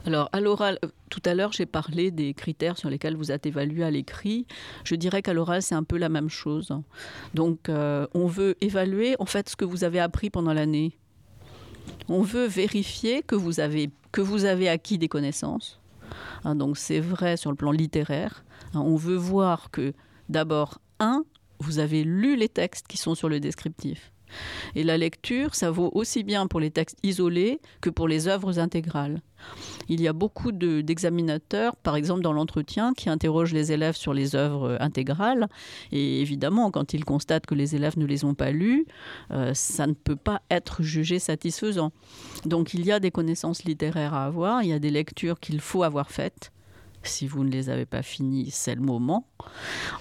Alors, 0.06 0.30
à 0.32 0.40
l'oral, 0.40 0.80
euh, 0.84 0.88
tout 1.10 1.22
à 1.26 1.34
l'heure, 1.34 1.52
j'ai 1.52 1.66
parlé 1.66 2.12
des 2.12 2.34
critères 2.34 2.78
sur 2.78 2.90
lesquels 2.90 3.16
vous 3.16 3.32
êtes 3.32 3.46
évalué 3.46 3.84
à 3.84 3.92
l'écrit. 3.92 4.48
Je 4.84 4.96
dirais 4.96 5.22
qu'à 5.22 5.34
l'oral, 5.34 5.62
c'est 5.62 5.76
un 5.76 5.84
peu 5.84 5.98
la 5.98 6.10
même 6.10 6.30
chose. 6.30 6.74
Donc, 7.34 7.70
euh, 7.70 8.08
on 8.14 8.28
veut 8.28 8.56
évaluer, 8.62 9.16
en 9.20 9.26
fait, 9.26 9.50
ce 9.50 9.56
que 9.56 9.66
vous 9.66 9.84
avez 9.84 10.00
appris 10.00 10.30
pendant 10.30 10.54
l'année. 10.54 10.98
On 12.10 12.22
veut 12.22 12.48
vérifier 12.48 13.22
que 13.22 13.36
vous 13.36 13.60
avez, 13.60 13.90
que 14.12 14.22
vous 14.22 14.46
avez 14.46 14.70
acquis 14.70 14.98
des 14.98 15.08
connaissances. 15.08 15.80
Hein, 16.44 16.56
donc 16.56 16.78
c'est 16.78 17.00
vrai 17.00 17.38
sur 17.38 17.52
le 17.52 17.58
plan 17.58 17.72
littéraire. 17.72 18.44
Hein, 18.74 18.82
on 18.82 18.96
veut 18.96 19.16
voir 19.16 19.72
que 19.72 19.94
d'abord, 20.30 20.80
un, 21.00 21.24
vous 21.60 21.80
avez 21.80 22.04
lu 22.04 22.36
les 22.36 22.50
textes 22.50 22.88
qui 22.88 22.98
sont 22.98 23.16
sur 23.16 23.30
le 23.30 23.40
descriptif. 23.40 24.12
Et 24.76 24.84
la 24.84 24.98
lecture, 24.98 25.56
ça 25.56 25.72
vaut 25.72 25.92
aussi 25.94 26.24
bien 26.24 26.48
pour 26.48 26.60
les 26.60 26.72
textes 26.72 26.98
isolés 27.04 27.60
que 27.82 27.90
pour 27.90 28.08
les 28.08 28.28
œuvres 28.28 28.60
intégrales. 28.60 29.22
Il 29.90 30.02
y 30.02 30.08
a 30.08 30.14
beaucoup 30.14 30.52
d'examinateurs, 30.52 31.76
par 31.78 31.96
exemple 31.96 32.22
dans 32.22 32.34
l'entretien, 32.34 32.94
qui 32.94 33.10
interrogent 33.10 33.54
les 33.54 33.72
élèves 33.72 33.96
sur 33.96 34.14
les 34.14 34.36
œuvres 34.36 34.78
intégrales. 34.80 35.48
Et 35.92 36.22
évidemment, 36.22 36.72
quand 36.72 36.94
ils 36.94 37.06
constatent 37.06 37.46
que 37.46 37.56
les 37.56 37.76
élèves 37.76 37.98
ne 37.98 38.06
les 38.06 38.26
ont 38.26 38.34
pas 38.34 38.52
lues, 38.52 38.86
euh, 39.32 39.54
ça 39.54 39.88
ne 39.88 39.94
peut 39.94 40.16
pas 40.16 40.42
être 40.50 40.84
jugé 40.84 41.20
satisfaisant. 41.20 41.92
Donc 42.46 42.74
il 42.74 42.86
y 42.86 42.92
a 42.92 43.00
des 43.00 43.12
connaissances 43.12 43.64
littéraires 43.64 44.14
à 44.14 44.26
avoir, 44.26 44.64
il 44.64 44.70
y 44.70 44.74
a 44.74 44.80
des 44.80 44.92
lectures 44.92 45.40
qu'il 45.40 45.62
faut 45.62 45.84
avoir 45.84 46.12
faites. 46.12 46.52
Si 47.08 47.28
vous 47.28 47.44
ne 47.44 47.50
les 47.50 47.70
avez 47.70 47.86
pas 47.86 48.02
finis, 48.02 48.50
c'est 48.52 48.76
le 48.76 48.82
moment. 48.82 49.28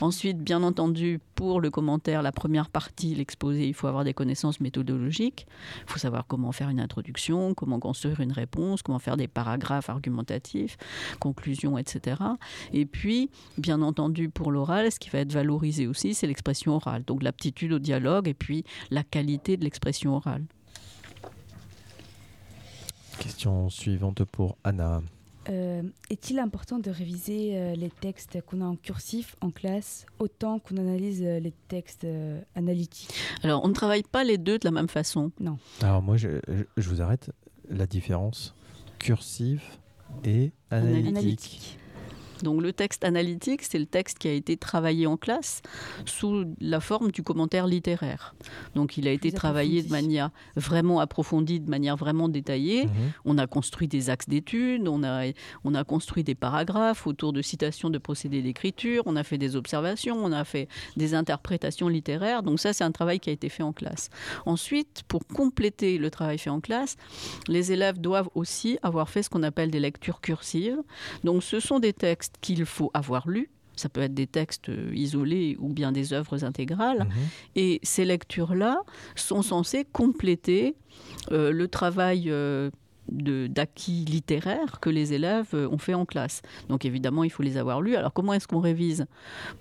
Ensuite, 0.00 0.38
bien 0.38 0.62
entendu, 0.62 1.20
pour 1.34 1.60
le 1.60 1.70
commentaire, 1.70 2.22
la 2.22 2.32
première 2.32 2.68
partie, 2.68 3.14
l'exposé, 3.14 3.66
il 3.66 3.74
faut 3.74 3.86
avoir 3.86 4.04
des 4.04 4.14
connaissances 4.14 4.60
méthodologiques. 4.60 5.46
Il 5.86 5.92
faut 5.92 5.98
savoir 5.98 6.26
comment 6.26 6.52
faire 6.52 6.68
une 6.68 6.80
introduction, 6.80 7.54
comment 7.54 7.78
construire 7.78 8.20
une 8.20 8.32
réponse, 8.32 8.82
comment 8.82 8.98
faire 8.98 9.16
des 9.16 9.28
paragraphes 9.28 9.88
argumentatifs, 9.88 10.76
conclusions, 11.20 11.78
etc. 11.78 12.22
Et 12.72 12.86
puis, 12.86 13.30
bien 13.58 13.82
entendu, 13.82 14.28
pour 14.28 14.50
l'oral, 14.50 14.90
ce 14.90 14.98
qui 14.98 15.10
va 15.10 15.20
être 15.20 15.32
valorisé 15.32 15.86
aussi, 15.86 16.14
c'est 16.14 16.26
l'expression 16.26 16.74
orale. 16.74 17.04
Donc 17.04 17.22
l'aptitude 17.22 17.72
au 17.72 17.78
dialogue 17.78 18.28
et 18.28 18.34
puis 18.34 18.64
la 18.90 19.02
qualité 19.02 19.56
de 19.56 19.64
l'expression 19.64 20.16
orale. 20.16 20.44
Question 23.18 23.70
suivante 23.70 24.24
pour 24.24 24.58
Anna. 24.64 25.00
Euh, 25.48 25.82
est-il 26.10 26.38
important 26.38 26.78
de 26.78 26.90
réviser 26.90 27.56
euh, 27.56 27.74
les 27.74 27.90
textes 27.90 28.40
qu'on 28.42 28.60
a 28.60 28.64
en 28.64 28.76
cursif 28.76 29.36
en 29.40 29.50
classe 29.50 30.06
autant 30.18 30.58
qu'on 30.58 30.76
analyse 30.76 31.22
euh, 31.22 31.38
les 31.38 31.52
textes 31.68 32.06
analytiques? 32.54 33.14
Alors, 33.42 33.64
on 33.64 33.68
ne 33.68 33.74
travaille 33.74 34.02
pas 34.02 34.24
les 34.24 34.38
deux 34.38 34.58
de 34.58 34.64
la 34.64 34.70
même 34.70 34.88
façon. 34.88 35.30
Non. 35.40 35.58
Alors, 35.82 36.02
moi, 36.02 36.16
je, 36.16 36.40
je 36.76 36.88
vous 36.88 37.00
arrête. 37.00 37.30
La 37.68 37.86
différence 37.86 38.54
cursif 38.98 39.78
et 40.24 40.52
analytique. 40.70 41.78
Donc 42.42 42.62
le 42.62 42.72
texte 42.72 43.04
analytique, 43.04 43.62
c'est 43.62 43.78
le 43.78 43.86
texte 43.86 44.18
qui 44.18 44.28
a 44.28 44.32
été 44.32 44.56
travaillé 44.56 45.06
en 45.06 45.16
classe 45.16 45.62
sous 46.04 46.44
la 46.60 46.80
forme 46.80 47.10
du 47.10 47.22
commentaire 47.22 47.66
littéraire. 47.66 48.34
Donc 48.74 48.96
il 48.96 49.08
a 49.08 49.12
été 49.12 49.32
travaillé 49.32 49.82
de 49.82 49.90
manière 49.90 50.30
vraiment 50.54 51.00
approfondie, 51.00 51.60
de 51.60 51.70
manière 51.70 51.96
vraiment 51.96 52.28
détaillée. 52.28 52.84
Mhm. 52.84 52.90
On 53.24 53.38
a 53.38 53.46
construit 53.46 53.88
des 53.88 54.10
axes 54.10 54.28
d'études, 54.28 54.88
on 54.88 55.02
a, 55.02 55.26
on 55.64 55.74
a 55.74 55.84
construit 55.84 56.24
des 56.24 56.34
paragraphes 56.34 57.06
autour 57.06 57.32
de 57.32 57.42
citations 57.42 57.90
de 57.90 57.98
procédés 57.98 58.42
d'écriture, 58.42 59.02
on 59.06 59.16
a 59.16 59.24
fait 59.24 59.38
des 59.38 59.56
observations, 59.56 60.16
on 60.16 60.32
a 60.32 60.44
fait 60.44 60.68
des 60.96 61.14
interprétations 61.14 61.88
littéraires. 61.88 62.42
Donc 62.42 62.60
ça, 62.60 62.72
c'est 62.72 62.84
un 62.84 62.92
travail 62.92 63.20
qui 63.20 63.30
a 63.30 63.32
été 63.32 63.48
fait 63.48 63.62
en 63.62 63.72
classe. 63.72 64.10
Ensuite, 64.44 65.02
pour 65.08 65.26
compléter 65.26 65.98
le 65.98 66.10
travail 66.10 66.38
fait 66.38 66.50
en 66.50 66.60
classe, 66.60 66.96
les 67.48 67.72
élèves 67.72 68.00
doivent 68.00 68.28
aussi 68.34 68.78
avoir 68.82 69.08
fait 69.08 69.22
ce 69.22 69.30
qu'on 69.30 69.42
appelle 69.42 69.70
des 69.70 69.80
lectures 69.80 70.20
cursives. 70.20 70.78
Donc 71.24 71.42
ce 71.42 71.60
sont 71.60 71.78
des 71.78 71.92
textes 71.92 72.25
qu'il 72.40 72.64
faut 72.64 72.90
avoir 72.94 73.28
lu. 73.28 73.50
Ça 73.76 73.90
peut 73.90 74.00
être 74.00 74.14
des 74.14 74.26
textes 74.26 74.70
euh, 74.70 74.90
isolés 74.94 75.56
ou 75.60 75.68
bien 75.68 75.92
des 75.92 76.12
œuvres 76.14 76.44
intégrales. 76.44 77.00
Mhm. 77.00 77.10
Et 77.56 77.80
ces 77.82 78.04
lectures-là 78.04 78.80
sont 79.14 79.42
censées 79.42 79.84
compléter 79.84 80.76
euh, 81.30 81.52
le 81.52 81.68
travail 81.68 82.30
euh, 82.30 82.70
d'acquis 83.08 84.04
littéraire 84.06 84.80
que 84.80 84.90
les 84.90 85.12
élèves 85.12 85.54
ont 85.54 85.78
fait 85.78 85.94
en 85.94 86.06
classe. 86.06 86.42
Donc 86.68 86.84
évidemment, 86.84 87.22
il 87.22 87.30
faut 87.30 87.42
les 87.42 87.56
avoir 87.56 87.80
lus. 87.82 87.96
Alors 87.96 88.12
comment 88.12 88.32
est-ce 88.32 88.48
qu'on 88.48 88.60
révise? 88.60 89.06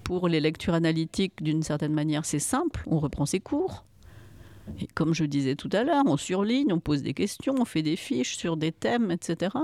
Pour 0.04 0.30
les 0.30 0.40
lectures 0.40 0.74
analytiques, 0.74 1.44
d'une 1.44 1.62
certaine 1.62 1.94
manière, 1.94 2.26
c'est 2.26 2.40
simple. 2.40 2.84
On 2.88 2.98
reprend 2.98 3.26
ses 3.26 3.42
cours. 3.42 3.84
Et 4.80 4.88
comme 4.88 5.14
je 5.14 5.24
disais 5.26 5.56
tout 5.56 5.70
à 5.72 5.84
l'heure, 5.84 6.04
on 6.08 6.18
surligne, 6.18 6.74
on 6.74 6.80
pose 6.80 7.02
des 7.02 7.14
questions, 7.14 7.56
on 7.60 7.66
fait 7.66 7.84
des 7.84 7.96
fiches 7.96 8.36
sur 8.38 8.58
des 8.58 8.72
thèmes, 8.72 9.12
etc. 9.12 9.56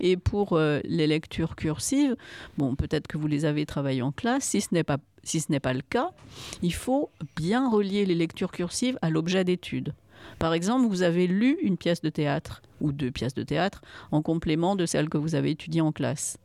Et 0.00 0.16
pour 0.16 0.52
euh, 0.52 0.80
les 0.84 1.06
lectures 1.06 1.56
cursives, 1.56 2.16
bon, 2.58 2.76
peut-être 2.76 3.06
que 3.06 3.18
vous 3.18 3.26
les 3.26 3.44
avez 3.44 3.66
travaillées 3.66 4.02
en 4.02 4.12
classe. 4.12 4.44
Si 4.44 4.60
ce 4.60 4.68
n'est 4.72 4.84
pas 4.84 4.98
si 5.22 5.40
ce 5.40 5.50
n'est 5.50 5.60
pas 5.60 5.72
le 5.72 5.80
cas, 5.80 6.10
il 6.60 6.74
faut 6.74 7.10
bien 7.34 7.70
relier 7.70 8.04
les 8.04 8.14
lectures 8.14 8.52
cursives 8.52 8.98
à 9.00 9.08
l'objet 9.08 9.42
d'étude. 9.42 9.94
Par 10.38 10.52
exemple, 10.52 10.86
vous 10.86 11.02
avez 11.02 11.26
lu 11.26 11.56
une 11.62 11.78
pièce 11.78 12.02
de 12.02 12.10
théâtre 12.10 12.62
ou 12.80 12.92
deux 12.92 13.10
pièces 13.10 13.34
de 13.34 13.42
théâtre 13.42 13.80
en 14.10 14.20
complément 14.20 14.76
de 14.76 14.84
celle 14.84 15.08
que 15.08 15.18
vous 15.18 15.34
avez 15.34 15.50
étudiée 15.50 15.80
en 15.80 15.92
classe 15.92 16.38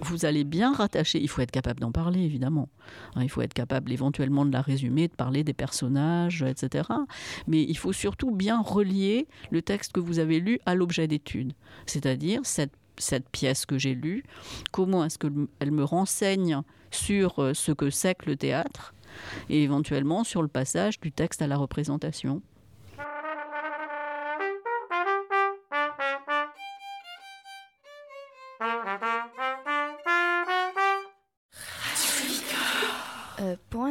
vous 0.00 0.24
allez 0.24 0.44
bien 0.44 0.72
rattacher. 0.72 1.20
Il 1.20 1.28
faut 1.28 1.42
être 1.42 1.50
capable 1.50 1.80
d'en 1.80 1.92
parler, 1.92 2.20
évidemment. 2.20 2.68
Hein, 3.14 3.22
il 3.22 3.28
faut 3.28 3.42
être 3.42 3.54
capable 3.54 3.92
éventuellement 3.92 4.44
de 4.44 4.52
la 4.52 4.62
résumer, 4.62 5.08
de 5.08 5.14
parler 5.14 5.44
des 5.44 5.52
personnages, 5.52 6.42
etc. 6.42 6.88
Mais 7.46 7.62
il 7.62 7.76
faut 7.76 7.92
surtout 7.92 8.30
bien 8.30 8.60
relier 8.60 9.26
le 9.50 9.62
texte 9.62 9.92
que 9.92 10.00
vous 10.00 10.18
avez 10.18 10.40
lu 10.40 10.58
à 10.66 10.74
l'objet 10.74 11.06
d'étude. 11.06 11.52
C'est-à-dire 11.86 12.40
cette, 12.44 12.72
cette 12.98 13.28
pièce 13.28 13.66
que 13.66 13.78
j'ai 13.78 13.94
lue, 13.94 14.24
comment 14.70 15.04
est-ce 15.04 15.18
qu'elle 15.18 15.70
me 15.72 15.84
renseigne 15.84 16.62
sur 16.90 17.40
euh, 17.40 17.54
ce 17.54 17.72
que 17.72 17.90
c'est 17.90 18.14
que 18.16 18.26
le 18.26 18.36
théâtre 18.36 18.94
et 19.48 19.62
éventuellement 19.62 20.24
sur 20.24 20.42
le 20.42 20.48
passage 20.48 21.00
du 21.00 21.12
texte 21.12 21.42
à 21.42 21.46
la 21.46 21.56
représentation. 21.56 22.42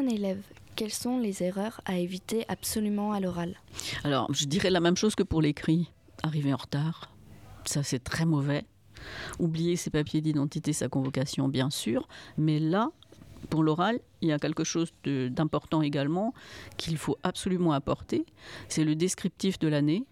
Élève, 0.08 0.42
quelles 0.76 0.94
sont 0.94 1.18
les 1.20 1.44
erreurs 1.44 1.82
à 1.86 1.98
éviter 1.98 2.46
absolument 2.48 3.12
à 3.12 3.20
l'oral? 3.20 3.56
Alors, 4.04 4.34
je 4.34 4.46
dirais 4.46 4.70
la 4.70 4.80
même 4.80 4.96
chose 4.98 5.16
que 5.16 5.24
pour 5.24 5.42
l'écrit. 5.42 5.92
Arriver 6.24 6.54
en 6.54 6.58
retard, 6.58 7.12
ça 7.66 7.84
c'est 7.84 8.04
très 8.04 8.26
mauvais. 8.26 8.66
oublier 9.40 9.76
ses 9.76 9.90
papiers 9.90 10.22
d'identité, 10.22 10.74
sa 10.74 10.90
convocation, 10.90 11.48
bien 11.48 11.70
sûr, 11.70 12.08
mais 12.38 12.60
là, 12.60 12.92
pour 13.50 13.64
l'oral, 13.64 14.00
il 14.22 14.30
y 14.30 14.32
a 14.32 14.40
quelque 14.40 14.64
chose 14.64 14.92
d'important 15.04 15.82
également 15.82 16.34
qu'il 16.78 16.98
faut 16.98 17.18
absolument 17.24 17.72
apporter, 17.72 18.26
c'est 18.68 18.84
le 18.84 18.96
descriptif 18.96 19.60
de 19.60 19.68
l'année, 19.68 20.04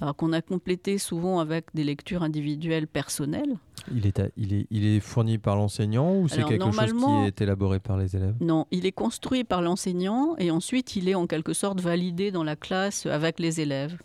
alors 0.00 0.16
qu'on 0.16 0.32
a 0.32 0.40
complété 0.40 0.96
souvent 0.96 1.40
avec 1.40 1.66
des 1.74 1.84
lectures 1.84 2.22
individuelles 2.22 2.86
personnelles. 2.86 3.58
Il 3.94 4.06
est, 4.06 4.22
il 4.36 4.52
est, 4.52 4.66
il 4.70 4.84
est 4.84 5.00
fourni 5.00 5.38
par 5.38 5.56
l'enseignant 5.56 6.16
ou 6.16 6.28
c'est 6.28 6.44
quelque 6.44 6.70
chose 6.70 6.92
qui 6.92 7.26
est 7.26 7.40
élaboré 7.40 7.80
par 7.80 7.96
les 7.96 8.16
élèves? 8.16 8.36
Non, 8.40 8.66
il 8.70 8.86
est 8.86 8.92
construit 8.92 9.44
par 9.44 9.62
l'enseignant 9.62 10.34
et 10.38 10.50
ensuite 10.50 10.96
il 10.96 11.08
est 11.08 11.14
en 11.14 11.26
quelque 11.26 11.52
sorte 11.52 11.80
validé 11.80 12.30
dans 12.30 12.44
la 12.44 12.56
classe 12.56 13.06
avec 13.06 13.40
les 13.40 13.60
élèves. 13.60 13.96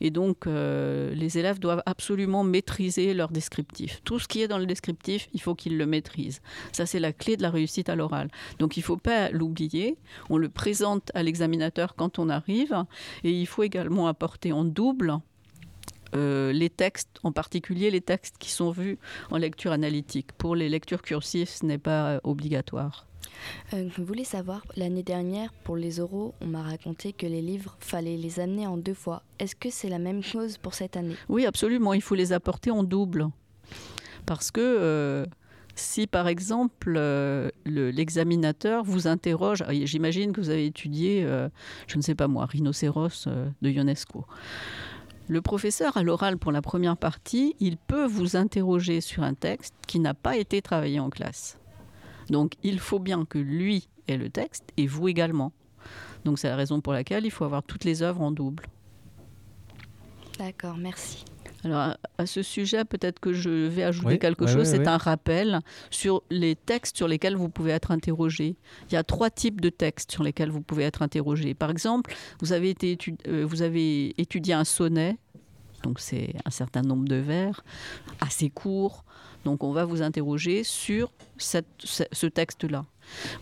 Et 0.00 0.10
donc, 0.10 0.46
euh, 0.46 1.14
les 1.14 1.38
élèves 1.38 1.60
doivent 1.60 1.82
absolument 1.86 2.42
maîtriser 2.42 3.14
leur 3.14 3.30
descriptif. 3.30 4.00
Tout 4.04 4.18
ce 4.18 4.26
qui 4.26 4.42
est 4.42 4.48
dans 4.48 4.58
le 4.58 4.66
descriptif, 4.66 5.28
il 5.32 5.40
faut 5.40 5.54
qu'ils 5.54 5.78
le 5.78 5.86
maîtrisent. 5.86 6.40
Ça, 6.72 6.84
c'est 6.84 6.98
la 7.00 7.12
clé 7.12 7.36
de 7.36 7.42
la 7.42 7.50
réussite 7.50 7.88
à 7.88 7.96
l'oral. 7.96 8.28
Donc, 8.58 8.76
il 8.76 8.80
ne 8.80 8.84
faut 8.84 8.96
pas 8.96 9.30
l'oublier. 9.30 9.98
On 10.30 10.36
le 10.36 10.48
présente 10.48 11.10
à 11.14 11.22
l'examinateur 11.22 11.94
quand 11.94 12.18
on 12.18 12.28
arrive. 12.28 12.84
Et 13.24 13.30
il 13.30 13.46
faut 13.46 13.62
également 13.62 14.08
apporter 14.08 14.52
en 14.52 14.64
double 14.64 15.18
euh, 16.14 16.52
les 16.52 16.70
textes, 16.70 17.18
en 17.22 17.32
particulier 17.32 17.90
les 17.90 18.00
textes 18.00 18.36
qui 18.38 18.50
sont 18.50 18.70
vus 18.70 18.98
en 19.30 19.36
lecture 19.36 19.72
analytique. 19.72 20.32
Pour 20.32 20.56
les 20.56 20.68
lectures 20.68 21.02
cursives, 21.02 21.48
ce 21.48 21.64
n'est 21.64 21.78
pas 21.78 22.12
euh, 22.12 22.20
obligatoire. 22.24 23.06
Euh, 23.72 23.88
je 23.96 24.02
voulais 24.02 24.24
savoir, 24.24 24.62
l'année 24.76 25.02
dernière, 25.02 25.52
pour 25.64 25.76
les 25.76 26.00
oraux, 26.00 26.34
on 26.40 26.46
m'a 26.46 26.62
raconté 26.62 27.12
que 27.12 27.26
les 27.26 27.40
livres, 27.40 27.76
fallait 27.80 28.16
les 28.16 28.40
amener 28.40 28.66
en 28.66 28.76
deux 28.76 28.94
fois. 28.94 29.22
Est-ce 29.38 29.54
que 29.54 29.70
c'est 29.70 29.88
la 29.88 29.98
même 29.98 30.22
chose 30.22 30.58
pour 30.58 30.74
cette 30.74 30.96
année? 30.96 31.16
Oui, 31.28 31.46
absolument. 31.46 31.94
Il 31.94 32.02
faut 32.02 32.14
les 32.14 32.32
apporter 32.32 32.70
en 32.70 32.82
double. 32.82 33.28
Parce 34.26 34.50
que 34.50 34.60
euh, 34.60 35.26
si, 35.74 36.06
par 36.06 36.28
exemple, 36.28 36.94
euh, 36.96 37.50
l'examinateur 37.64 38.84
vous 38.84 39.06
interroge, 39.06 39.62
ah, 39.66 39.72
j'imagine 39.72 40.32
que 40.32 40.40
vous 40.40 40.50
avez 40.50 40.66
étudié, 40.66 41.26
je 41.86 41.96
ne 41.96 42.02
sais 42.02 42.14
pas 42.14 42.28
moi, 42.28 42.46
Rhinocéros 42.46 43.28
de 43.62 43.70
Ionesco. 43.70 44.26
Le 45.30 45.40
professeur, 45.40 45.96
à 45.96 46.02
l'oral 46.02 46.38
pour 46.38 46.50
la 46.50 46.60
première 46.60 46.96
partie, 46.96 47.54
il 47.60 47.76
peut 47.76 48.04
vous 48.04 48.34
interroger 48.34 49.00
sur 49.00 49.22
un 49.22 49.34
texte 49.34 49.76
qui 49.86 50.00
n'a 50.00 50.12
pas 50.12 50.36
été 50.36 50.60
travaillé 50.60 50.98
en 50.98 51.08
classe. 51.08 51.56
Donc 52.30 52.54
il 52.64 52.80
faut 52.80 52.98
bien 52.98 53.24
que 53.24 53.38
lui 53.38 53.88
ait 54.08 54.16
le 54.16 54.28
texte 54.28 54.64
et 54.76 54.88
vous 54.88 55.06
également. 55.06 55.52
Donc 56.24 56.40
c'est 56.40 56.48
la 56.48 56.56
raison 56.56 56.80
pour 56.80 56.92
laquelle 56.92 57.24
il 57.24 57.30
faut 57.30 57.44
avoir 57.44 57.62
toutes 57.62 57.84
les 57.84 58.02
œuvres 58.02 58.22
en 58.22 58.32
double. 58.32 58.66
D'accord, 60.36 60.76
merci. 60.76 61.24
Alors 61.64 61.94
à, 62.18 62.26
ce 62.26 62.42
sujet, 62.42 62.84
peut-être 62.84 63.20
que 63.20 63.32
je 63.32 63.50
vais 63.50 63.82
ajouter 63.82 64.18
quelque 64.18 64.46
chose. 64.46 64.66
c'est 64.66 64.86
un 64.86 64.96
rappel 64.96 65.60
sur 65.90 66.22
les 66.30 66.56
textes 66.56 66.96
sur 66.96 67.08
lesquels 67.08 67.36
vous 67.36 67.48
pouvez 67.48 67.72
être 67.72 67.90
interrogé. 67.90 68.56
Il 68.90 68.94
y 68.94 68.96
a 68.96 69.04
trois 69.04 69.30
types 69.30 69.60
de 69.60 69.68
textes 69.68 70.10
sur 70.12 70.22
lesquels 70.22 70.50
vous 70.50 70.62
pouvez 70.62 70.84
être 70.84 71.02
interrogé. 71.02 71.54
Par 71.54 71.70
exemple, 71.70 72.14
vous 72.40 72.52
avez, 72.52 72.70
été 72.70 72.96
euh, 73.26 73.44
vous 73.46 73.62
avez 73.62 74.14
étudié 74.20 74.54
un 74.54 74.64
sonnet, 74.64 75.16
donc 75.82 76.00
c'est 76.00 76.34
un 76.44 76.50
certain 76.50 76.82
nombre 76.82 77.06
de 77.06 77.16
vers, 77.16 77.62
assez 78.20 78.50
court. 78.50 79.04
Donc 79.44 79.64
on 79.64 79.72
va 79.72 79.84
vous 79.84 80.02
interroger 80.02 80.64
sur 80.64 81.12
ce 81.38 82.26
texte-là. 82.26 82.84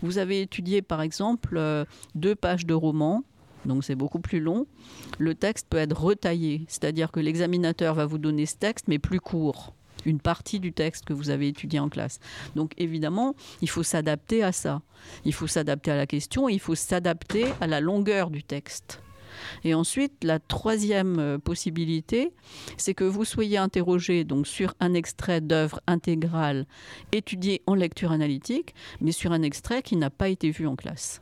Vous 0.01 0.17
avez 0.17 0.41
étudié 0.41 0.81
par 0.81 1.01
exemple 1.01 1.55
euh, 1.57 1.85
deux 2.15 2.35
pages 2.35 2.65
de 2.65 2.73
roman, 2.73 3.23
donc 3.65 3.83
c'est 3.83 3.95
beaucoup 3.95 4.19
plus 4.19 4.39
long. 4.39 4.65
Le 5.17 5.35
texte 5.35 5.67
peut 5.69 5.77
être 5.77 5.99
retaillé, 5.99 6.65
c'est-à-dire 6.67 7.11
que 7.11 7.19
l'examinateur 7.19 7.93
va 7.95 8.05
vous 8.05 8.17
donner 8.17 8.45
ce 8.45 8.55
texte 8.55 8.87
mais 8.87 8.99
plus 8.99 9.19
court 9.19 9.73
une 10.05 10.19
partie 10.19 10.59
du 10.59 10.71
texte 10.71 11.05
que 11.05 11.13
vous 11.13 11.29
avez 11.29 11.49
étudié 11.49 11.79
en 11.79 11.89
classe. 11.89 12.19
Donc 12.55 12.73
évidemment, 12.77 13.35
il 13.61 13.69
faut 13.69 13.83
s'adapter 13.83 14.43
à 14.43 14.51
ça. 14.51 14.81
Il 15.25 15.33
faut 15.33 15.47
s'adapter 15.47 15.91
à 15.91 15.97
la 15.97 16.07
question, 16.07 16.49
il 16.49 16.59
faut 16.59 16.75
s'adapter 16.75 17.45
à 17.61 17.67
la 17.67 17.81
longueur 17.81 18.29
du 18.29 18.43
texte. 18.43 19.01
Et 19.63 19.73
ensuite, 19.73 20.23
la 20.23 20.39
troisième 20.39 21.19
euh, 21.19 21.37
possibilité, 21.37 22.33
c'est 22.77 22.93
que 22.93 23.03
vous 23.03 23.25
soyez 23.25 23.57
interrogé 23.57 24.23
donc 24.23 24.47
sur 24.47 24.73
un 24.79 24.93
extrait 24.93 25.39
d'œuvre 25.39 25.79
intégrale 25.87 26.65
étudié 27.11 27.61
en 27.65 27.75
lecture 27.75 28.11
analytique, 28.11 28.73
mais 29.01 29.11
sur 29.11 29.31
un 29.31 29.41
extrait 29.41 29.81
qui 29.81 29.95
n'a 29.95 30.09
pas 30.09 30.29
été 30.29 30.51
vu 30.51 30.67
en 30.67 30.75
classe. 30.75 31.21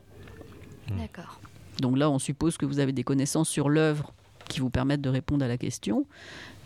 D'accord. 0.97 1.39
Donc 1.80 1.97
là, 1.97 2.09
on 2.09 2.19
suppose 2.19 2.57
que 2.57 2.65
vous 2.65 2.80
avez 2.80 2.91
des 2.91 3.03
connaissances 3.03 3.49
sur 3.49 3.69
l'œuvre 3.69 4.13
qui 4.49 4.59
vous 4.59 4.69
permettent 4.69 5.01
de 5.01 5.09
répondre 5.09 5.43
à 5.43 5.47
la 5.47 5.57
question, 5.57 6.05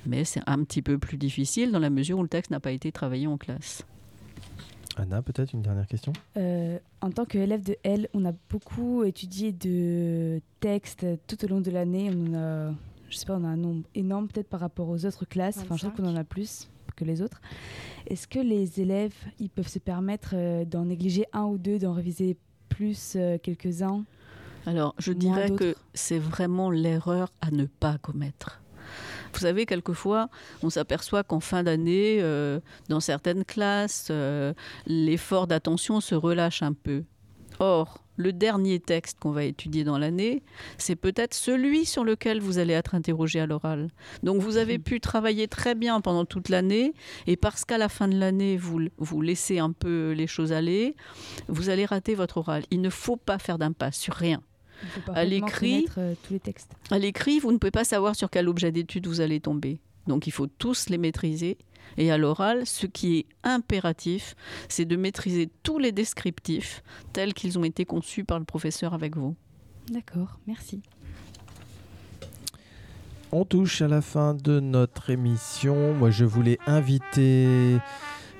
mais 0.06 0.24
c'est 0.24 0.42
un 0.48 0.64
petit 0.64 0.82
peu 0.82 0.98
plus 0.98 1.18
difficile 1.18 1.72
dans 1.72 1.80
la 1.80 1.90
mesure 1.90 2.20
où 2.20 2.24
le 2.24 2.30
texte 2.30 2.52
n'a 2.52 2.60
pas 2.60 2.72
été 2.72 2.92
travaillé 2.92 3.28
en 3.28 3.38
classe. 3.38 3.84
Anna, 4.98 5.22
peut-être 5.22 5.54
une 5.54 5.62
dernière 5.62 5.88
question? 5.88 6.12
Euh, 6.38 6.78
En 7.02 7.12
tant 7.12 7.26
qu'élève 7.26 7.64
de 7.64 7.76
L, 7.84 8.10
on 8.14 8.26
a 8.26 8.34
beaucoup 8.50 9.04
étudié 9.04 9.52
de 9.52 10.42
textes 10.60 11.06
tout 11.28 11.44
au 11.46 11.48
long 11.48 11.62
de 11.62 11.72
l'année. 11.72 12.12
On 12.14 12.34
a, 12.36 12.74
je 13.10 13.16
sais 13.16 13.26
pas, 13.26 13.38
on 13.38 13.44
a 13.44 13.48
un 13.48 13.58
nombre 13.58 13.84
énorme 13.96 14.28
peut-être 14.28 14.50
par 14.50 14.60
rapport 14.60 14.90
aux 14.90 15.06
autres 15.06 15.26
classes. 15.26 15.60
Enfin, 15.60 15.78
je 15.78 15.88
trouve 15.88 16.04
qu'on 16.04 16.10
en 16.10 16.16
a 16.18 16.24
plus 16.24 16.70
que 16.96 17.06
les 17.06 17.22
autres. 17.22 17.42
Est-ce 18.08 18.28
que 18.28 18.40
les 18.40 18.82
élèves, 18.82 19.16
ils 19.40 19.50
peuvent 19.50 19.68
se 19.68 19.80
permettre 19.80 20.32
euh, 20.34 20.66
d'en 20.66 20.86
négliger 20.86 21.26
un 21.32 21.46
ou 21.46 21.58
deux, 21.58 21.80
d'en 21.80 21.94
réviser 21.94 22.38
plus 22.70 23.14
euh, 23.16 23.38
quelques-uns? 23.42 24.04
Alors, 24.66 24.94
je 24.98 25.12
dirais 25.12 25.52
que 25.52 25.76
c'est 25.94 26.20
vraiment 26.20 26.70
l'erreur 26.70 27.32
à 27.42 27.52
ne 27.52 27.66
pas 27.66 27.98
commettre. 27.98 28.62
Vous 29.34 29.40
savez, 29.40 29.66
quelquefois, 29.66 30.30
on 30.62 30.70
s'aperçoit 30.70 31.24
qu'en 31.24 31.40
fin 31.40 31.64
d'année, 31.64 32.18
euh, 32.22 32.60
dans 32.90 33.00
certaines 33.00 33.46
classes, 33.46 34.10
euh, 34.12 34.54
l'effort 34.86 35.48
d'attention 35.48 36.02
se 36.02 36.16
relâche 36.16 36.62
un 36.62 36.74
peu. 36.74 37.04
Or, 37.60 38.04
le 38.18 38.34
dernier 38.34 38.80
texte 38.80 39.20
qu'on 39.20 39.32
va 39.32 39.44
étudier 39.44 39.84
dans 39.84 39.98
l'année, 39.98 40.44
c'est 40.78 40.96
peut-être 40.96 41.34
celui 41.34 41.86
sur 41.86 42.04
lequel 42.04 42.40
vous 42.40 42.60
allez 42.60 42.74
être 42.74 42.94
interrogé 42.94 43.40
à 43.40 43.46
l'oral. 43.46 43.90
Donc 44.22 44.42
vous 44.42 44.58
avez 44.58 44.78
mhm. 44.78 44.84
pu 44.84 45.00
travailler 45.00 45.48
très 45.48 45.76
bien 45.76 46.02
pendant 46.02 46.26
toute 46.26 46.50
l'année, 46.50 46.94
et 47.26 47.38
parce 47.38 47.66
qu'à 47.66 47.78
la 47.78 47.90
fin 47.90 48.08
de 48.08 48.18
l'année, 48.18 48.58
vous, 48.58 48.80
vous 48.98 49.22
laissez 49.22 49.60
un 49.60 49.72
peu 49.72 50.12
les 50.12 50.28
choses 50.28 50.52
aller, 50.52 50.96
vous 51.48 51.70
allez 51.70 51.86
rater 51.86 52.16
votre 52.16 52.38
oral. 52.38 52.64
Il 52.70 52.82
ne 52.82 52.90
faut 52.90 53.18
pas 53.18 53.40
faire 53.40 53.58
d'impasse 53.58 53.98
sur 53.98 54.14
rien 54.14 54.42
à 55.14 55.24
l'écrit, 55.24 55.88
euh, 55.98 56.14
tous 56.24 56.34
les 56.34 56.40
textes. 56.40 56.72
À 56.90 57.00
l'écrit, 57.00 57.40
vous 57.40 57.52
ne 57.52 57.58
pouvez 57.58 57.72
pas 57.72 57.84
savoir 57.84 58.16
sur 58.16 58.30
quel 58.30 58.48
objet 58.48 58.72
d'étude 58.72 59.08
vous 59.08 59.22
allez 59.22 59.40
tomber. 59.40 59.80
Donc 60.08 60.28
il 60.28 60.32
faut 60.32 60.48
tous 60.48 60.90
les 60.90 60.98
maîtriser. 60.98 61.58
Et 61.98 62.12
à 62.12 62.18
l'oral, 62.18 62.66
ce 62.66 62.86
qui 62.86 63.18
est 63.18 63.26
impératif, 63.44 64.36
c'est 64.70 64.86
de 64.86 64.96
maîtriser 64.96 65.50
tous 65.64 65.78
les 65.78 65.92
descriptifs 65.92 66.84
tels 67.12 67.34
qu'ils 67.34 67.60
ont 67.60 67.64
été 67.64 67.86
conçus 67.86 68.24
par 68.24 68.40
le 68.40 68.46
professeur 68.46 68.94
avec 68.94 69.18
vous. 69.18 69.36
D'accord, 69.92 70.40
merci. 70.48 70.82
On 73.34 73.46
touche 73.46 73.82
à 73.82 73.88
la 73.88 74.02
fin 74.02 74.34
de 74.34 74.60
notre 74.60 75.10
émission. 75.10 75.94
Moi, 75.94 76.12
je 76.12 76.26
voulais 76.26 76.60
inviter 76.68 77.78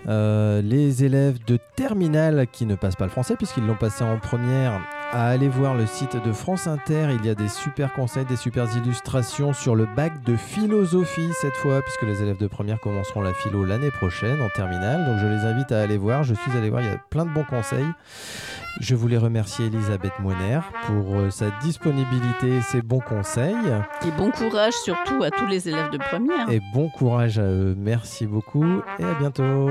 euh, 0.08 0.62
les 0.62 1.04
élèves 1.04 1.44
de 1.46 1.58
terminale 1.76 2.48
qui 2.52 2.66
ne 2.66 2.76
passent 2.76 2.96
pas 2.96 3.06
le 3.06 3.12
français 3.12 3.36
puisqu'ils 3.36 3.66
l'ont 3.66 3.76
passé 3.76 4.04
en 4.04 4.18
première 4.20 4.82
à 5.12 5.28
aller 5.28 5.50
voir 5.50 5.76
le 5.76 5.86
site 5.86 6.16
de 6.24 6.32
France 6.32 6.68
Inter. 6.68 7.08
Il 7.20 7.26
y 7.26 7.30
a 7.30 7.36
des 7.36 7.50
super 7.50 7.94
conseils, 7.94 8.26
des 8.26 8.36
super 8.36 8.66
illustrations 8.76 9.54
sur 9.54 9.76
le 9.76 9.86
bac 9.96 10.24
de 10.24 10.36
philosophie 10.36 11.30
cette 11.42 11.56
fois, 11.56 11.82
puisque 11.82 12.04
les 12.04 12.22
élèves 12.22 12.38
de 12.38 12.48
première 12.48 12.80
commenceront 12.80 13.22
la 13.22 13.34
philo 13.34 13.66
l'année 13.66 13.92
prochaine 13.92 14.42
en 14.42 14.50
terminale. 14.50 15.06
Donc 15.06 15.20
je 15.20 15.28
les 15.28 15.46
invite 15.46 15.72
à 15.72 15.82
aller 15.82 15.98
voir. 15.98 16.24
Je 16.24 16.34
suis 16.34 16.52
allé 16.58 16.70
voir, 16.70 16.82
il 16.82 16.88
y 16.88 16.94
a 16.94 16.98
plein 17.10 17.26
de 17.26 17.32
bons 17.32 17.44
conseils. 17.44 17.88
Je 18.80 18.96
voulais 18.96 19.18
remercier 19.18 19.66
Elisabeth 19.66 20.14
Moiner 20.20 20.60
pour 20.86 21.16
euh, 21.16 21.30
sa 21.30 21.48
disponibilité 21.62 22.58
et 22.58 22.62
ses 22.62 22.82
bons 22.82 23.02
conseils. 23.02 23.56
Et 24.08 24.12
bon 24.18 24.32
courage 24.32 24.74
surtout 24.74 25.24
à 25.24 25.32
tous 25.32 25.46
les 25.46 25.68
élèves 25.68 25.90
de 25.92 25.98
première. 25.98 26.50
Et 26.50 26.62
bon 26.74 26.90
courage 26.90 27.38
à 27.38 27.44
eux. 27.44 27.76
Merci 27.78 28.26
beaucoup 28.28 28.82
et 28.98 29.04
à 29.04 29.14
bientôt. 29.16 29.70